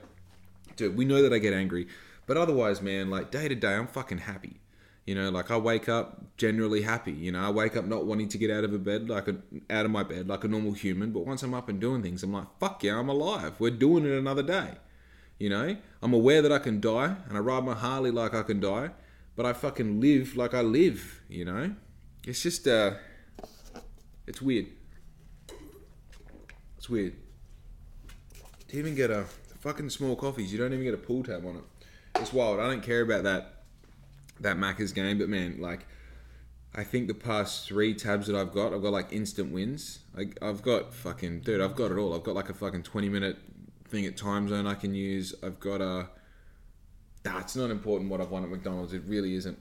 dude, 0.76 0.98
we 0.98 1.06
know 1.06 1.22
that 1.22 1.32
I 1.32 1.38
get 1.38 1.54
angry, 1.54 1.88
but 2.26 2.36
otherwise, 2.36 2.82
man, 2.82 3.12
like 3.12 3.30
day 3.30 3.48
to 3.48 3.56
day, 3.56 3.76
I'm 3.76 3.88
fucking 3.88 4.20
happy. 4.20 4.60
You 5.06 5.16
know, 5.16 5.30
like 5.30 5.52
I 5.52 5.58
wake 5.58 5.90
up 5.90 6.38
generally 6.38 6.84
happy. 6.84 7.12
You 7.12 7.32
know, 7.32 7.42
I 7.42 7.50
wake 7.50 7.76
up 7.76 7.86
not 7.86 8.06
wanting 8.06 8.30
to 8.30 8.38
get 8.38 8.52
out 8.52 8.64
of 8.64 8.74
a 8.74 8.80
bed 8.80 9.10
like 9.10 9.28
a, 9.28 9.38
out 9.70 9.86
of 9.86 9.92
my 9.92 10.04
bed 10.04 10.28
like 10.28 10.44
a 10.44 10.48
normal 10.48 10.74
human, 10.74 11.12
but 11.12 11.26
once 11.26 11.44
I'm 11.44 11.54
up 11.54 11.70
and 11.70 11.80
doing 11.80 12.02
things, 12.02 12.24
I'm 12.24 12.34
like, 12.34 12.48
fuck 12.60 12.84
yeah, 12.84 13.00
I'm 13.00 13.10
alive. 13.10 13.54
We're 13.60 13.72
doing 13.72 14.06
it 14.06 14.12
another 14.12 14.44
day. 14.44 14.74
You 15.40 15.50
know, 15.50 15.78
I'm 16.04 16.14
aware 16.14 16.42
that 16.42 16.52
I 16.52 16.60
can 16.60 16.82
die, 16.82 17.16
and 17.28 17.38
I 17.38 17.40
ride 17.40 17.64
my 17.64 17.74
Harley 17.74 18.12
like 18.12 18.34
I 18.34 18.44
can 18.44 18.60
die, 18.60 18.90
but 19.38 19.46
I 19.46 19.54
fucking 19.54 20.02
live 20.02 20.36
like 20.36 20.54
I 20.54 20.62
live. 20.62 21.22
You 21.30 21.46
know, 21.46 21.76
it's 22.26 22.44
just 22.44 22.68
uh, 22.68 22.96
it's 24.28 24.42
weird. 24.42 24.68
It's 26.78 26.90
weird. 26.90 27.16
To 28.68 28.78
even 28.78 28.96
get 28.96 29.12
a 29.12 29.26
fucking 29.60 29.90
small 29.90 30.18
coffees, 30.18 30.52
you 30.52 30.60
don't 30.60 30.74
even 30.74 30.84
get 30.84 30.94
a 30.94 30.98
pull 30.98 31.24
tab 31.24 31.46
on 31.46 31.56
it. 31.56 31.64
It's 32.16 32.34
wild. 32.34 32.60
I 32.60 32.68
don't 32.68 32.84
care 32.84 33.02
about 33.02 33.24
that 33.24 33.64
that 34.42 34.58
Macca's 34.58 34.92
game, 34.92 35.20
but 35.20 35.30
man, 35.30 35.58
like 35.62 35.86
I 36.76 36.84
think 36.84 37.08
the 37.08 37.14
past 37.14 37.66
three 37.66 37.94
tabs 37.94 38.28
that 38.28 38.36
I've 38.36 38.52
got, 38.52 38.74
I've 38.74 38.82
got 38.82 38.92
like 38.92 39.14
instant 39.14 39.54
wins. 39.54 40.00
Like 40.14 40.38
I've 40.42 40.62
got 40.62 40.94
fucking 40.94 41.42
dude, 41.42 41.62
I've 41.62 41.78
got 41.78 41.92
it 41.92 41.98
all. 41.98 42.14
I've 42.14 42.24
got 42.24 42.36
like 42.36 42.50
a 42.50 42.54
fucking 42.54 42.84
twenty 42.84 43.08
minute 43.08 43.38
thing 43.90 44.06
at 44.06 44.16
Timezone 44.16 44.68
I 44.68 44.76
can 44.76 44.94
use. 44.94 45.34
I've 45.44 45.60
got 45.60 45.82
a. 45.82 46.10
Nah, 47.26 47.40
it's 47.40 47.56
not 47.56 47.70
important 47.70 48.10
what 48.10 48.22
I've 48.22 48.32
won 48.32 48.44
at 48.44 48.50
McDonald's. 48.50 48.94
It 48.94 49.04
really 49.06 49.36
isn't. 49.36 49.60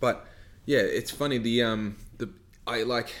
But 0.00 0.26
yeah, 0.64 0.80
it's 0.80 1.10
funny. 1.10 1.38
The 1.38 1.62
um 1.62 1.96
the 2.18 2.30
I 2.66 2.82
like 2.82 3.14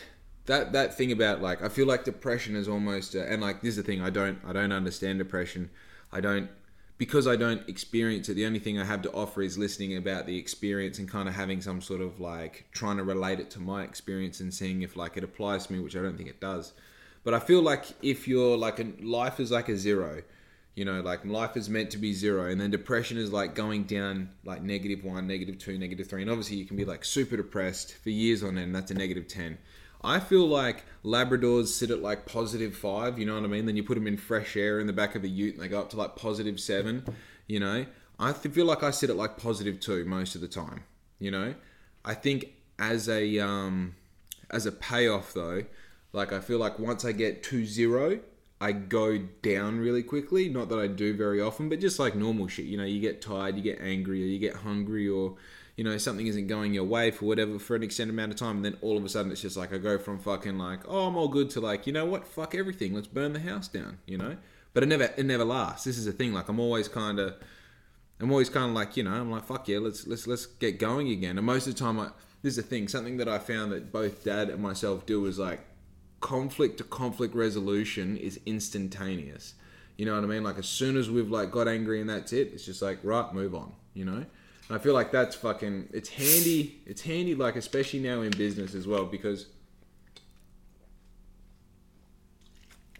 that 0.46 0.72
that 0.72 0.96
thing 0.96 1.12
about 1.12 1.42
like 1.42 1.62
I 1.62 1.68
feel 1.68 1.86
like 1.86 2.04
depression 2.04 2.56
is 2.56 2.68
almost 2.68 3.14
uh, 3.14 3.20
and 3.20 3.42
like 3.42 3.60
this 3.60 3.70
is 3.70 3.76
the 3.76 3.82
thing 3.82 4.00
I 4.00 4.10
don't 4.10 4.38
I 4.46 4.52
don't 4.52 4.72
understand 4.72 5.18
depression. 5.18 5.70
I 6.12 6.20
don't 6.20 6.48
because 6.98 7.26
I 7.26 7.36
don't 7.36 7.68
experience 7.68 8.28
it, 8.28 8.34
the 8.34 8.46
only 8.46 8.58
thing 8.58 8.78
I 8.80 8.84
have 8.84 9.02
to 9.02 9.12
offer 9.12 9.42
is 9.42 9.58
listening 9.58 9.96
about 9.96 10.26
the 10.26 10.38
experience 10.38 10.98
and 10.98 11.08
kind 11.08 11.28
of 11.28 11.34
having 11.34 11.60
some 11.60 11.80
sort 11.82 12.00
of 12.00 12.20
like 12.20 12.66
trying 12.72 12.96
to 12.96 13.04
relate 13.04 13.38
it 13.38 13.50
to 13.50 13.60
my 13.60 13.82
experience 13.82 14.40
and 14.40 14.52
seeing 14.52 14.82
if 14.82 14.96
like 14.96 15.16
it 15.16 15.24
applies 15.24 15.66
to 15.66 15.74
me, 15.74 15.80
which 15.80 15.94
I 15.94 16.02
don't 16.02 16.16
think 16.16 16.28
it 16.28 16.40
does. 16.40 16.72
But 17.26 17.34
I 17.34 17.40
feel 17.40 17.60
like 17.60 17.86
if 18.02 18.28
you're 18.28 18.56
like 18.56 18.78
a 18.78 18.86
life 19.02 19.40
is 19.40 19.50
like 19.50 19.68
a 19.68 19.76
zero, 19.76 20.22
you 20.76 20.84
know, 20.84 21.00
like 21.00 21.24
life 21.24 21.56
is 21.56 21.68
meant 21.68 21.90
to 21.90 21.98
be 21.98 22.12
zero, 22.12 22.48
and 22.48 22.60
then 22.60 22.70
depression 22.70 23.18
is 23.18 23.32
like 23.32 23.56
going 23.56 23.82
down 23.82 24.30
like 24.44 24.62
negative 24.62 25.02
one, 25.02 25.26
negative 25.26 25.58
two, 25.58 25.76
negative 25.76 26.06
three, 26.08 26.22
and 26.22 26.30
obviously 26.30 26.56
you 26.56 26.64
can 26.64 26.76
be 26.76 26.84
like 26.84 27.04
super 27.04 27.36
depressed 27.36 27.96
for 27.96 28.10
years 28.10 28.44
on 28.44 28.56
end. 28.56 28.72
That's 28.72 28.92
a 28.92 28.94
negative 28.94 29.26
ten. 29.26 29.58
I 30.04 30.20
feel 30.20 30.46
like 30.46 30.84
Labradors 31.04 31.66
sit 31.66 31.90
at 31.90 32.00
like 32.00 32.26
positive 32.26 32.76
five, 32.76 33.18
you 33.18 33.26
know 33.26 33.34
what 33.34 33.42
I 33.42 33.48
mean? 33.48 33.66
Then 33.66 33.76
you 33.76 33.82
put 33.82 33.96
them 33.96 34.06
in 34.06 34.16
fresh 34.16 34.56
air 34.56 34.78
in 34.78 34.86
the 34.86 34.92
back 34.92 35.16
of 35.16 35.24
a 35.24 35.28
ute 35.28 35.54
and 35.54 35.64
they 35.64 35.66
go 35.66 35.80
up 35.80 35.90
to 35.90 35.96
like 35.96 36.14
positive 36.14 36.60
seven, 36.60 37.04
you 37.48 37.58
know? 37.58 37.86
I 38.20 38.34
feel 38.34 38.66
like 38.66 38.84
I 38.84 38.92
sit 38.92 39.10
at 39.10 39.16
like 39.16 39.36
positive 39.36 39.80
two 39.80 40.04
most 40.04 40.36
of 40.36 40.42
the 40.42 40.48
time, 40.48 40.84
you 41.18 41.32
know? 41.32 41.56
I 42.04 42.14
think 42.14 42.52
as 42.78 43.08
a, 43.08 43.40
um, 43.40 43.96
as 44.48 44.64
a 44.64 44.70
payoff 44.70 45.32
though, 45.32 45.64
like 46.12 46.32
I 46.32 46.40
feel 46.40 46.58
like 46.58 46.78
once 46.78 47.04
I 47.04 47.12
get 47.12 47.42
to 47.44 47.64
zero, 47.64 48.20
I 48.60 48.72
go 48.72 49.18
down 49.42 49.78
really 49.78 50.02
quickly. 50.02 50.48
Not 50.48 50.68
that 50.70 50.78
I 50.78 50.86
do 50.86 51.14
very 51.14 51.40
often, 51.40 51.68
but 51.68 51.80
just 51.80 51.98
like 51.98 52.14
normal 52.14 52.48
shit. 52.48 52.66
You 52.66 52.78
know, 52.78 52.84
you 52.84 53.00
get 53.00 53.20
tired, 53.20 53.56
you 53.56 53.62
get 53.62 53.80
angry, 53.80 54.22
or 54.22 54.26
you 54.26 54.38
get 54.38 54.56
hungry, 54.56 55.08
or 55.08 55.36
you 55.76 55.84
know 55.84 55.96
something 55.98 56.26
isn't 56.26 56.46
going 56.46 56.74
your 56.74 56.84
way 56.84 57.10
for 57.10 57.26
whatever 57.26 57.58
for 57.58 57.76
an 57.76 57.82
extended 57.82 58.14
amount 58.14 58.32
of 58.32 58.38
time 58.38 58.56
and 58.56 58.64
then 58.64 58.76
all 58.80 58.96
of 58.96 59.04
a 59.04 59.08
sudden 59.08 59.30
it's 59.30 59.42
just 59.42 59.56
like 59.56 59.74
i 59.74 59.78
go 59.78 59.98
from 59.98 60.18
fucking 60.18 60.58
like 60.58 60.80
oh 60.88 61.06
i'm 61.06 61.16
all 61.16 61.28
good 61.28 61.50
to 61.50 61.60
like 61.60 61.86
you 61.86 61.92
know 61.92 62.06
what? 62.06 62.26
Fuck 62.26 62.54
everything. 62.54 62.94
Let's 62.94 63.06
burn 63.06 63.32
the 63.32 63.40
house 63.40 63.68
down 63.68 63.98
you 64.06 64.18
know? 64.18 64.36
But 64.72 64.82
it 64.82 64.86
never 64.86 65.04
it 65.16 65.24
never 65.24 65.44
lasts. 65.44 65.84
This 65.84 65.98
is 65.98 66.06
the 66.06 66.12
thing. 66.12 66.32
Like 66.32 66.48
i'm 66.48 66.58
always 66.58 66.88
kind 66.88 67.18
of 67.18 67.34
i'm 68.20 68.30
always 68.30 68.48
kind 68.48 68.70
of 68.70 68.72
like 68.74 68.96
you 68.96 69.02
know 69.02 69.12
i'm 69.12 69.30
like 69.30 69.44
fuck 69.44 69.68
yeah 69.68 69.78
let's 69.78 70.06
let's 70.06 70.26
let's 70.26 70.46
get 70.46 70.78
going 70.78 71.08
again. 71.10 71.36
And 71.36 71.46
most 71.46 71.66
of 71.66 71.74
the 71.74 71.78
time 71.78 72.00
I, 72.00 72.08
this 72.42 72.56
is 72.56 72.62
the 72.64 72.68
thing. 72.68 72.88
Something 72.88 73.18
that 73.18 73.28
i 73.28 73.38
found 73.38 73.72
that 73.72 73.92
both 73.92 74.24
dad 74.24 74.48
and 74.48 74.62
myself 74.62 75.04
do 75.04 75.24
is 75.26 75.38
like 75.38 75.60
conflict 76.26 76.78
to 76.78 76.84
conflict 76.84 77.34
resolution 77.34 78.16
is 78.16 78.40
instantaneous 78.46 79.54
you 79.96 80.04
know 80.04 80.14
what 80.14 80.24
i 80.24 80.26
mean 80.26 80.42
like 80.42 80.58
as 80.58 80.68
soon 80.68 80.96
as 80.96 81.08
we've 81.08 81.30
like 81.30 81.50
got 81.52 81.68
angry 81.68 82.00
and 82.00 82.10
that's 82.10 82.32
it 82.32 82.50
it's 82.52 82.64
just 82.64 82.82
like 82.82 82.98
right 83.02 83.32
move 83.32 83.54
on 83.54 83.72
you 83.94 84.04
know 84.04 84.24
I 84.68 84.78
feel 84.78 84.94
like 84.94 85.12
that's 85.12 85.36
fucking. 85.36 85.90
It's 85.92 86.08
handy. 86.08 86.80
It's 86.86 87.00
handy, 87.00 87.34
like 87.34 87.54
especially 87.56 88.00
now 88.00 88.22
in 88.22 88.30
business 88.30 88.74
as 88.74 88.86
well, 88.86 89.04
because. 89.04 89.46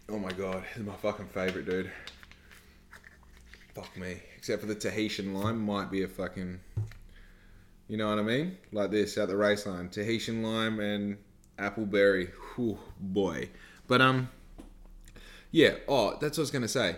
Oh 0.09 0.17
my 0.17 0.31
god, 0.31 0.63
this 0.63 0.77
is 0.77 0.85
my 0.85 0.95
fucking 0.95 1.27
favorite, 1.27 1.65
dude. 1.65 1.91
Fuck 3.75 3.97
me. 3.97 4.21
Except 4.37 4.61
for 4.61 4.67
the 4.67 4.75
Tahitian 4.75 5.33
lime, 5.33 5.59
might 5.59 5.91
be 5.91 6.03
a 6.03 6.07
fucking. 6.07 6.59
You 7.89 7.97
know 7.97 8.09
what 8.09 8.19
I 8.19 8.23
mean? 8.23 8.57
Like 8.71 8.91
this 8.91 9.17
at 9.17 9.27
the 9.27 9.35
race 9.35 9.65
line, 9.65 9.89
Tahitian 9.89 10.43
lime 10.43 10.79
and 10.79 11.17
appleberry. 11.57 12.31
Whew, 12.55 12.79
boy. 12.99 13.49
But 13.87 14.01
um, 14.01 14.29
yeah. 15.51 15.75
Oh, 15.87 16.17
that's 16.19 16.37
what 16.37 16.43
I 16.43 16.43
was 16.43 16.51
gonna 16.51 16.67
say. 16.67 16.95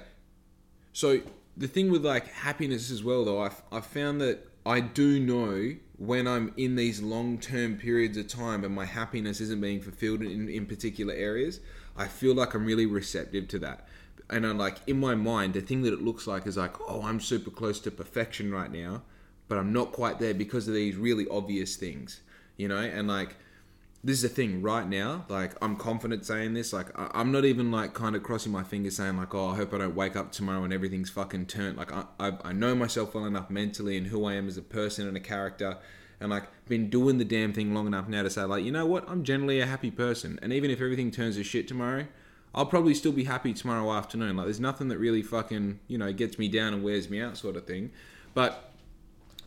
So 0.93 1.21
the 1.55 1.67
thing 1.67 1.91
with 1.91 2.05
like 2.05 2.27
happiness 2.27 2.91
as 2.91 3.03
well, 3.03 3.25
though, 3.25 3.41
I've 3.41 3.61
I've 3.71 3.85
found 3.85 4.21
that 4.21 4.47
I 4.65 4.79
do 4.81 5.19
know 5.19 5.75
when 5.97 6.27
I'm 6.27 6.53
in 6.55 6.75
these 6.75 7.01
long 7.01 7.37
term 7.37 7.75
periods 7.75 8.17
of 8.17 8.27
time 8.27 8.63
and 8.63 8.73
my 8.73 8.85
happiness 8.85 9.41
isn't 9.41 9.61
being 9.61 9.81
fulfilled 9.81 10.21
in, 10.21 10.47
in 10.47 10.65
particular 10.65 11.13
areas, 11.13 11.59
I 11.97 12.07
feel 12.07 12.33
like 12.33 12.53
I'm 12.53 12.65
really 12.65 12.85
receptive 12.85 13.47
to 13.49 13.59
that. 13.59 13.87
And 14.29 14.45
I'm 14.45 14.57
like, 14.57 14.77
in 14.87 14.99
my 14.99 15.15
mind, 15.15 15.53
the 15.53 15.61
thing 15.61 15.81
that 15.81 15.93
it 15.93 16.01
looks 16.01 16.27
like 16.27 16.47
is 16.47 16.55
like, 16.55 16.79
oh, 16.87 17.01
I'm 17.03 17.19
super 17.19 17.49
close 17.49 17.79
to 17.81 17.91
perfection 17.91 18.51
right 18.51 18.71
now, 18.71 19.01
but 19.47 19.57
I'm 19.57 19.73
not 19.73 19.91
quite 19.91 20.19
there 20.19 20.33
because 20.33 20.67
of 20.67 20.73
these 20.73 20.95
really 20.95 21.27
obvious 21.29 21.75
things, 21.75 22.21
you 22.55 22.67
know? 22.67 22.77
And 22.77 23.07
like, 23.07 23.35
this 24.03 24.17
is 24.17 24.21
the 24.21 24.29
thing 24.29 24.61
right 24.61 24.87
now 24.87 25.25
like 25.27 25.53
i'm 25.61 25.75
confident 25.75 26.25
saying 26.25 26.53
this 26.53 26.71
like 26.71 26.87
I, 26.97 27.19
am 27.19 27.31
not 27.31 27.43
even 27.43 27.71
like 27.71 27.93
kind 27.93 28.15
of 28.15 28.23
crossing 28.23 28.51
my 28.51 28.63
fingers 28.63 28.95
saying 28.95 29.17
like 29.17 29.35
oh 29.35 29.49
i 29.49 29.55
hope 29.55 29.73
i 29.73 29.77
don't 29.77 29.95
wake 29.95 30.15
up 30.15 30.31
tomorrow 30.31 30.63
and 30.63 30.73
everything's 30.73 31.09
fucking 31.09 31.47
turned. 31.47 31.77
Like 31.77 31.91
I, 31.91 32.05
I, 32.19 32.37
I 32.45 32.53
know 32.53 32.75
myself 32.75 33.13
well 33.13 33.25
enough 33.25 33.49
mentally 33.49 33.97
and 33.97 34.07
who 34.07 34.25
i 34.25 34.33
am 34.33 34.47
as 34.47 34.57
a 34.57 34.61
person 34.61 35.07
and 35.07 35.17
a 35.17 35.19
character 35.19 35.77
and 36.19 36.29
like 36.29 36.47
been 36.67 36.89
doing 36.89 37.17
the 37.17 37.25
damn 37.25 37.53
thing 37.53 37.73
long 37.73 37.87
enough 37.87 38.07
now 38.07 38.23
to 38.23 38.29
say 38.29 38.43
like 38.43 38.63
you 38.63 38.71
know 38.71 38.85
what? 38.85 39.09
I'm 39.09 39.23
generally 39.23 39.59
a 39.59 39.65
happy 39.65 39.91
person. 39.91 40.39
And 40.41 40.53
even 40.53 40.71
if 40.71 40.81
everything 40.81 41.11
turns 41.11 41.35
to 41.35 41.43
shit 41.43 41.67
tomorrow 41.67 42.07
i'll 42.55 42.65
probably 42.65 42.95
still 42.95 43.11
be 43.11 43.25
happy 43.25 43.53
tomorrow 43.53 43.91
afternoon. 43.91 44.37
Like 44.37 44.45
there's 44.45 44.59
nothing 44.59 44.87
that 44.87 44.97
really 44.97 45.21
fucking 45.21 45.81
you 45.87 45.97
know 45.97 46.11
gets 46.13 46.39
me 46.39 46.47
down 46.47 46.73
and 46.73 46.83
wears 46.83 47.09
me 47.09 47.21
out 47.21 47.37
sort 47.37 47.57
of 47.57 47.67
thing. 47.67 47.91
But 48.33 48.71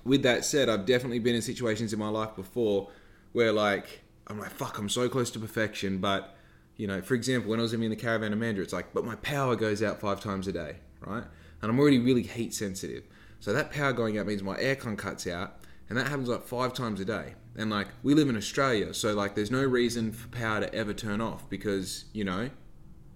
with 0.05 0.25
that 0.25 0.45
said 0.45 0.69
i've 0.69 0.85
definitely 0.85 1.21
been 1.21 1.37
in 1.37 1.43
situations 1.43 1.93
in 1.93 1.99
my 1.99 2.09
life 2.09 2.35
before 2.35 2.91
where 3.33 3.53
like 3.53 4.02
I'm 4.29 4.39
like, 4.39 4.51
fuck, 4.51 4.79
I'm 4.79 4.89
so 4.89 5.09
close 5.09 5.31
to 5.33 5.39
perfection. 5.39 5.99
But, 5.99 6.37
you 6.77 6.87
know, 6.87 7.03
for 7.03 7.15
example, 7.15 7.51
when 7.51 7.59
I 7.59 7.63
was 7.63 7.73
living 7.73 7.85
in 7.85 7.91
the 7.91 7.97
caravan 7.97 8.33
of 8.33 8.39
Mandurah, 8.39 8.63
it's 8.63 8.73
like, 8.73 8.93
but 8.93 9.05
my 9.05 9.17
power 9.17 9.57
goes 9.57 9.83
out 9.83 10.01
five 10.01 10.21
times 10.21 10.47
a 10.49 10.53
day, 10.53 10.77
right? 11.01 11.25
And 11.61 11.71
I'm 11.71 11.79
already 11.79 11.99
really 11.99 12.23
heat 12.23 12.55
sensitive. 12.55 13.05
So 13.41 13.53
that 13.53 13.71
power 13.71 13.93
going 13.93 14.19
out 14.19 14.27
means 14.27 14.43
my 14.43 14.57
aircon 14.57 14.97
cuts 14.97 15.27
out, 15.27 15.61
and 15.89 15.99
that 15.99 16.09
happens 16.09 16.29
like 16.29 16.45
five 16.45 16.73
times 16.73 17.01
a 17.01 17.05
day. 17.05 17.35
And 17.57 17.71
like, 17.71 17.89
we 18.03 18.15
live 18.15 18.29
in 18.29 18.37
Australia, 18.37 18.95
so 18.95 19.15
like, 19.15 19.35
there's 19.35 19.51
no 19.51 19.63
reason 19.63 20.13
for 20.13 20.29
power 20.29 20.61
to 20.61 20.75
ever 20.75 20.95
turn 20.95 21.21
off 21.21 21.51
because, 21.51 22.07
you 22.13 22.25
know, 22.25 22.51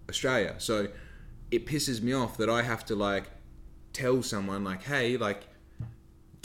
Australia. 0.09 0.57
So 0.59 0.89
it 1.51 1.67
pisses 1.67 2.03
me 2.03 2.13
off 2.13 2.37
that 2.39 2.51
I 2.51 2.63
have 2.63 2.85
to 2.87 2.97
like 2.97 3.31
tell 3.93 4.23
someone 4.23 4.65
like, 4.65 4.83
hey, 4.83 5.17
like 5.17 5.47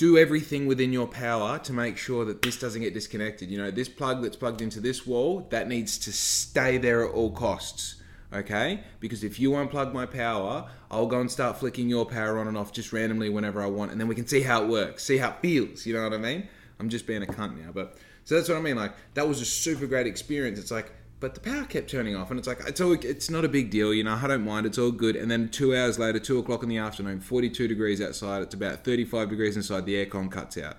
do 0.02 0.18
everything 0.18 0.66
within 0.66 0.92
your 0.92 1.06
power 1.06 1.60
to 1.60 1.72
make 1.72 1.96
sure 1.96 2.26
that 2.26 2.42
this 2.42 2.58
doesn't 2.58 2.82
get 2.82 2.92
disconnected. 2.92 3.52
You 3.52 3.60
know, 3.60 3.70
this 3.70 3.88
plug 3.88 4.24
that's 4.24 4.36
plugged 4.36 4.60
into 4.60 4.80
this 4.80 5.06
wall, 5.06 5.46
that 5.52 5.68
needs 5.68 6.00
to 6.00 6.12
stay 6.12 6.80
there 6.80 7.06
at 7.06 7.12
all 7.12 7.30
costs. 7.30 8.02
Okay? 8.34 8.84
Because 9.00 9.24
if 9.24 9.40
you 9.40 9.52
unplug 9.52 9.94
my 9.94 10.08
power, 10.08 10.68
I'll 10.90 11.06
go 11.06 11.22
and 11.22 11.30
start 11.30 11.60
flicking 11.60 11.88
your 11.88 12.08
power 12.08 12.40
on 12.40 12.48
and 12.48 12.58
off 12.58 12.72
just 12.72 12.92
randomly 12.92 13.30
whenever 13.30 13.62
I 13.62 13.68
want, 13.68 13.92
and 13.92 14.02
then 14.02 14.08
we 14.08 14.16
can 14.16 14.26
see 14.26 14.42
how 14.42 14.64
it 14.64 14.70
works, 14.70 15.04
see 15.04 15.18
how 15.18 15.30
it 15.30 15.36
feels. 15.40 15.86
You 15.86 15.94
know 15.94 16.02
what 16.02 16.14
I 16.14 16.18
mean? 16.18 16.48
I'm 16.80 16.90
just 16.90 17.06
being 17.06 17.22
a 17.22 17.28
cunt 17.28 17.64
now, 17.64 17.72
but 17.72 17.96
so 18.24 18.34
that's 18.34 18.50
what 18.50 18.58
I 18.58 18.62
mean. 18.62 18.78
Like 18.78 18.94
that 19.14 19.28
was 19.28 19.40
a 19.40 19.46
super 19.46 19.86
great 19.86 20.08
experience. 20.08 20.58
It's 20.58 20.72
like 20.72 20.92
but 21.22 21.36
the 21.36 21.40
power 21.40 21.64
kept 21.64 21.90
turning 21.90 22.16
off, 22.16 22.32
and 22.32 22.40
it's 22.40 22.48
like 22.48 22.60
it's 22.68 22.82
all 22.82 22.94
it's 22.94 23.30
not 23.30 23.46
a 23.46 23.48
big 23.48 23.70
deal, 23.70 23.94
you 23.94 24.04
know. 24.04 24.20
I 24.22 24.28
don't 24.28 24.44
mind; 24.44 24.66
it's 24.66 24.78
all 24.80 24.92
good. 24.92 25.16
And 25.16 25.32
then 25.32 25.50
two 25.50 25.74
hours 25.74 25.98
later, 26.00 26.20
two 26.20 26.40
o'clock 26.40 26.64
in 26.64 26.70
the 26.70 26.80
afternoon, 26.80 27.22
forty-two 27.22 27.68
degrees 27.68 28.02
outside. 28.02 28.42
It's 28.42 28.56
about 28.56 28.84
thirty-five 28.84 29.30
degrees 29.30 29.56
inside. 29.56 29.86
The 29.86 30.04
aircon 30.04 30.30
cuts 30.32 30.58
out, 30.58 30.78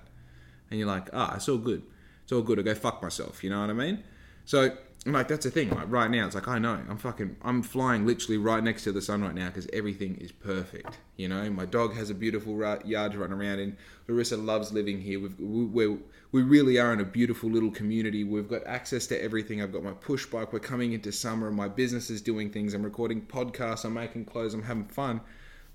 and 0.68 0.78
you're 0.78 0.88
like, 0.88 1.08
ah, 1.14 1.36
it's 1.36 1.48
all 1.48 1.58
good. 1.58 1.82
It's 2.24 2.32
all 2.32 2.42
good. 2.42 2.58
I 2.58 2.62
go 2.62 2.74
fuck 2.74 3.00
myself. 3.02 3.42
You 3.42 3.50
know 3.50 3.60
what 3.60 3.70
I 3.70 3.74
mean? 3.74 4.02
So 4.44 4.76
like 5.06 5.26
that's 5.28 5.44
the 5.44 5.50
thing. 5.50 5.70
Like 5.70 5.90
right 5.90 6.10
now, 6.10 6.26
it's 6.26 6.34
like 6.34 6.46
I 6.48 6.58
know 6.58 6.80
I'm 6.88 6.96
fucking 6.96 7.36
I'm 7.42 7.62
flying 7.62 8.06
literally 8.06 8.38
right 8.38 8.62
next 8.62 8.84
to 8.84 8.92
the 8.92 9.02
sun 9.02 9.22
right 9.22 9.34
now 9.34 9.46
because 9.46 9.68
everything 9.72 10.16
is 10.16 10.30
perfect. 10.30 10.98
You 11.16 11.28
know, 11.28 11.50
my 11.50 11.66
dog 11.66 11.94
has 11.94 12.10
a 12.10 12.14
beautiful 12.14 12.56
yard 12.84 13.12
to 13.12 13.18
run 13.18 13.32
around 13.32 13.58
in. 13.58 13.76
Larissa 14.06 14.36
loves 14.36 14.72
living 14.72 15.00
here. 15.00 15.20
We've, 15.20 15.38
we're 15.38 15.98
we 16.32 16.42
really 16.42 16.78
are 16.78 16.92
in 16.92 17.00
a 17.00 17.04
beautiful 17.04 17.50
little 17.50 17.70
community. 17.70 18.24
We've 18.24 18.48
got 18.48 18.66
access 18.66 19.06
to 19.08 19.22
everything. 19.22 19.62
I've 19.62 19.72
got 19.72 19.82
my 19.82 19.92
push 19.92 20.24
bike. 20.26 20.52
We're 20.52 20.60
coming 20.60 20.94
into 20.94 21.12
summer. 21.12 21.50
My 21.50 21.68
business 21.68 22.08
is 22.08 22.22
doing 22.22 22.50
things. 22.50 22.72
I'm 22.72 22.82
recording 22.82 23.20
podcasts. 23.20 23.84
I'm 23.84 23.94
making 23.94 24.24
clothes. 24.24 24.54
I'm 24.54 24.62
having 24.62 24.86
fun. 24.86 25.20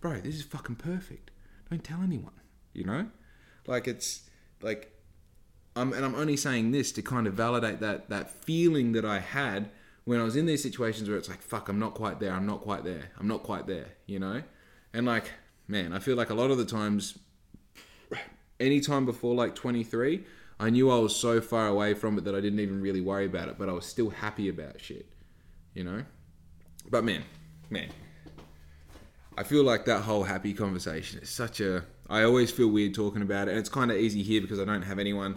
Bro, 0.01 0.21
this 0.21 0.35
is 0.35 0.41
fucking 0.41 0.75
perfect. 0.75 1.31
Don't 1.69 1.83
tell 1.83 2.01
anyone. 2.01 2.33
You 2.73 2.85
know, 2.85 3.07
like 3.67 3.87
it's 3.87 4.23
like 4.61 4.91
um, 5.75 5.93
and 5.93 6.03
I'm 6.03 6.15
only 6.15 6.37
saying 6.37 6.71
this 6.71 6.91
to 6.93 7.03
kind 7.03 7.27
of 7.27 7.35
validate 7.35 7.79
that 7.81 8.09
that 8.09 8.31
feeling 8.31 8.93
that 8.93 9.05
I 9.05 9.19
had 9.19 9.69
when 10.05 10.19
I 10.19 10.23
was 10.23 10.35
in 10.35 10.47
these 10.47 10.63
situations 10.63 11.07
where 11.07 11.17
it's 11.17 11.29
like, 11.29 11.41
fuck, 11.41 11.69
I'm 11.69 11.79
not 11.79 11.93
quite 11.93 12.19
there. 12.19 12.33
I'm 12.33 12.47
not 12.47 12.61
quite 12.61 12.83
there. 12.83 13.11
I'm 13.19 13.27
not 13.27 13.43
quite 13.43 13.67
there. 13.67 13.89
You 14.07 14.19
know, 14.19 14.41
and 14.93 15.05
like, 15.05 15.31
man, 15.67 15.93
I 15.93 15.99
feel 15.99 16.15
like 16.15 16.31
a 16.31 16.33
lot 16.33 16.49
of 16.49 16.57
the 16.57 16.65
times, 16.65 17.19
any 18.59 18.79
time 18.79 19.05
before 19.05 19.35
like 19.35 19.53
23, 19.53 20.23
I 20.59 20.69
knew 20.69 20.89
I 20.89 20.97
was 20.97 21.15
so 21.15 21.39
far 21.39 21.67
away 21.67 21.93
from 21.93 22.17
it 22.17 22.23
that 22.23 22.35
I 22.35 22.41
didn't 22.41 22.59
even 22.59 22.81
really 22.81 23.01
worry 23.01 23.25
about 23.25 23.47
it, 23.47 23.57
but 23.57 23.69
I 23.69 23.73
was 23.73 23.85
still 23.85 24.09
happy 24.09 24.49
about 24.49 24.81
shit. 24.81 25.05
You 25.73 25.83
know, 25.83 26.03
but 26.89 27.03
man, 27.03 27.23
man, 27.69 27.89
I 29.37 29.43
feel 29.43 29.63
like 29.63 29.85
that 29.85 30.01
whole 30.01 30.23
happy 30.23 30.53
conversation 30.53 31.19
is 31.19 31.29
such 31.29 31.61
a. 31.61 31.83
I 32.09 32.23
always 32.23 32.49
feel 32.49 32.69
weird 32.69 32.95
talking 32.95 33.21
about 33.21 33.47
it, 33.47 33.51
and 33.51 33.59
it's 33.59 33.69
kind 33.69 33.91
of 33.91 33.97
easy 33.97 34.23
here 34.23 34.41
because 34.41 34.59
I 34.59 34.65
don't 34.65 34.81
have 34.81 34.97
anyone 34.97 35.35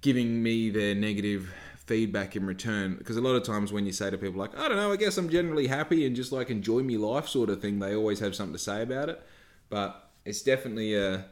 giving 0.00 0.42
me 0.42 0.70
their 0.70 0.94
negative 0.94 1.52
feedback 1.90 2.36
in 2.36 2.46
return. 2.46 2.94
Because 2.94 3.16
a 3.16 3.20
lot 3.20 3.34
of 3.34 3.42
times 3.42 3.72
when 3.72 3.84
you 3.84 3.92
say 3.92 4.10
to 4.10 4.16
people 4.16 4.38
like, 4.38 4.56
I 4.56 4.68
don't 4.68 4.76
know, 4.76 4.92
I 4.92 4.96
guess 4.96 5.18
I'm 5.18 5.28
generally 5.28 5.66
happy 5.66 6.06
and 6.06 6.14
just 6.14 6.30
like 6.30 6.48
enjoy 6.48 6.82
me 6.82 6.96
life 6.96 7.26
sort 7.26 7.50
of 7.50 7.60
thing, 7.60 7.80
they 7.80 7.96
always 7.96 8.20
have 8.20 8.36
something 8.36 8.52
to 8.52 8.58
say 8.58 8.82
about 8.82 9.08
it. 9.08 9.20
But 9.68 10.10
it's 10.24 10.42
definitely 10.42 10.94
a 10.94 11.24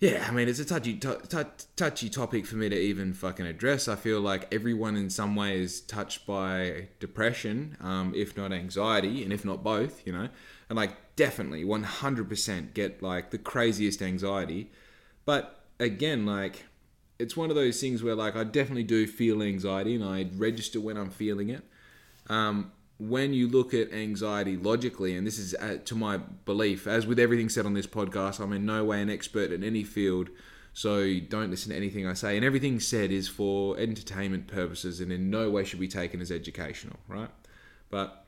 yeah, 0.00 0.26
I 0.26 0.30
mean, 0.32 0.48
it's 0.48 0.58
a 0.58 0.64
touchy, 0.64 0.94
t- 0.94 1.08
t- 1.28 1.66
touchy 1.76 2.08
topic 2.08 2.46
for 2.46 2.56
me 2.56 2.70
to 2.70 2.76
even 2.76 3.12
fucking 3.12 3.44
address. 3.44 3.86
I 3.86 3.96
feel 3.96 4.20
like 4.20 4.52
everyone 4.52 4.96
in 4.96 5.10
some 5.10 5.36
way 5.36 5.60
is 5.60 5.82
touched 5.82 6.26
by 6.26 6.88
depression, 7.00 7.76
um, 7.82 8.14
if 8.16 8.34
not 8.34 8.50
anxiety, 8.50 9.22
and 9.22 9.30
if 9.30 9.44
not 9.44 9.62
both, 9.62 10.06
you 10.06 10.12
know. 10.14 10.30
And 10.70 10.76
like, 10.76 11.16
definitely, 11.16 11.64
100% 11.64 12.72
get 12.72 13.02
like 13.02 13.30
the 13.30 13.36
craziest 13.36 14.00
anxiety. 14.00 14.70
But 15.26 15.64
again, 15.78 16.24
like, 16.24 16.64
it's 17.18 17.36
one 17.36 17.50
of 17.50 17.56
those 17.56 17.78
things 17.78 18.02
where 18.02 18.14
like 18.14 18.34
I 18.34 18.44
definitely 18.44 18.84
do 18.84 19.06
feel 19.06 19.42
anxiety 19.42 19.94
and 19.94 20.02
I 20.02 20.30
register 20.34 20.80
when 20.80 20.96
I'm 20.96 21.10
feeling 21.10 21.50
it. 21.50 21.62
Um, 22.28 22.72
when 23.00 23.32
you 23.32 23.48
look 23.48 23.72
at 23.72 23.92
anxiety 23.92 24.56
logically, 24.56 25.16
and 25.16 25.26
this 25.26 25.38
is 25.38 25.54
uh, 25.54 25.78
to 25.86 25.94
my 25.94 26.18
belief, 26.18 26.86
as 26.86 27.06
with 27.06 27.18
everything 27.18 27.48
said 27.48 27.64
on 27.64 27.72
this 27.72 27.86
podcast, 27.86 28.40
I'm 28.40 28.52
in 28.52 28.66
no 28.66 28.84
way 28.84 29.00
an 29.00 29.08
expert 29.08 29.50
in 29.52 29.64
any 29.64 29.84
field, 29.84 30.28
so 30.74 31.18
don't 31.28 31.50
listen 31.50 31.70
to 31.70 31.76
anything 31.76 32.06
I 32.06 32.12
say. 32.12 32.36
And 32.36 32.44
everything 32.44 32.78
said 32.78 33.10
is 33.10 33.26
for 33.26 33.78
entertainment 33.78 34.48
purposes, 34.48 35.00
and 35.00 35.10
in 35.10 35.30
no 35.30 35.50
way 35.50 35.64
should 35.64 35.80
be 35.80 35.88
taken 35.88 36.20
as 36.20 36.30
educational, 36.30 36.96
right? 37.08 37.30
But 37.88 38.26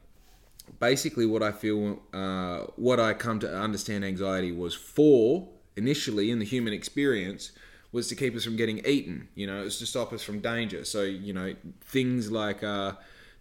basically, 0.80 1.26
what 1.26 1.42
I 1.42 1.52
feel, 1.52 2.00
uh, 2.14 2.60
what 2.76 2.98
I 2.98 3.12
come 3.12 3.40
to 3.40 3.54
understand 3.54 4.06
anxiety 4.06 4.52
was 4.52 4.74
for 4.74 5.48
initially 5.76 6.30
in 6.30 6.38
the 6.38 6.46
human 6.46 6.72
experience 6.72 7.52
was 7.92 8.08
to 8.08 8.14
keep 8.14 8.34
us 8.34 8.44
from 8.44 8.56
getting 8.56 8.78
eaten. 8.86 9.28
You 9.34 9.46
know, 9.46 9.64
it's 9.64 9.78
to 9.80 9.86
stop 9.86 10.14
us 10.14 10.22
from 10.22 10.40
danger. 10.40 10.84
So 10.86 11.02
you 11.02 11.34
know, 11.34 11.54
things 11.82 12.32
like 12.32 12.64
uh, 12.64 12.92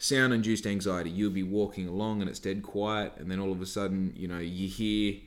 sound-induced 0.01 0.65
anxiety. 0.65 1.11
You'll 1.11 1.31
be 1.31 1.43
walking 1.43 1.87
along 1.87 2.21
and 2.21 2.29
it's 2.29 2.39
dead 2.39 2.63
quiet, 2.63 3.13
and 3.17 3.29
then 3.29 3.39
all 3.39 3.51
of 3.51 3.61
a 3.61 3.67
sudden, 3.67 4.13
you 4.17 4.27
know, 4.27 4.39
you 4.39 4.67
hear 4.67 5.19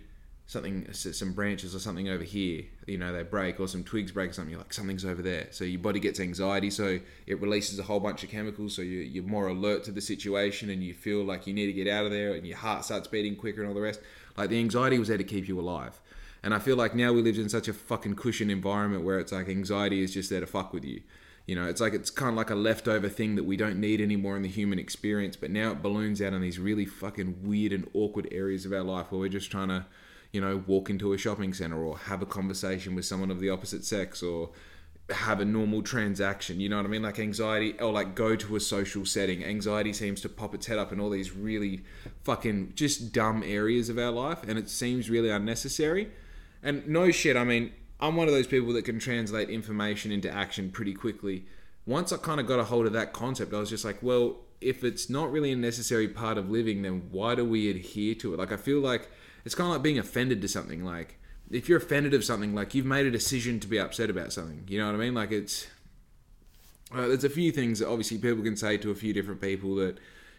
something, 0.46 0.92
some 0.92 1.32
branches 1.32 1.76
or 1.76 1.78
something 1.78 2.08
over 2.08 2.24
here. 2.24 2.64
You 2.86 2.98
know, 2.98 3.12
they 3.12 3.22
break 3.22 3.60
or 3.60 3.68
some 3.68 3.84
twigs 3.84 4.10
break 4.10 4.30
or 4.30 4.32
something. 4.32 4.50
You're 4.50 4.58
like, 4.58 4.72
something's 4.72 5.04
over 5.04 5.22
there. 5.22 5.46
So 5.52 5.62
your 5.62 5.80
body 5.80 6.00
gets 6.00 6.18
anxiety, 6.18 6.70
so 6.70 6.98
it 7.26 7.40
releases 7.40 7.78
a 7.78 7.84
whole 7.84 8.00
bunch 8.00 8.24
of 8.24 8.30
chemicals. 8.30 8.74
So 8.74 8.82
you, 8.82 8.98
you're 8.98 9.22
more 9.22 9.46
alert 9.46 9.84
to 9.84 9.92
the 9.92 10.00
situation, 10.00 10.70
and 10.70 10.82
you 10.82 10.92
feel 10.92 11.22
like 11.22 11.46
you 11.46 11.54
need 11.54 11.66
to 11.66 11.72
get 11.72 11.86
out 11.86 12.04
of 12.04 12.10
there, 12.10 12.34
and 12.34 12.44
your 12.44 12.56
heart 12.56 12.84
starts 12.84 13.06
beating 13.06 13.36
quicker, 13.36 13.60
and 13.60 13.68
all 13.68 13.74
the 13.74 13.80
rest. 13.80 14.00
Like 14.36 14.50
the 14.50 14.58
anxiety 14.58 14.98
was 14.98 15.06
there 15.06 15.18
to 15.18 15.24
keep 15.24 15.46
you 15.46 15.58
alive. 15.60 16.00
And 16.42 16.52
I 16.52 16.58
feel 16.58 16.76
like 16.76 16.96
now 16.96 17.12
we 17.12 17.22
live 17.22 17.38
in 17.38 17.48
such 17.48 17.68
a 17.68 17.72
fucking 17.72 18.16
cushion 18.16 18.50
environment 18.50 19.04
where 19.04 19.20
it's 19.20 19.30
like 19.30 19.48
anxiety 19.48 20.02
is 20.02 20.12
just 20.12 20.30
there 20.30 20.40
to 20.40 20.46
fuck 20.46 20.74
with 20.74 20.84
you. 20.84 21.00
You 21.46 21.54
know, 21.54 21.66
it's 21.66 21.80
like 21.80 21.92
it's 21.92 22.10
kind 22.10 22.30
of 22.30 22.36
like 22.36 22.50
a 22.50 22.54
leftover 22.54 23.08
thing 23.08 23.34
that 23.36 23.44
we 23.44 23.56
don't 23.56 23.78
need 23.78 24.00
anymore 24.00 24.36
in 24.36 24.42
the 24.42 24.48
human 24.48 24.78
experience, 24.78 25.36
but 25.36 25.50
now 25.50 25.72
it 25.72 25.82
balloons 25.82 26.22
out 26.22 26.32
in 26.32 26.40
these 26.40 26.58
really 26.58 26.86
fucking 26.86 27.42
weird 27.42 27.72
and 27.72 27.88
awkward 27.92 28.28
areas 28.32 28.64
of 28.64 28.72
our 28.72 28.82
life 28.82 29.12
where 29.12 29.20
we're 29.20 29.28
just 29.28 29.50
trying 29.50 29.68
to, 29.68 29.84
you 30.32 30.40
know, 30.40 30.62
walk 30.66 30.88
into 30.88 31.12
a 31.12 31.18
shopping 31.18 31.52
center 31.52 31.84
or 31.84 31.98
have 31.98 32.22
a 32.22 32.26
conversation 32.26 32.94
with 32.94 33.04
someone 33.04 33.30
of 33.30 33.40
the 33.40 33.50
opposite 33.50 33.84
sex 33.84 34.22
or 34.22 34.50
have 35.10 35.38
a 35.40 35.44
normal 35.44 35.82
transaction. 35.82 36.60
You 36.60 36.70
know 36.70 36.78
what 36.78 36.86
I 36.86 36.88
mean? 36.88 37.02
Like 37.02 37.18
anxiety, 37.18 37.78
or 37.78 37.92
like 37.92 38.14
go 38.14 38.36
to 38.36 38.56
a 38.56 38.60
social 38.60 39.04
setting. 39.04 39.44
Anxiety 39.44 39.92
seems 39.92 40.22
to 40.22 40.30
pop 40.30 40.54
its 40.54 40.66
head 40.66 40.78
up 40.78 40.92
in 40.92 41.00
all 41.00 41.10
these 41.10 41.36
really 41.36 41.84
fucking 42.22 42.72
just 42.74 43.12
dumb 43.12 43.42
areas 43.44 43.90
of 43.90 43.98
our 43.98 44.10
life, 44.10 44.42
and 44.48 44.58
it 44.58 44.70
seems 44.70 45.10
really 45.10 45.28
unnecessary. 45.28 46.10
And 46.62 46.88
no 46.88 47.10
shit, 47.10 47.36
I 47.36 47.44
mean, 47.44 47.72
I'm 48.04 48.16
one 48.16 48.28
of 48.28 48.34
those 48.34 48.46
people 48.46 48.74
that 48.74 48.84
can 48.84 48.98
translate 48.98 49.48
information 49.48 50.12
into 50.12 50.30
action 50.30 50.70
pretty 50.70 50.92
quickly. 50.92 51.46
Once 51.86 52.12
I 52.12 52.18
kind 52.18 52.38
of 52.38 52.46
got 52.46 52.60
a 52.60 52.64
hold 52.64 52.86
of 52.86 52.92
that 52.92 53.14
concept, 53.14 53.54
I 53.54 53.58
was 53.58 53.70
just 53.70 53.84
like, 53.84 54.02
well, 54.02 54.36
if 54.60 54.84
it's 54.84 55.08
not 55.08 55.32
really 55.32 55.52
a 55.52 55.56
necessary 55.56 56.08
part 56.08 56.36
of 56.36 56.50
living, 56.50 56.82
then 56.82 57.08
why 57.10 57.34
do 57.34 57.46
we 57.46 57.70
adhere 57.70 58.14
to 58.16 58.34
it? 58.34 58.38
Like, 58.38 58.52
I 58.52 58.58
feel 58.58 58.80
like 58.80 59.08
it's 59.46 59.54
kind 59.54 59.68
of 59.68 59.72
like 59.72 59.82
being 59.82 59.98
offended 59.98 60.42
to 60.42 60.48
something. 60.48 60.84
Like, 60.84 61.18
if 61.50 61.66
you're 61.66 61.78
offended 61.78 62.12
of 62.12 62.24
something, 62.24 62.54
like 62.54 62.74
you've 62.74 62.84
made 62.84 63.06
a 63.06 63.10
decision 63.10 63.58
to 63.60 63.66
be 63.66 63.78
upset 63.78 64.10
about 64.10 64.34
something. 64.34 64.64
You 64.68 64.80
know 64.80 64.86
what 64.86 64.96
I 64.96 64.98
mean? 64.98 65.14
Like, 65.14 65.32
it's 65.32 65.66
uh, 66.92 67.08
there's 67.08 67.24
a 67.24 67.30
few 67.30 67.52
things 67.52 67.78
that 67.78 67.88
obviously 67.88 68.18
people 68.18 68.44
can 68.44 68.56
say 68.56 68.76
to 68.76 68.90
a 68.90 68.94
few 68.94 69.14
different 69.14 69.40
people 69.40 69.76
that 69.76 69.98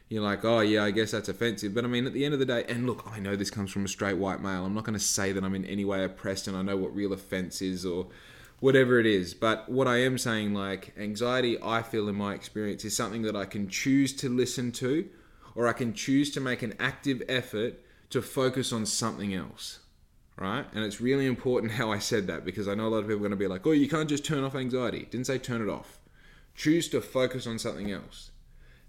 you're 0.09 0.23
like, 0.23 0.45
oh 0.45 0.59
yeah, 0.59 0.83
I 0.83 0.91
guess 0.91 1.11
that's 1.11 1.29
offensive. 1.29 1.73
But 1.73 1.83
I 1.83 1.87
mean, 1.87 2.05
at 2.05 2.13
the 2.13 2.25
end 2.25 2.33
of 2.33 2.39
the 2.39 2.45
day, 2.45 2.63
and 2.69 2.85
look, 2.85 3.07
I 3.11 3.19
know 3.19 3.35
this 3.35 3.49
comes 3.49 3.71
from 3.71 3.85
a 3.85 3.87
straight 3.87 4.17
white 4.17 4.41
male. 4.41 4.65
I'm 4.65 4.75
not 4.75 4.83
going 4.83 4.97
to 4.97 5.03
say 5.03 5.31
that 5.31 5.43
I'm 5.43 5.55
in 5.55 5.65
any 5.65 5.83
way 5.83 6.03
oppressed 6.03 6.47
and 6.47 6.55
I 6.55 6.61
know 6.61 6.77
what 6.77 6.95
real 6.95 7.13
offense 7.13 7.61
is 7.61 7.85
or 7.85 8.07
whatever 8.59 8.99
it 8.99 9.07
is. 9.07 9.33
But 9.33 9.67
what 9.69 9.87
I 9.87 9.97
am 9.97 10.17
saying, 10.17 10.53
like, 10.53 10.93
anxiety, 10.97 11.57
I 11.61 11.81
feel 11.81 12.07
in 12.07 12.15
my 12.15 12.33
experience, 12.33 12.85
is 12.85 12.95
something 12.95 13.23
that 13.23 13.35
I 13.35 13.45
can 13.45 13.67
choose 13.67 14.13
to 14.17 14.29
listen 14.29 14.71
to 14.73 15.09
or 15.55 15.67
I 15.67 15.73
can 15.73 15.93
choose 15.93 16.31
to 16.31 16.41
make 16.41 16.61
an 16.61 16.75
active 16.79 17.23
effort 17.27 17.81
to 18.11 18.21
focus 18.21 18.71
on 18.71 18.85
something 18.85 19.33
else. 19.33 19.79
Right? 20.37 20.65
And 20.73 20.83
it's 20.83 21.01
really 21.01 21.25
important 21.25 21.71
how 21.79 21.91
I 21.91 21.97
said 21.97 22.27
that 22.27 22.45
because 22.45 22.67
I 22.67 22.75
know 22.75 22.87
a 22.87 22.89
lot 22.89 22.97
of 22.99 23.05
people 23.05 23.15
are 23.15 23.19
going 23.19 23.31
to 23.31 23.37
be 23.37 23.47
like, 23.47 23.65
oh, 23.65 23.71
you 23.71 23.89
can't 23.89 24.09
just 24.09 24.25
turn 24.25 24.43
off 24.43 24.53
anxiety. 24.53 25.07
Didn't 25.09 25.25
say 25.25 25.39
turn 25.39 25.61
it 25.61 25.69
off. 25.69 25.99
Choose 26.53 26.87
to 26.89 27.01
focus 27.01 27.47
on 27.47 27.57
something 27.57 27.91
else. 27.91 28.29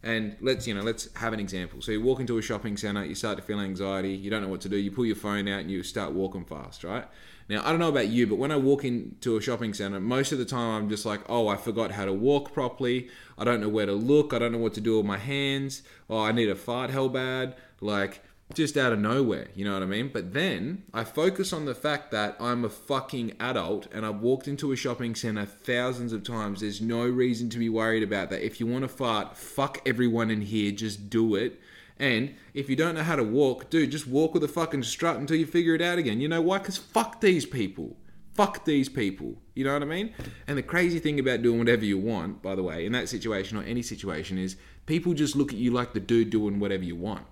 And 0.02 0.36
let's 0.40 0.66
you 0.66 0.74
know, 0.74 0.82
let's 0.82 1.12
have 1.16 1.32
an 1.32 1.40
example. 1.40 1.82
So 1.82 1.90
you 1.90 2.00
walk 2.00 2.20
into 2.20 2.38
a 2.38 2.42
shopping 2.42 2.76
center, 2.76 3.04
you 3.04 3.14
start 3.14 3.38
to 3.38 3.42
feel 3.42 3.60
anxiety, 3.60 4.14
you 4.14 4.30
don't 4.30 4.42
know 4.42 4.48
what 4.48 4.60
to 4.62 4.68
do. 4.68 4.76
You 4.76 4.90
pull 4.90 5.06
your 5.06 5.16
phone 5.16 5.48
out 5.48 5.60
and 5.60 5.70
you 5.70 5.82
start 5.82 6.12
walking 6.12 6.44
fast, 6.44 6.84
right? 6.84 7.06
Now 7.48 7.62
I 7.64 7.70
don't 7.70 7.80
know 7.80 7.88
about 7.88 8.08
you, 8.08 8.26
but 8.26 8.36
when 8.36 8.52
I 8.52 8.56
walk 8.56 8.84
into 8.84 9.36
a 9.36 9.40
shopping 9.40 9.74
center, 9.74 10.00
most 10.00 10.32
of 10.32 10.38
the 10.38 10.44
time 10.44 10.82
I'm 10.82 10.88
just 10.88 11.06
like, 11.06 11.22
oh, 11.28 11.48
I 11.48 11.56
forgot 11.56 11.92
how 11.92 12.04
to 12.04 12.12
walk 12.12 12.52
properly. 12.52 13.08
I 13.38 13.44
don't 13.44 13.60
know 13.60 13.68
where 13.68 13.86
to 13.86 13.94
look. 13.94 14.32
I 14.32 14.38
don't 14.38 14.52
know 14.52 14.58
what 14.58 14.74
to 14.74 14.80
do 14.80 14.96
with 14.96 15.06
my 15.06 15.18
hands. 15.18 15.82
Oh, 16.08 16.22
I 16.22 16.32
need 16.32 16.48
a 16.48 16.56
fart 16.56 16.90
hell 16.90 17.08
bad. 17.08 17.56
Like 17.80 18.22
just 18.54 18.76
out 18.76 18.92
of 18.92 18.98
nowhere, 18.98 19.48
you 19.54 19.64
know 19.64 19.74
what 19.74 19.82
I 19.82 19.86
mean? 19.86 20.10
But 20.12 20.32
then 20.32 20.84
I 20.94 21.04
focus 21.04 21.52
on 21.52 21.64
the 21.64 21.74
fact 21.74 22.10
that 22.12 22.36
I'm 22.40 22.64
a 22.64 22.68
fucking 22.68 23.34
adult 23.40 23.88
and 23.92 24.06
I've 24.06 24.20
walked 24.20 24.46
into 24.46 24.72
a 24.72 24.76
shopping 24.76 25.14
center 25.14 25.44
thousands 25.44 26.12
of 26.12 26.22
times. 26.22 26.60
There's 26.60 26.80
no 26.80 27.06
reason 27.06 27.50
to 27.50 27.58
be 27.58 27.68
worried 27.68 28.02
about 28.02 28.30
that. 28.30 28.44
If 28.44 28.60
you 28.60 28.66
want 28.66 28.82
to 28.82 28.88
fart, 28.88 29.36
fuck 29.36 29.80
everyone 29.84 30.30
in 30.30 30.42
here, 30.42 30.70
just 30.70 31.10
do 31.10 31.34
it. 31.34 31.60
And 31.98 32.34
if 32.54 32.68
you 32.68 32.76
don't 32.76 32.94
know 32.94 33.02
how 33.02 33.16
to 33.16 33.24
walk, 33.24 33.70
dude, 33.70 33.90
just 33.90 34.06
walk 34.06 34.34
with 34.34 34.44
a 34.44 34.48
fucking 34.48 34.82
strut 34.84 35.16
until 35.16 35.36
you 35.36 35.46
figure 35.46 35.74
it 35.74 35.82
out 35.82 35.98
again. 35.98 36.20
You 36.20 36.28
know 36.28 36.42
why? 36.42 36.58
Because 36.58 36.76
fuck 36.76 37.20
these 37.20 37.46
people. 37.46 37.96
Fuck 38.34 38.66
these 38.66 38.90
people. 38.90 39.36
You 39.54 39.64
know 39.64 39.72
what 39.72 39.82
I 39.82 39.86
mean? 39.86 40.12
And 40.46 40.58
the 40.58 40.62
crazy 40.62 40.98
thing 40.98 41.18
about 41.18 41.40
doing 41.40 41.58
whatever 41.58 41.86
you 41.86 41.98
want, 41.98 42.42
by 42.42 42.54
the 42.54 42.62
way, 42.62 42.84
in 42.84 42.92
that 42.92 43.08
situation 43.08 43.56
or 43.56 43.62
any 43.62 43.80
situation, 43.80 44.36
is 44.36 44.56
people 44.84 45.14
just 45.14 45.34
look 45.34 45.52
at 45.52 45.58
you 45.58 45.70
like 45.70 45.94
the 45.94 46.00
dude 46.00 46.28
doing 46.28 46.60
whatever 46.60 46.84
you 46.84 46.96
want. 46.96 47.26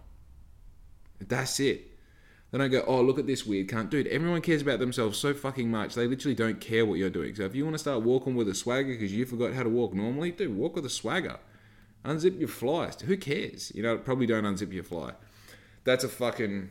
That's 1.29 1.61
it. 1.61 1.91
Then 2.51 2.61
I 2.61 2.69
go, 2.69 2.85
oh, 2.87 3.01
look 3.01 3.19
at 3.19 3.27
this 3.27 3.45
weird 3.45 3.69
cunt. 3.69 3.91
Dude, 3.91 4.07
everyone 4.07 4.41
cares 4.41 4.63
about 4.63 4.79
themselves 4.79 5.19
so 5.19 5.35
fucking 5.35 5.71
much. 5.71 5.95
They 5.95 6.07
literally 6.07 6.37
don't 6.37 6.61
care 6.61 6.87
what 6.87 6.99
you're 7.01 7.11
doing. 7.11 7.35
So 7.35 7.43
if 7.43 7.55
you 7.55 7.65
want 7.65 7.75
to 7.75 7.81
start 7.81 8.03
walking 8.03 8.37
with 8.37 8.49
a 8.49 8.55
swagger 8.55 8.93
because 8.93 9.13
you 9.13 9.27
forgot 9.27 9.55
how 9.55 9.65
to 9.65 9.69
walk 9.69 9.93
normally, 9.93 10.31
dude, 10.31 10.57
walk 10.57 10.77
with 10.77 10.87
a 10.87 10.91
swagger. 10.91 11.39
Unzip 12.05 12.39
your 12.39 12.49
fly. 12.49 12.91
Who 13.07 13.17
cares? 13.17 13.73
You 13.75 13.83
know, 13.83 13.99
probably 13.99 14.27
don't 14.27 14.45
unzip 14.45 14.73
your 14.73 14.85
fly. 14.85 15.15
That's 15.83 16.05
a 16.05 16.09
fucking. 16.09 16.71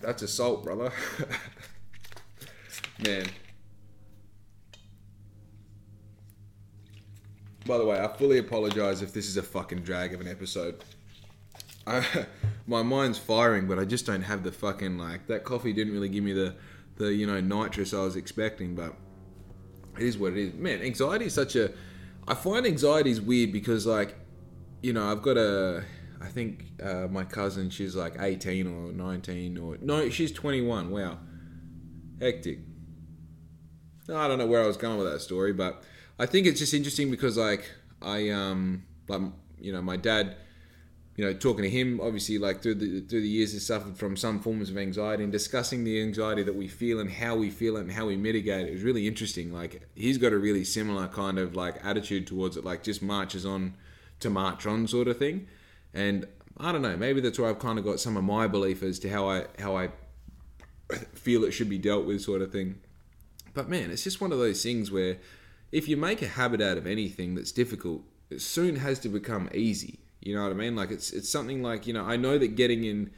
That's 0.00 0.22
assault, 0.22 0.62
brother. 0.62 0.92
Man. 3.04 3.26
By 7.66 7.78
the 7.78 7.84
way, 7.84 7.98
I 7.98 8.06
fully 8.06 8.38
apologize 8.38 9.02
if 9.02 9.12
this 9.12 9.26
is 9.26 9.36
a 9.36 9.42
fucking 9.42 9.80
drag 9.80 10.14
of 10.14 10.20
an 10.20 10.28
episode. 10.28 10.82
I, 11.88 12.26
my 12.66 12.82
mind's 12.82 13.18
firing, 13.18 13.66
but 13.66 13.78
I 13.78 13.84
just 13.84 14.06
don't 14.06 14.22
have 14.22 14.42
the 14.42 14.52
fucking 14.52 14.98
like 14.98 15.26
that 15.28 15.44
coffee 15.44 15.72
didn't 15.72 15.92
really 15.92 16.08
give 16.08 16.24
me 16.24 16.32
the 16.32 16.54
the 16.96 17.12
you 17.12 17.26
know 17.26 17.40
nitrous 17.40 17.94
I 17.94 18.00
was 18.00 18.16
expecting, 18.16 18.74
but 18.74 18.94
it 19.96 20.04
is 20.04 20.18
what 20.18 20.32
it 20.32 20.38
is. 20.38 20.54
Man, 20.54 20.82
anxiety 20.82 21.26
is 21.26 21.34
such 21.34 21.56
a 21.56 21.72
I 22.26 22.34
find 22.34 22.66
anxiety 22.66 23.10
is 23.10 23.20
weird 23.20 23.52
because 23.52 23.86
like 23.86 24.14
you 24.82 24.92
know, 24.92 25.10
I've 25.10 25.22
got 25.22 25.36
a. 25.36 25.84
I 26.20 26.26
think 26.26 26.64
uh, 26.82 27.06
my 27.08 27.22
cousin, 27.22 27.70
she's 27.70 27.94
like 27.94 28.16
18 28.18 28.66
or 28.66 28.92
19 28.92 29.56
or 29.56 29.78
no, 29.80 30.08
she's 30.10 30.32
21. 30.32 30.90
Wow, 30.90 31.18
hectic. 32.20 32.60
I 34.12 34.26
don't 34.26 34.38
know 34.38 34.46
where 34.46 34.62
I 34.62 34.66
was 34.66 34.76
going 34.76 34.98
with 34.98 35.10
that 35.12 35.20
story, 35.20 35.52
but 35.52 35.82
I 36.18 36.26
think 36.26 36.46
it's 36.46 36.58
just 36.58 36.74
interesting 36.74 37.10
because 37.10 37.36
like 37.36 37.70
I 38.02 38.30
um 38.30 38.84
like 39.08 39.20
you 39.60 39.72
know 39.72 39.82
my 39.82 39.96
dad, 39.96 40.36
you 41.18 41.24
know 41.24 41.32
talking 41.32 41.64
to 41.64 41.68
him 41.68 42.00
obviously 42.00 42.38
like 42.38 42.62
through 42.62 42.76
the 42.76 43.00
through 43.00 43.20
the 43.20 43.28
years 43.28 43.52
has 43.52 43.66
suffered 43.66 43.96
from 43.96 44.16
some 44.16 44.38
forms 44.38 44.70
of 44.70 44.78
anxiety 44.78 45.24
and 45.24 45.32
discussing 45.32 45.82
the 45.82 46.00
anxiety 46.00 46.44
that 46.44 46.54
we 46.54 46.68
feel 46.68 47.00
and 47.00 47.10
how 47.10 47.34
we 47.34 47.50
feel 47.50 47.76
it 47.76 47.80
and 47.80 47.90
how 47.90 48.06
we 48.06 48.16
mitigate 48.16 48.68
it 48.68 48.72
was 48.72 48.84
really 48.84 49.06
interesting. 49.08 49.52
Like 49.52 49.82
he's 49.96 50.16
got 50.16 50.32
a 50.32 50.38
really 50.38 50.62
similar 50.62 51.08
kind 51.08 51.40
of 51.40 51.56
like 51.56 51.84
attitude 51.84 52.28
towards 52.28 52.56
it, 52.56 52.64
like 52.64 52.84
just 52.84 53.02
marches 53.02 53.44
on 53.44 53.74
to 54.20 54.30
march 54.30 54.64
on 54.64 54.86
sort 54.86 55.08
of 55.08 55.18
thing. 55.18 55.48
And 55.92 56.24
I 56.56 56.70
don't 56.70 56.82
know, 56.82 56.96
maybe 56.96 57.20
that's 57.20 57.36
where 57.36 57.50
I've 57.50 57.58
kind 57.58 57.80
of 57.80 57.84
got 57.84 57.98
some 57.98 58.16
of 58.16 58.22
my 58.22 58.46
belief 58.46 58.84
as 58.84 59.00
to 59.00 59.10
how 59.10 59.28
I 59.28 59.46
how 59.58 59.76
I 59.76 59.90
feel 61.14 61.42
it 61.42 61.50
should 61.50 61.68
be 61.68 61.78
dealt 61.78 62.06
with 62.06 62.22
sort 62.22 62.42
of 62.42 62.52
thing. 62.52 62.78
But 63.54 63.68
man, 63.68 63.90
it's 63.90 64.04
just 64.04 64.20
one 64.20 64.30
of 64.30 64.38
those 64.38 64.62
things 64.62 64.92
where 64.92 65.16
if 65.72 65.88
you 65.88 65.96
make 65.96 66.22
a 66.22 66.28
habit 66.28 66.60
out 66.60 66.78
of 66.78 66.86
anything 66.86 67.34
that's 67.34 67.50
difficult, 67.50 68.02
it 68.30 68.40
soon 68.40 68.76
has 68.76 69.00
to 69.00 69.08
become 69.08 69.50
easy. 69.52 69.98
You 70.20 70.34
know 70.34 70.42
what 70.42 70.52
I 70.52 70.54
mean? 70.54 70.76
Like 70.76 70.90
it's 70.90 71.12
it's 71.12 71.28
something 71.28 71.62
like, 71.62 71.86
you 71.86 71.92
know, 71.92 72.04
I 72.04 72.16
know 72.16 72.38
that 72.38 72.56
getting 72.56 72.84
in 72.84 73.10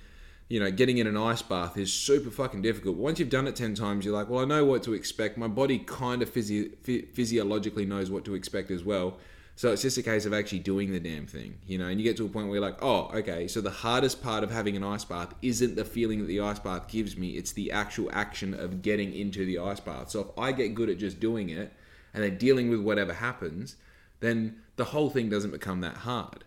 you 0.50 0.58
know, 0.58 0.68
getting 0.68 0.98
in 0.98 1.06
an 1.06 1.16
ice 1.16 1.42
bath 1.42 1.78
is 1.78 1.92
super 1.92 2.28
fucking 2.28 2.60
difficult. 2.60 2.96
Once 2.96 3.20
you've 3.20 3.30
done 3.30 3.46
it 3.46 3.54
10 3.54 3.76
times, 3.76 4.04
you're 4.04 4.12
like, 4.12 4.28
well, 4.28 4.40
I 4.40 4.44
know 4.44 4.64
what 4.64 4.82
to 4.82 4.94
expect. 4.94 5.38
My 5.38 5.46
body 5.46 5.78
kind 5.78 6.22
of 6.22 6.28
physio- 6.28 6.70
physiologically 6.82 7.86
knows 7.86 8.10
what 8.10 8.24
to 8.24 8.34
expect 8.34 8.72
as 8.72 8.82
well. 8.82 9.16
So 9.54 9.70
it's 9.70 9.82
just 9.82 9.96
a 9.98 10.02
case 10.02 10.24
of 10.24 10.32
actually 10.32 10.60
doing 10.60 10.90
the 10.90 10.98
damn 10.98 11.26
thing, 11.26 11.58
you 11.66 11.78
know, 11.78 11.86
and 11.86 12.00
you 12.00 12.04
get 12.04 12.16
to 12.16 12.26
a 12.26 12.28
point 12.28 12.46
where 12.46 12.56
you're 12.56 12.66
like, 12.66 12.82
oh, 12.82 13.10
okay, 13.14 13.46
so 13.46 13.60
the 13.60 13.70
hardest 13.70 14.22
part 14.22 14.42
of 14.42 14.50
having 14.50 14.74
an 14.74 14.82
ice 14.82 15.04
bath 15.04 15.34
isn't 15.42 15.76
the 15.76 15.84
feeling 15.84 16.18
that 16.20 16.26
the 16.26 16.40
ice 16.40 16.58
bath 16.58 16.88
gives 16.88 17.16
me, 17.16 17.36
it's 17.36 17.52
the 17.52 17.70
actual 17.70 18.08
action 18.10 18.54
of 18.54 18.80
getting 18.80 19.14
into 19.14 19.44
the 19.44 19.58
ice 19.58 19.78
bath. 19.78 20.10
So 20.10 20.20
if 20.20 20.26
I 20.38 20.52
get 20.52 20.74
good 20.74 20.88
at 20.88 20.98
just 20.98 21.20
doing 21.20 21.50
it 21.50 21.72
and 22.14 22.24
then 22.24 22.38
dealing 22.38 22.70
with 22.70 22.80
whatever 22.80 23.12
happens, 23.12 23.76
then 24.20 24.62
the 24.76 24.86
whole 24.86 25.10
thing 25.10 25.28
doesn't 25.28 25.50
become 25.50 25.82
that 25.82 25.98
hard, 25.98 26.42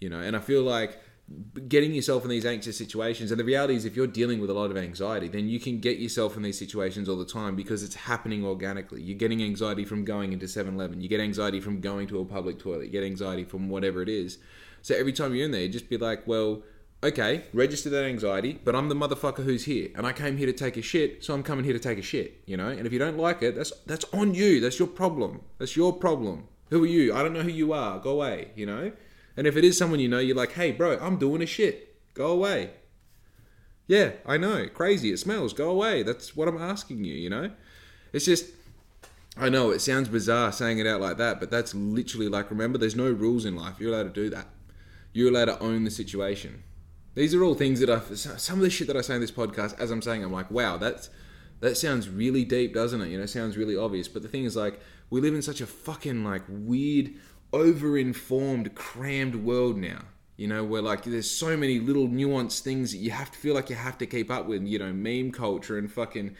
you 0.00 0.08
know, 0.08 0.20
and 0.20 0.36
I 0.36 0.40
feel 0.40 0.62
like 0.62 1.00
getting 1.68 1.92
yourself 1.92 2.24
in 2.24 2.30
these 2.30 2.46
anxious 2.46 2.78
situations 2.78 3.30
and 3.30 3.38
the 3.38 3.44
reality 3.44 3.74
is 3.74 3.84
if 3.84 3.94
you're 3.94 4.06
dealing 4.06 4.40
with 4.40 4.48
a 4.48 4.54
lot 4.54 4.70
of 4.70 4.78
anxiety 4.78 5.28
then 5.28 5.46
you 5.46 5.60
can 5.60 5.78
get 5.78 5.98
yourself 5.98 6.38
in 6.38 6.42
these 6.42 6.58
situations 6.58 7.06
all 7.06 7.18
the 7.18 7.24
time 7.24 7.54
because 7.54 7.82
it's 7.82 7.94
happening 7.94 8.46
organically. 8.46 9.02
You're 9.02 9.18
getting 9.18 9.42
anxiety 9.42 9.84
from 9.84 10.06
going 10.06 10.32
into 10.32 10.46
7-eleven 10.46 11.02
you 11.02 11.08
get 11.08 11.20
anxiety 11.20 11.60
from 11.60 11.80
going 11.80 12.06
to 12.08 12.20
a 12.20 12.24
public 12.24 12.58
toilet. 12.58 12.86
You 12.86 12.92
get 12.92 13.04
anxiety 13.04 13.44
from 13.44 13.68
whatever 13.68 14.00
it 14.00 14.08
is. 14.08 14.38
So 14.80 14.94
every 14.94 15.12
time 15.12 15.34
you're 15.34 15.44
in 15.44 15.50
there 15.50 15.68
just 15.68 15.90
be 15.90 15.98
like 15.98 16.26
well 16.26 16.62
okay 17.02 17.44
register 17.52 17.90
that 17.90 18.04
anxiety 18.04 18.58
but 18.64 18.74
i'm 18.74 18.88
the 18.88 18.94
motherfucker 18.94 19.44
who's 19.44 19.66
here 19.66 19.88
and 19.94 20.04
i 20.04 20.12
came 20.12 20.36
here 20.36 20.46
to 20.46 20.52
take 20.52 20.76
a 20.76 20.82
shit 20.82 21.22
so 21.22 21.32
i'm 21.32 21.44
coming 21.44 21.64
here 21.64 21.72
to 21.72 21.78
take 21.78 21.96
a 21.96 22.02
shit 22.02 22.42
you 22.44 22.56
know? 22.56 22.68
And 22.68 22.86
if 22.86 22.92
you 22.92 22.98
don't 22.98 23.16
like 23.18 23.40
it 23.42 23.54
that's 23.54 23.72
that's 23.86 24.06
on 24.14 24.34
you. 24.34 24.60
That's 24.60 24.78
your 24.78 24.88
problem. 24.88 25.42
That's 25.58 25.76
your 25.76 25.92
problem. 25.92 26.48
Who 26.70 26.82
are 26.84 26.86
you? 26.86 27.14
I 27.14 27.22
don't 27.22 27.34
know 27.34 27.42
who 27.42 27.50
you 27.50 27.74
are. 27.74 27.98
Go 27.98 28.12
away 28.12 28.52
you 28.56 28.64
know 28.64 28.92
and 29.38 29.46
if 29.46 29.56
it 29.56 29.62
is 29.62 29.78
someone 29.78 30.00
you 30.00 30.08
know, 30.08 30.18
you're 30.18 30.34
like, 30.34 30.54
hey, 30.54 30.72
bro, 30.72 30.98
I'm 31.00 31.16
doing 31.16 31.42
a 31.42 31.46
shit. 31.46 31.94
Go 32.12 32.32
away. 32.32 32.70
Yeah, 33.86 34.14
I 34.26 34.36
know. 34.36 34.66
Crazy. 34.66 35.12
It 35.12 35.18
smells. 35.18 35.52
Go 35.52 35.70
away. 35.70 36.02
That's 36.02 36.34
what 36.34 36.48
I'm 36.48 36.60
asking 36.60 37.04
you, 37.04 37.14
you 37.14 37.30
know? 37.30 37.52
It's 38.12 38.24
just, 38.24 38.46
I 39.36 39.48
know 39.48 39.70
it 39.70 39.78
sounds 39.78 40.08
bizarre 40.08 40.50
saying 40.50 40.80
it 40.80 40.88
out 40.88 41.00
like 41.00 41.18
that, 41.18 41.38
but 41.38 41.52
that's 41.52 41.72
literally 41.72 42.28
like, 42.28 42.50
remember, 42.50 42.78
there's 42.78 42.96
no 42.96 43.12
rules 43.12 43.44
in 43.44 43.54
life. 43.54 43.76
You're 43.78 43.94
allowed 43.94 44.12
to 44.12 44.20
do 44.22 44.28
that. 44.30 44.48
You're 45.12 45.30
allowed 45.30 45.44
to 45.44 45.60
own 45.60 45.84
the 45.84 45.92
situation. 45.92 46.64
These 47.14 47.32
are 47.32 47.44
all 47.44 47.54
things 47.54 47.78
that 47.78 47.88
I, 47.88 48.00
some 48.00 48.58
of 48.58 48.62
the 48.62 48.70
shit 48.70 48.88
that 48.88 48.96
I 48.96 49.02
say 49.02 49.14
in 49.14 49.20
this 49.20 49.30
podcast, 49.30 49.78
as 49.78 49.92
I'm 49.92 50.02
saying, 50.02 50.24
I'm 50.24 50.32
like, 50.32 50.50
wow, 50.50 50.78
that's, 50.78 51.10
that 51.60 51.76
sounds 51.76 52.08
really 52.08 52.44
deep, 52.44 52.74
doesn't 52.74 53.00
it? 53.00 53.10
You 53.10 53.18
know, 53.18 53.26
sounds 53.26 53.56
really 53.56 53.76
obvious. 53.76 54.08
But 54.08 54.22
the 54.22 54.28
thing 54.28 54.46
is, 54.46 54.56
like, 54.56 54.80
we 55.10 55.20
live 55.20 55.34
in 55.34 55.42
such 55.42 55.60
a 55.60 55.66
fucking, 55.66 56.24
like, 56.24 56.42
weird, 56.48 57.14
over-informed, 57.52 58.74
crammed 58.74 59.36
world 59.36 59.76
now. 59.76 60.02
You 60.36 60.46
know, 60.46 60.62
where 60.62 60.82
like 60.82 61.02
there's 61.02 61.28
so 61.30 61.56
many 61.56 61.80
little 61.80 62.06
nuanced 62.06 62.60
things 62.60 62.92
that 62.92 62.98
you 62.98 63.10
have 63.10 63.32
to 63.32 63.38
feel 63.38 63.54
like 63.54 63.70
you 63.70 63.76
have 63.76 63.98
to 63.98 64.06
keep 64.06 64.30
up 64.30 64.46
with. 64.46 64.62
You 64.62 64.78
know, 64.78 64.92
meme 64.92 65.32
culture 65.32 65.76
and 65.76 65.90
fucking 65.90 66.36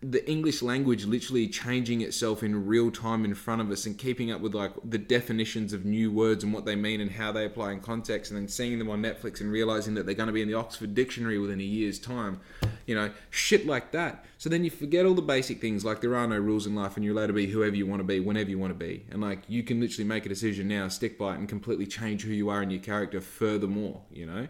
the 0.00 0.28
English 0.28 0.62
language 0.62 1.04
literally 1.04 1.46
changing 1.46 2.00
itself 2.00 2.42
in 2.42 2.66
real 2.66 2.90
time 2.90 3.24
in 3.24 3.34
front 3.34 3.60
of 3.60 3.70
us 3.70 3.86
and 3.86 3.96
keeping 3.96 4.32
up 4.32 4.40
with 4.40 4.54
like 4.54 4.72
the 4.84 4.98
definitions 4.98 5.72
of 5.72 5.84
new 5.84 6.10
words 6.10 6.42
and 6.42 6.52
what 6.52 6.64
they 6.64 6.74
mean 6.74 7.00
and 7.00 7.12
how 7.12 7.30
they 7.30 7.44
apply 7.44 7.72
in 7.72 7.80
context 7.80 8.30
and 8.30 8.40
then 8.40 8.48
seeing 8.48 8.78
them 8.78 8.90
on 8.90 9.00
Netflix 9.00 9.40
and 9.40 9.52
realizing 9.52 9.94
that 9.94 10.04
they're 10.04 10.14
going 10.14 10.26
to 10.26 10.32
be 10.32 10.42
in 10.42 10.48
the 10.48 10.54
Oxford 10.54 10.94
Dictionary 10.94 11.38
within 11.38 11.60
a 11.60 11.64
year's 11.64 11.98
time. 11.98 12.40
You 12.86 12.94
know, 12.94 13.12
shit 13.30 13.66
like 13.66 13.92
that. 13.92 14.24
So 14.38 14.50
then 14.50 14.64
you 14.64 14.70
forget 14.70 15.06
all 15.06 15.14
the 15.14 15.22
basic 15.22 15.60
things 15.60 15.84
like 15.84 16.00
there 16.00 16.16
are 16.16 16.26
no 16.26 16.38
rules 16.38 16.66
in 16.66 16.74
life 16.74 16.96
and 16.96 17.04
you're 17.04 17.16
allowed 17.16 17.28
to 17.28 17.32
be 17.32 17.46
whoever 17.46 17.76
you 17.76 17.86
want 17.86 18.00
to 18.00 18.04
be 18.04 18.18
whenever 18.18 18.50
you 18.50 18.58
want 18.58 18.72
to 18.72 18.78
be. 18.78 19.06
And 19.10 19.20
like 19.20 19.42
you 19.48 19.62
can 19.62 19.80
literally 19.80 20.08
make 20.08 20.26
a 20.26 20.28
decision 20.28 20.68
now, 20.68 20.88
stick 20.88 21.16
by 21.18 21.34
it 21.34 21.38
and 21.38 21.48
completely 21.48 21.86
change 21.86 22.24
who 22.24 22.32
you 22.32 22.48
are 22.48 22.60
and 22.60 22.72
your 22.72 22.82
character 22.82 23.20
furthermore, 23.20 24.02
you 24.10 24.26
know? 24.26 24.48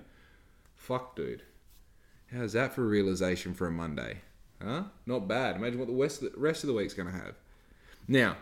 Fuck, 0.77 1.15
dude. 1.15 1.43
How's 2.33 2.55
that 2.55 2.75
for 2.75 2.87
realization 2.87 3.53
for 3.53 3.67
a 3.67 3.71
Monday? 3.71 4.23
Huh? 4.65 4.85
Not 5.07 5.27
bad. 5.27 5.57
Imagine 5.57 5.79
what 5.79 5.89
the 5.89 6.33
rest 6.37 6.63
of 6.63 6.69
the, 6.69 6.75
week's 6.75 6.95
going 6.95 7.11
to 7.11 7.15
have. 7.15 7.35
Now, 8.07 8.37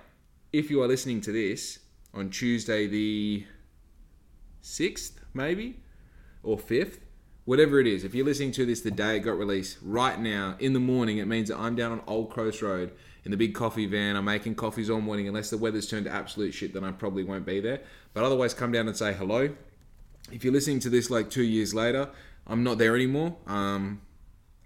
if 0.53 0.71
you 0.71 0.83
are 0.83 0.89
listening 0.89 1.21
to 1.23 1.33
this 1.33 1.79
on 2.12 2.31
Tuesday 2.31 2.87
the 2.87 3.45
6th, 4.62 5.12
maybe, 5.33 5.81
or 6.43 6.59
5th, 6.59 6.99
whatever 7.45 7.81
it 7.81 7.87
is, 7.87 8.05
if 8.05 8.14
you're 8.14 8.25
listening 8.25 8.53
to 8.53 8.66
this 8.66 8.81
the 8.81 8.91
day 8.91 9.16
it 9.16 9.21
got 9.21 9.39
released, 9.39 9.79
right 9.83 10.21
now, 10.21 10.57
in 10.59 10.73
the 10.73 10.81
morning, 10.81 11.18
it 11.18 11.27
means 11.27 11.49
that 11.49 11.59
I'm 11.59 11.75
down 11.75 11.93
on 11.93 12.03
Old 12.07 12.31
Coast 12.31 12.61
Road 12.61 12.93
in 13.25 13.31
the 13.31 13.37
big 13.37 13.55
coffee 13.55 13.87
van. 13.87 14.16
I'm 14.16 14.25
making 14.25 14.55
coffees 14.57 14.91
all 14.91 15.01
morning. 15.01 15.29
Unless 15.29 15.51
the 15.51 15.59
weather's 15.59 15.89
turned 15.89 16.07
to 16.07 16.12
absolute 16.12 16.53
shit, 16.53 16.75
then 16.75 16.85
I 16.85 16.93
probably 16.93 17.25
won't 17.25 17.47
be 17.47 17.61
there. 17.61 17.81
But 18.12 18.25
otherwise, 18.25 18.55
come 18.55 18.73
down 18.73 18.89
and 18.89 18.97
say 18.97 19.12
hello. 19.12 19.51
If 20.33 20.45
you're 20.45 20.53
listening 20.53 20.81
to 20.81 20.91
this 20.91 21.11
like 21.11 21.31
two 21.31 21.43
years 21.43 21.75
later, 21.75 22.11
I'm 22.47 22.62
not 22.62 22.79
there 22.79 22.95
anymore. 22.95 23.37
Um, 23.47 24.01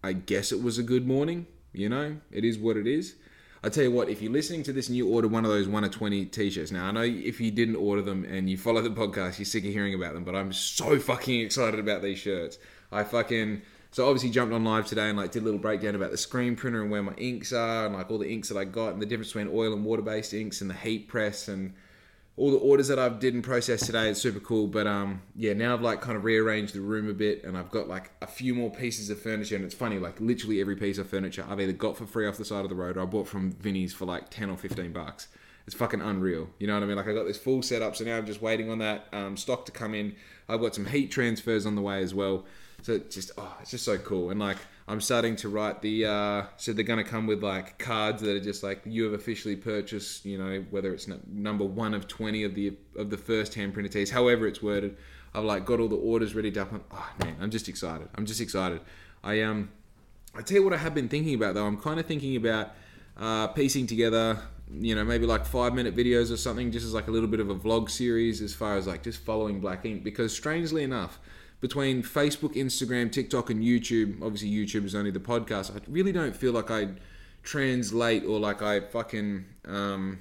I 0.05 0.13
guess 0.13 0.53
it 0.53 0.63
was 0.63 0.77
a 0.77 0.83
good 0.83 1.07
morning. 1.07 1.47
You 1.73 1.89
know, 1.89 2.19
it 2.31 2.45
is 2.45 2.59
what 2.59 2.77
it 2.77 2.87
is. 2.87 3.15
I 3.63 3.71
tell 3.71 3.85
you 3.85 3.91
what, 3.91 4.11
if 4.11 4.21
you're 4.21 4.31
listening 4.31 4.63
to 4.65 4.73
this 4.75 4.89
and 4.89 4.97
you 4.99 5.09
order 5.09 5.27
one 5.27 5.47
of 5.47 5.51
those 5.51 5.67
one 5.67 5.83
of 5.83 5.91
twenty 5.91 6.27
t-shirts, 6.27 6.71
now 6.71 6.85
I 6.85 6.91
know 6.91 7.01
if 7.01 7.41
you 7.41 7.51
didn't 7.51 7.77
order 7.77 8.03
them 8.03 8.27
and 8.27 8.51
you 8.51 8.59
follow 8.59 8.83
the 8.83 8.91
podcast, 8.91 9.39
you're 9.39 9.47
sick 9.47 9.65
of 9.65 9.73
hearing 9.73 9.95
about 9.95 10.13
them, 10.13 10.23
but 10.23 10.37
I'm 10.37 10.53
so 10.53 10.99
fucking 10.99 11.41
excited 11.41 11.81
about 11.81 12.03
these 12.03 12.19
shirts. 12.19 12.59
I 12.93 13.03
fucking 13.05 13.63
so 13.93 14.07
obviously 14.07 14.29
jumped 14.29 14.53
on 14.53 14.63
live 14.63 14.87
today 14.87 15.09
and 15.09 15.17
like 15.17 15.31
did 15.31 15.41
a 15.41 15.47
little 15.47 15.59
breakdown 15.59 15.95
about 15.95 16.11
the 16.11 16.19
screen 16.19 16.55
printer 16.55 16.83
and 16.83 16.91
where 16.91 17.03
my 17.03 17.15
inks 17.15 17.55
are 17.55 17.87
and 17.87 17.95
like 17.95 18.11
all 18.11 18.19
the 18.19 18.31
inks 18.31 18.51
that 18.51 18.59
I 18.59 18.65
got 18.65 18.93
and 18.93 19.01
the 19.01 19.07
difference 19.07 19.33
between 19.33 19.57
oil 19.57 19.73
and 19.73 19.87
water 19.87 20.03
based 20.03 20.35
inks 20.35 20.61
and 20.61 20.69
the 20.69 20.75
heat 20.75 21.09
press 21.09 21.49
and 21.49 21.73
all 22.37 22.51
the 22.51 22.57
orders 22.59 22.89
that 22.89 22.99
I've 22.99 23.20
did 23.20 23.35
and 23.35 23.45
processed 23.45 23.87
today. 23.87 24.11
It's 24.11 24.20
super 24.20 24.41
cool. 24.41 24.66
But 24.66 24.87
um, 24.87 25.22
yeah, 25.37 25.53
now 25.53 25.74
I've 25.74 25.82
like 25.82 26.01
kind 26.01 26.16
of 26.16 26.24
rearranged 26.24 26.74
the 26.74 26.80
room 26.80 27.09
a 27.09 27.14
bit, 27.14 27.45
and 27.45 27.57
I've 27.57 27.70
got 27.70 27.89
like 27.89 28.11
a 28.20 28.26
few 28.26 28.55
more 28.55 28.70
pieces 28.70 29.11
of 29.11 29.20
furniture. 29.20 29.57
And 29.57 29.64
it's 29.64 29.74
funny, 29.74 29.99
like 29.99 30.20
literally 30.20 30.61
every 30.61 30.76
piece 30.76 30.99
of 30.99 31.09
furniture 31.09 31.45
I've 31.49 31.61
either 31.61 31.72
got 31.72 31.97
for 31.97 32.07
free 32.07 32.26
off 32.26 32.37
the 32.37 32.45
side 32.45 32.64
of 32.64 32.70
the 32.70 32.74
road, 32.74 32.97
or 32.97 33.03
I 33.03 33.05
bought 33.05 33.28
from 33.28 33.53
Vinnie's 33.53 33.95
for 33.95 34.05
like 34.05 34.30
ten 34.30 34.51
or 34.51 34.57
fifteen 34.57 34.93
bucks. 34.93 35.28
it's 35.66 35.74
fucking 35.76 36.01
unreal. 36.01 36.49
You 36.59 36.66
know 36.66 36.74
what 36.74 36.82
I 36.82 36.87
mean? 36.87 36.97
Like 36.97 37.09
I 37.09 37.14
got 37.14 37.24
this 37.24 37.39
full 37.39 37.62
setup, 37.62 37.95
so 37.97 38.05
now 38.05 38.16
I'm 38.18 38.26
just 38.26 38.43
waiting 38.43 38.70
on 38.70 38.78
that 38.78 39.07
um, 39.12 39.37
stock 39.37 39.64
to 39.66 39.72
come 39.72 39.95
in. 39.95 40.16
I've 40.49 40.61
got 40.61 40.74
some 40.74 40.87
heat 40.87 41.11
transfers 41.11 41.66
on 41.66 41.74
the 41.74 41.82
way 41.82 42.03
as 42.03 42.14
well. 42.14 42.45
So 42.82 42.95
it's 42.95 43.14
just 43.14 43.30
oh, 43.39 43.57
it's 43.61 43.70
just 43.70 43.85
so 43.85 43.97
cool. 43.97 44.30
And 44.30 44.41
like 44.41 44.59
I'm 44.87 45.01
starting 45.01 45.37
to 45.37 45.49
write 45.49 45.80
the 45.80 46.07
uh, 46.07 46.43
so 46.57 46.72
they're 46.72 46.85
gonna 46.85 47.05
come 47.05 47.26
with 47.26 47.43
like 47.43 47.78
cards 47.78 48.20
that 48.22 48.37
are 48.37 48.41
just 48.41 48.62
like 48.62 48.82
you 48.85 49.05
have 49.05 49.14
officially 49.14 49.57
purchased. 49.57 50.26
You 50.26 50.39
know 50.39 50.64
whether 50.70 50.93
it's 50.93 51.09
number 51.26 51.64
one 51.64 51.95
of 51.95 52.07
twenty 52.07 52.45
of 52.45 52.55
the 52.55 52.76
of 52.97 53.11
the 53.11 53.16
first 53.16 53.55
hand 53.55 53.72
printed 53.72 53.93
tees, 53.93 54.11
however 54.11 54.47
it's 54.47 54.62
worded. 54.62 54.97
I've 55.35 55.45
like 55.45 55.64
got 55.64 55.80
all 55.80 55.89
the 55.89 55.97
orders 55.97 56.35
ready 56.35 56.51
to 56.53 56.62
up. 56.62 56.72
Oh 56.93 57.11
man, 57.24 57.37
I'm 57.41 57.51
just 57.51 57.68
excited. 57.68 58.09
I'm 58.14 58.26
just 58.26 58.41
excited. 58.41 58.80
I 59.22 59.41
um 59.43 59.70
I 60.35 60.43
tell 60.43 60.59
you 60.59 60.64
what 60.64 60.74
I 60.74 60.78
have 60.78 60.95
been 60.95 61.09
thinking 61.09 61.35
about 61.35 61.55
though. 61.55 61.66
I'm 61.66 61.80
kind 61.80 61.99
of 61.99 62.07
thinking 62.07 62.37
about 62.37 62.72
uh, 63.16 63.49
piecing 63.49 63.87
together 63.87 64.39
you 64.80 64.95
know 64.95 65.05
maybe 65.05 65.26
like 65.26 65.45
five 65.45 65.74
minute 65.74 65.95
videos 65.95 66.32
or 66.32 66.37
something 66.37 66.72
just 66.72 66.87
as 66.87 66.95
like 66.95 67.07
a 67.07 67.11
little 67.11 67.28
bit 67.28 67.41
of 67.41 67.51
a 67.51 67.55
vlog 67.55 67.91
series 67.91 68.41
as 68.41 68.55
far 68.55 68.76
as 68.76 68.87
like 68.87 69.03
just 69.03 69.20
following 69.20 69.61
black 69.61 69.85
ink 69.85 70.03
because 70.03 70.35
strangely 70.35 70.82
enough 70.82 71.18
between 71.65 72.03
facebook 72.03 72.55
instagram 72.57 73.11
tiktok 73.11 73.49
and 73.49 73.62
youtube 73.62 74.21
obviously 74.21 74.51
youtube 74.51 74.85
is 74.85 74.95
only 74.95 75.11
the 75.11 75.19
podcast 75.19 75.75
i 75.75 75.81
really 75.89 76.12
don't 76.12 76.37
feel 76.37 76.53
like 76.53 76.71
i 76.71 76.87
translate 77.43 78.23
or 78.27 78.39
like 78.39 78.61
i 78.61 78.79
fucking 78.79 79.43
um, 79.67 80.19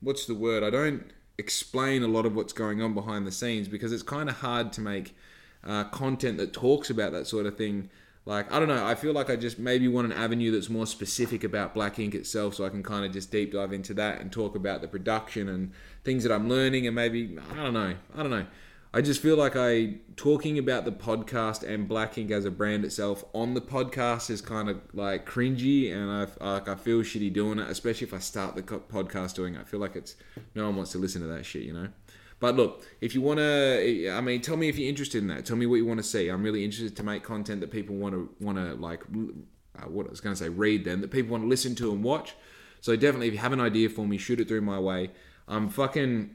what's 0.00 0.24
the 0.24 0.34
word 0.34 0.62
i 0.62 0.70
don't 0.70 1.12
explain 1.36 2.02
a 2.02 2.08
lot 2.08 2.24
of 2.24 2.34
what's 2.34 2.54
going 2.54 2.80
on 2.80 2.94
behind 2.94 3.26
the 3.26 3.30
scenes 3.30 3.68
because 3.68 3.92
it's 3.92 4.02
kind 4.02 4.30
of 4.30 4.36
hard 4.36 4.72
to 4.72 4.80
make 4.80 5.14
uh, 5.64 5.84
content 5.84 6.38
that 6.38 6.54
talks 6.54 6.88
about 6.88 7.12
that 7.12 7.26
sort 7.26 7.44
of 7.44 7.58
thing 7.58 7.90
like 8.24 8.50
I 8.52 8.58
don't 8.58 8.66
know. 8.66 8.84
I 8.84 8.96
feel 8.96 9.12
like 9.12 9.30
I 9.30 9.36
just 9.36 9.56
maybe 9.56 9.86
want 9.86 10.12
an 10.12 10.12
avenue 10.12 10.50
that's 10.50 10.68
more 10.68 10.88
specific 10.88 11.44
about 11.44 11.74
Black 11.74 12.00
Ink 12.00 12.12
itself, 12.12 12.56
so 12.56 12.66
I 12.66 12.70
can 12.70 12.82
kind 12.82 13.04
of 13.04 13.12
just 13.12 13.30
deep 13.30 13.52
dive 13.52 13.72
into 13.72 13.94
that 13.94 14.20
and 14.20 14.32
talk 14.32 14.56
about 14.56 14.80
the 14.80 14.88
production 14.88 15.48
and 15.48 15.70
things 16.02 16.24
that 16.24 16.32
I'm 16.32 16.48
learning, 16.48 16.88
and 16.88 16.96
maybe 16.96 17.38
I 17.52 17.62
don't 17.62 17.72
know. 17.72 17.94
I 18.16 18.22
don't 18.22 18.32
know. 18.32 18.46
I 18.94 19.02
just 19.02 19.20
feel 19.20 19.36
like 19.36 19.56
I 19.56 19.96
talking 20.16 20.58
about 20.58 20.84
the 20.84 20.92
podcast 20.92 21.62
and 21.62 21.86
Black 21.86 22.16
Ink 22.16 22.30
as 22.30 22.44
a 22.44 22.50
brand 22.50 22.84
itself 22.84 23.24
on 23.34 23.54
the 23.54 23.60
podcast 23.60 24.30
is 24.30 24.40
kind 24.40 24.70
of 24.70 24.80
like 24.94 25.28
cringy, 25.28 25.92
and 25.92 26.10
I 26.10 26.54
like 26.54 26.68
I 26.68 26.74
feel 26.76 27.00
shitty 27.00 27.32
doing 27.32 27.58
it, 27.58 27.68
especially 27.68 28.06
if 28.06 28.14
I 28.14 28.18
start 28.18 28.56
the 28.56 28.62
podcast 28.62 29.34
doing 29.34 29.54
it. 29.54 29.60
I 29.60 29.64
feel 29.64 29.80
like 29.80 29.96
it's 29.96 30.16
no 30.54 30.66
one 30.66 30.76
wants 30.76 30.92
to 30.92 30.98
listen 30.98 31.20
to 31.22 31.28
that 31.28 31.44
shit, 31.44 31.62
you 31.62 31.74
know. 31.74 31.88
But 32.38 32.56
look, 32.56 32.86
if 33.00 33.14
you 33.14 33.22
want 33.22 33.38
to, 33.38 34.10
I 34.10 34.20
mean, 34.20 34.40
tell 34.40 34.56
me 34.56 34.68
if 34.68 34.78
you're 34.78 34.88
interested 34.88 35.22
in 35.22 35.28
that. 35.28 35.46
Tell 35.46 35.56
me 35.56 35.66
what 35.66 35.76
you 35.76 35.86
want 35.86 35.98
to 35.98 36.04
see. 36.04 36.28
I'm 36.28 36.42
really 36.42 36.64
interested 36.64 36.96
to 36.96 37.02
make 37.02 37.22
content 37.22 37.60
that 37.60 37.70
people 37.70 37.96
want 37.96 38.14
to 38.14 38.30
want 38.40 38.58
to 38.58 38.74
like. 38.74 39.02
Uh, 39.78 39.88
what 39.88 40.06
I 40.06 40.10
was 40.10 40.22
going 40.22 40.34
to 40.34 40.42
say, 40.42 40.48
read 40.48 40.86
them 40.86 41.02
that 41.02 41.10
people 41.10 41.32
want 41.32 41.44
to 41.44 41.48
listen 41.48 41.74
to 41.74 41.92
and 41.92 42.02
watch. 42.02 42.34
So 42.80 42.96
definitely, 42.96 43.28
if 43.28 43.34
you 43.34 43.40
have 43.40 43.52
an 43.52 43.60
idea 43.60 43.90
for 43.90 44.06
me, 44.06 44.16
shoot 44.16 44.40
it 44.40 44.48
through 44.48 44.62
my 44.62 44.78
way. 44.78 45.10
I'm 45.48 45.68
fucking. 45.68 46.34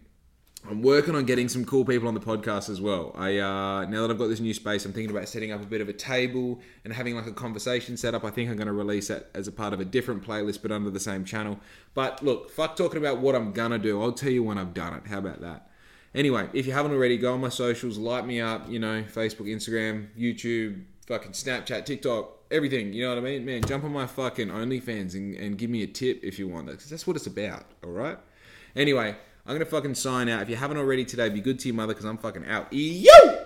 I'm 0.70 0.84
working 0.84 1.16
on 1.16 1.26
getting 1.26 1.50
some 1.50 1.66
cool 1.66 1.84
people 1.84 2.08
on 2.08 2.14
the 2.14 2.20
podcast 2.20 2.70
as 2.70 2.80
well. 2.80 3.14
I 3.16 3.40
uh, 3.40 3.86
now 3.86 4.02
that 4.02 4.12
I've 4.12 4.18
got 4.18 4.28
this 4.28 4.40
new 4.40 4.54
space, 4.54 4.86
I'm 4.86 4.94
thinking 4.94 5.16
about 5.16 5.28
setting 5.28 5.52
up 5.52 5.62
a 5.62 5.66
bit 5.66 5.82
of 5.82 5.90
a 5.90 5.94
table 5.94 6.60
and 6.86 6.94
having 6.94 7.16
like 7.16 7.26
a 7.26 7.34
conversation 7.34 7.98
set 7.98 8.14
up. 8.14 8.24
I 8.24 8.30
think 8.30 8.50
I'm 8.50 8.58
going 8.58 8.68
to 8.68 8.74
release 8.74 9.08
that 9.08 9.32
as 9.34 9.48
a 9.48 9.52
part 9.52 9.74
of 9.74 9.80
a 9.80 9.86
different 9.86 10.26
playlist, 10.26 10.62
but 10.62 10.72
under 10.72 10.92
the 10.92 11.00
same 11.00 11.26
channel. 11.26 11.60
But 11.94 12.24
look, 12.24 12.52
fuck 12.52 12.76
talking 12.76 13.00
about 13.00 13.18
what 13.20 13.36
I'm 13.36 13.52
gonna 13.54 13.80
do. 13.80 14.02
I'll 14.02 14.12
tell 14.12 14.30
you 14.30 14.44
when 14.44 14.58
I've 14.58 14.74
done 14.74 14.94
it. 14.94 15.08
How 15.08 15.18
about 15.18 15.42
that? 15.42 15.70
Anyway, 16.14 16.50
if 16.54 16.68
you 16.68 16.74
haven't 16.74 16.92
already, 16.92 17.18
go 17.18 17.34
on 17.34 17.42
my 17.42 17.50
socials, 17.50 17.98
light 17.98 18.26
me 18.26 18.40
up, 18.40 18.70
you 18.70 18.80
know, 18.80 19.04
Facebook, 19.04 19.48
Instagram, 19.48 20.10
YouTube, 20.18 20.84
fucking 21.08 21.32
Snapchat, 21.32 21.86
TikTok, 21.86 22.38
everything. 22.52 22.94
You 22.94 23.04
know 23.04 23.16
what 23.16 23.18
I 23.18 23.22
mean? 23.22 23.46
Man, 23.46 23.64
jump 23.64 23.84
on 23.84 23.94
my 23.94 24.06
fucking 24.06 24.50
OnlyFans 24.50 25.16
and, 25.16 25.36
and 25.36 25.58
give 25.58 25.70
me 25.70 25.84
a 25.84 25.88
tip 25.88 26.20
if 26.22 26.38
you 26.38 26.48
want 26.48 26.68
that, 26.68 26.74
because 26.74 26.90
that's 26.90 27.08
what 27.08 27.16
it's 27.16 27.28
about, 27.28 27.64
all 27.84 27.92
right? 27.92 28.18
Anyway, 28.76 29.16
I'm 29.46 29.56
to 29.60 29.66
fucking 29.66 29.96
sign 29.96 30.30
out. 30.30 30.42
If 30.42 30.50
you 30.50 30.56
haven't 30.56 30.78
already 30.78 31.04
today, 31.04 31.30
be 31.30 31.42
good 31.42 31.60
to 31.60 31.68
your 31.68 31.76
mother, 31.76 31.94
because 31.94 32.06
I'm 32.06 32.18
fucking 32.18 32.46
out. 32.46 32.68
Yo! 32.72 33.41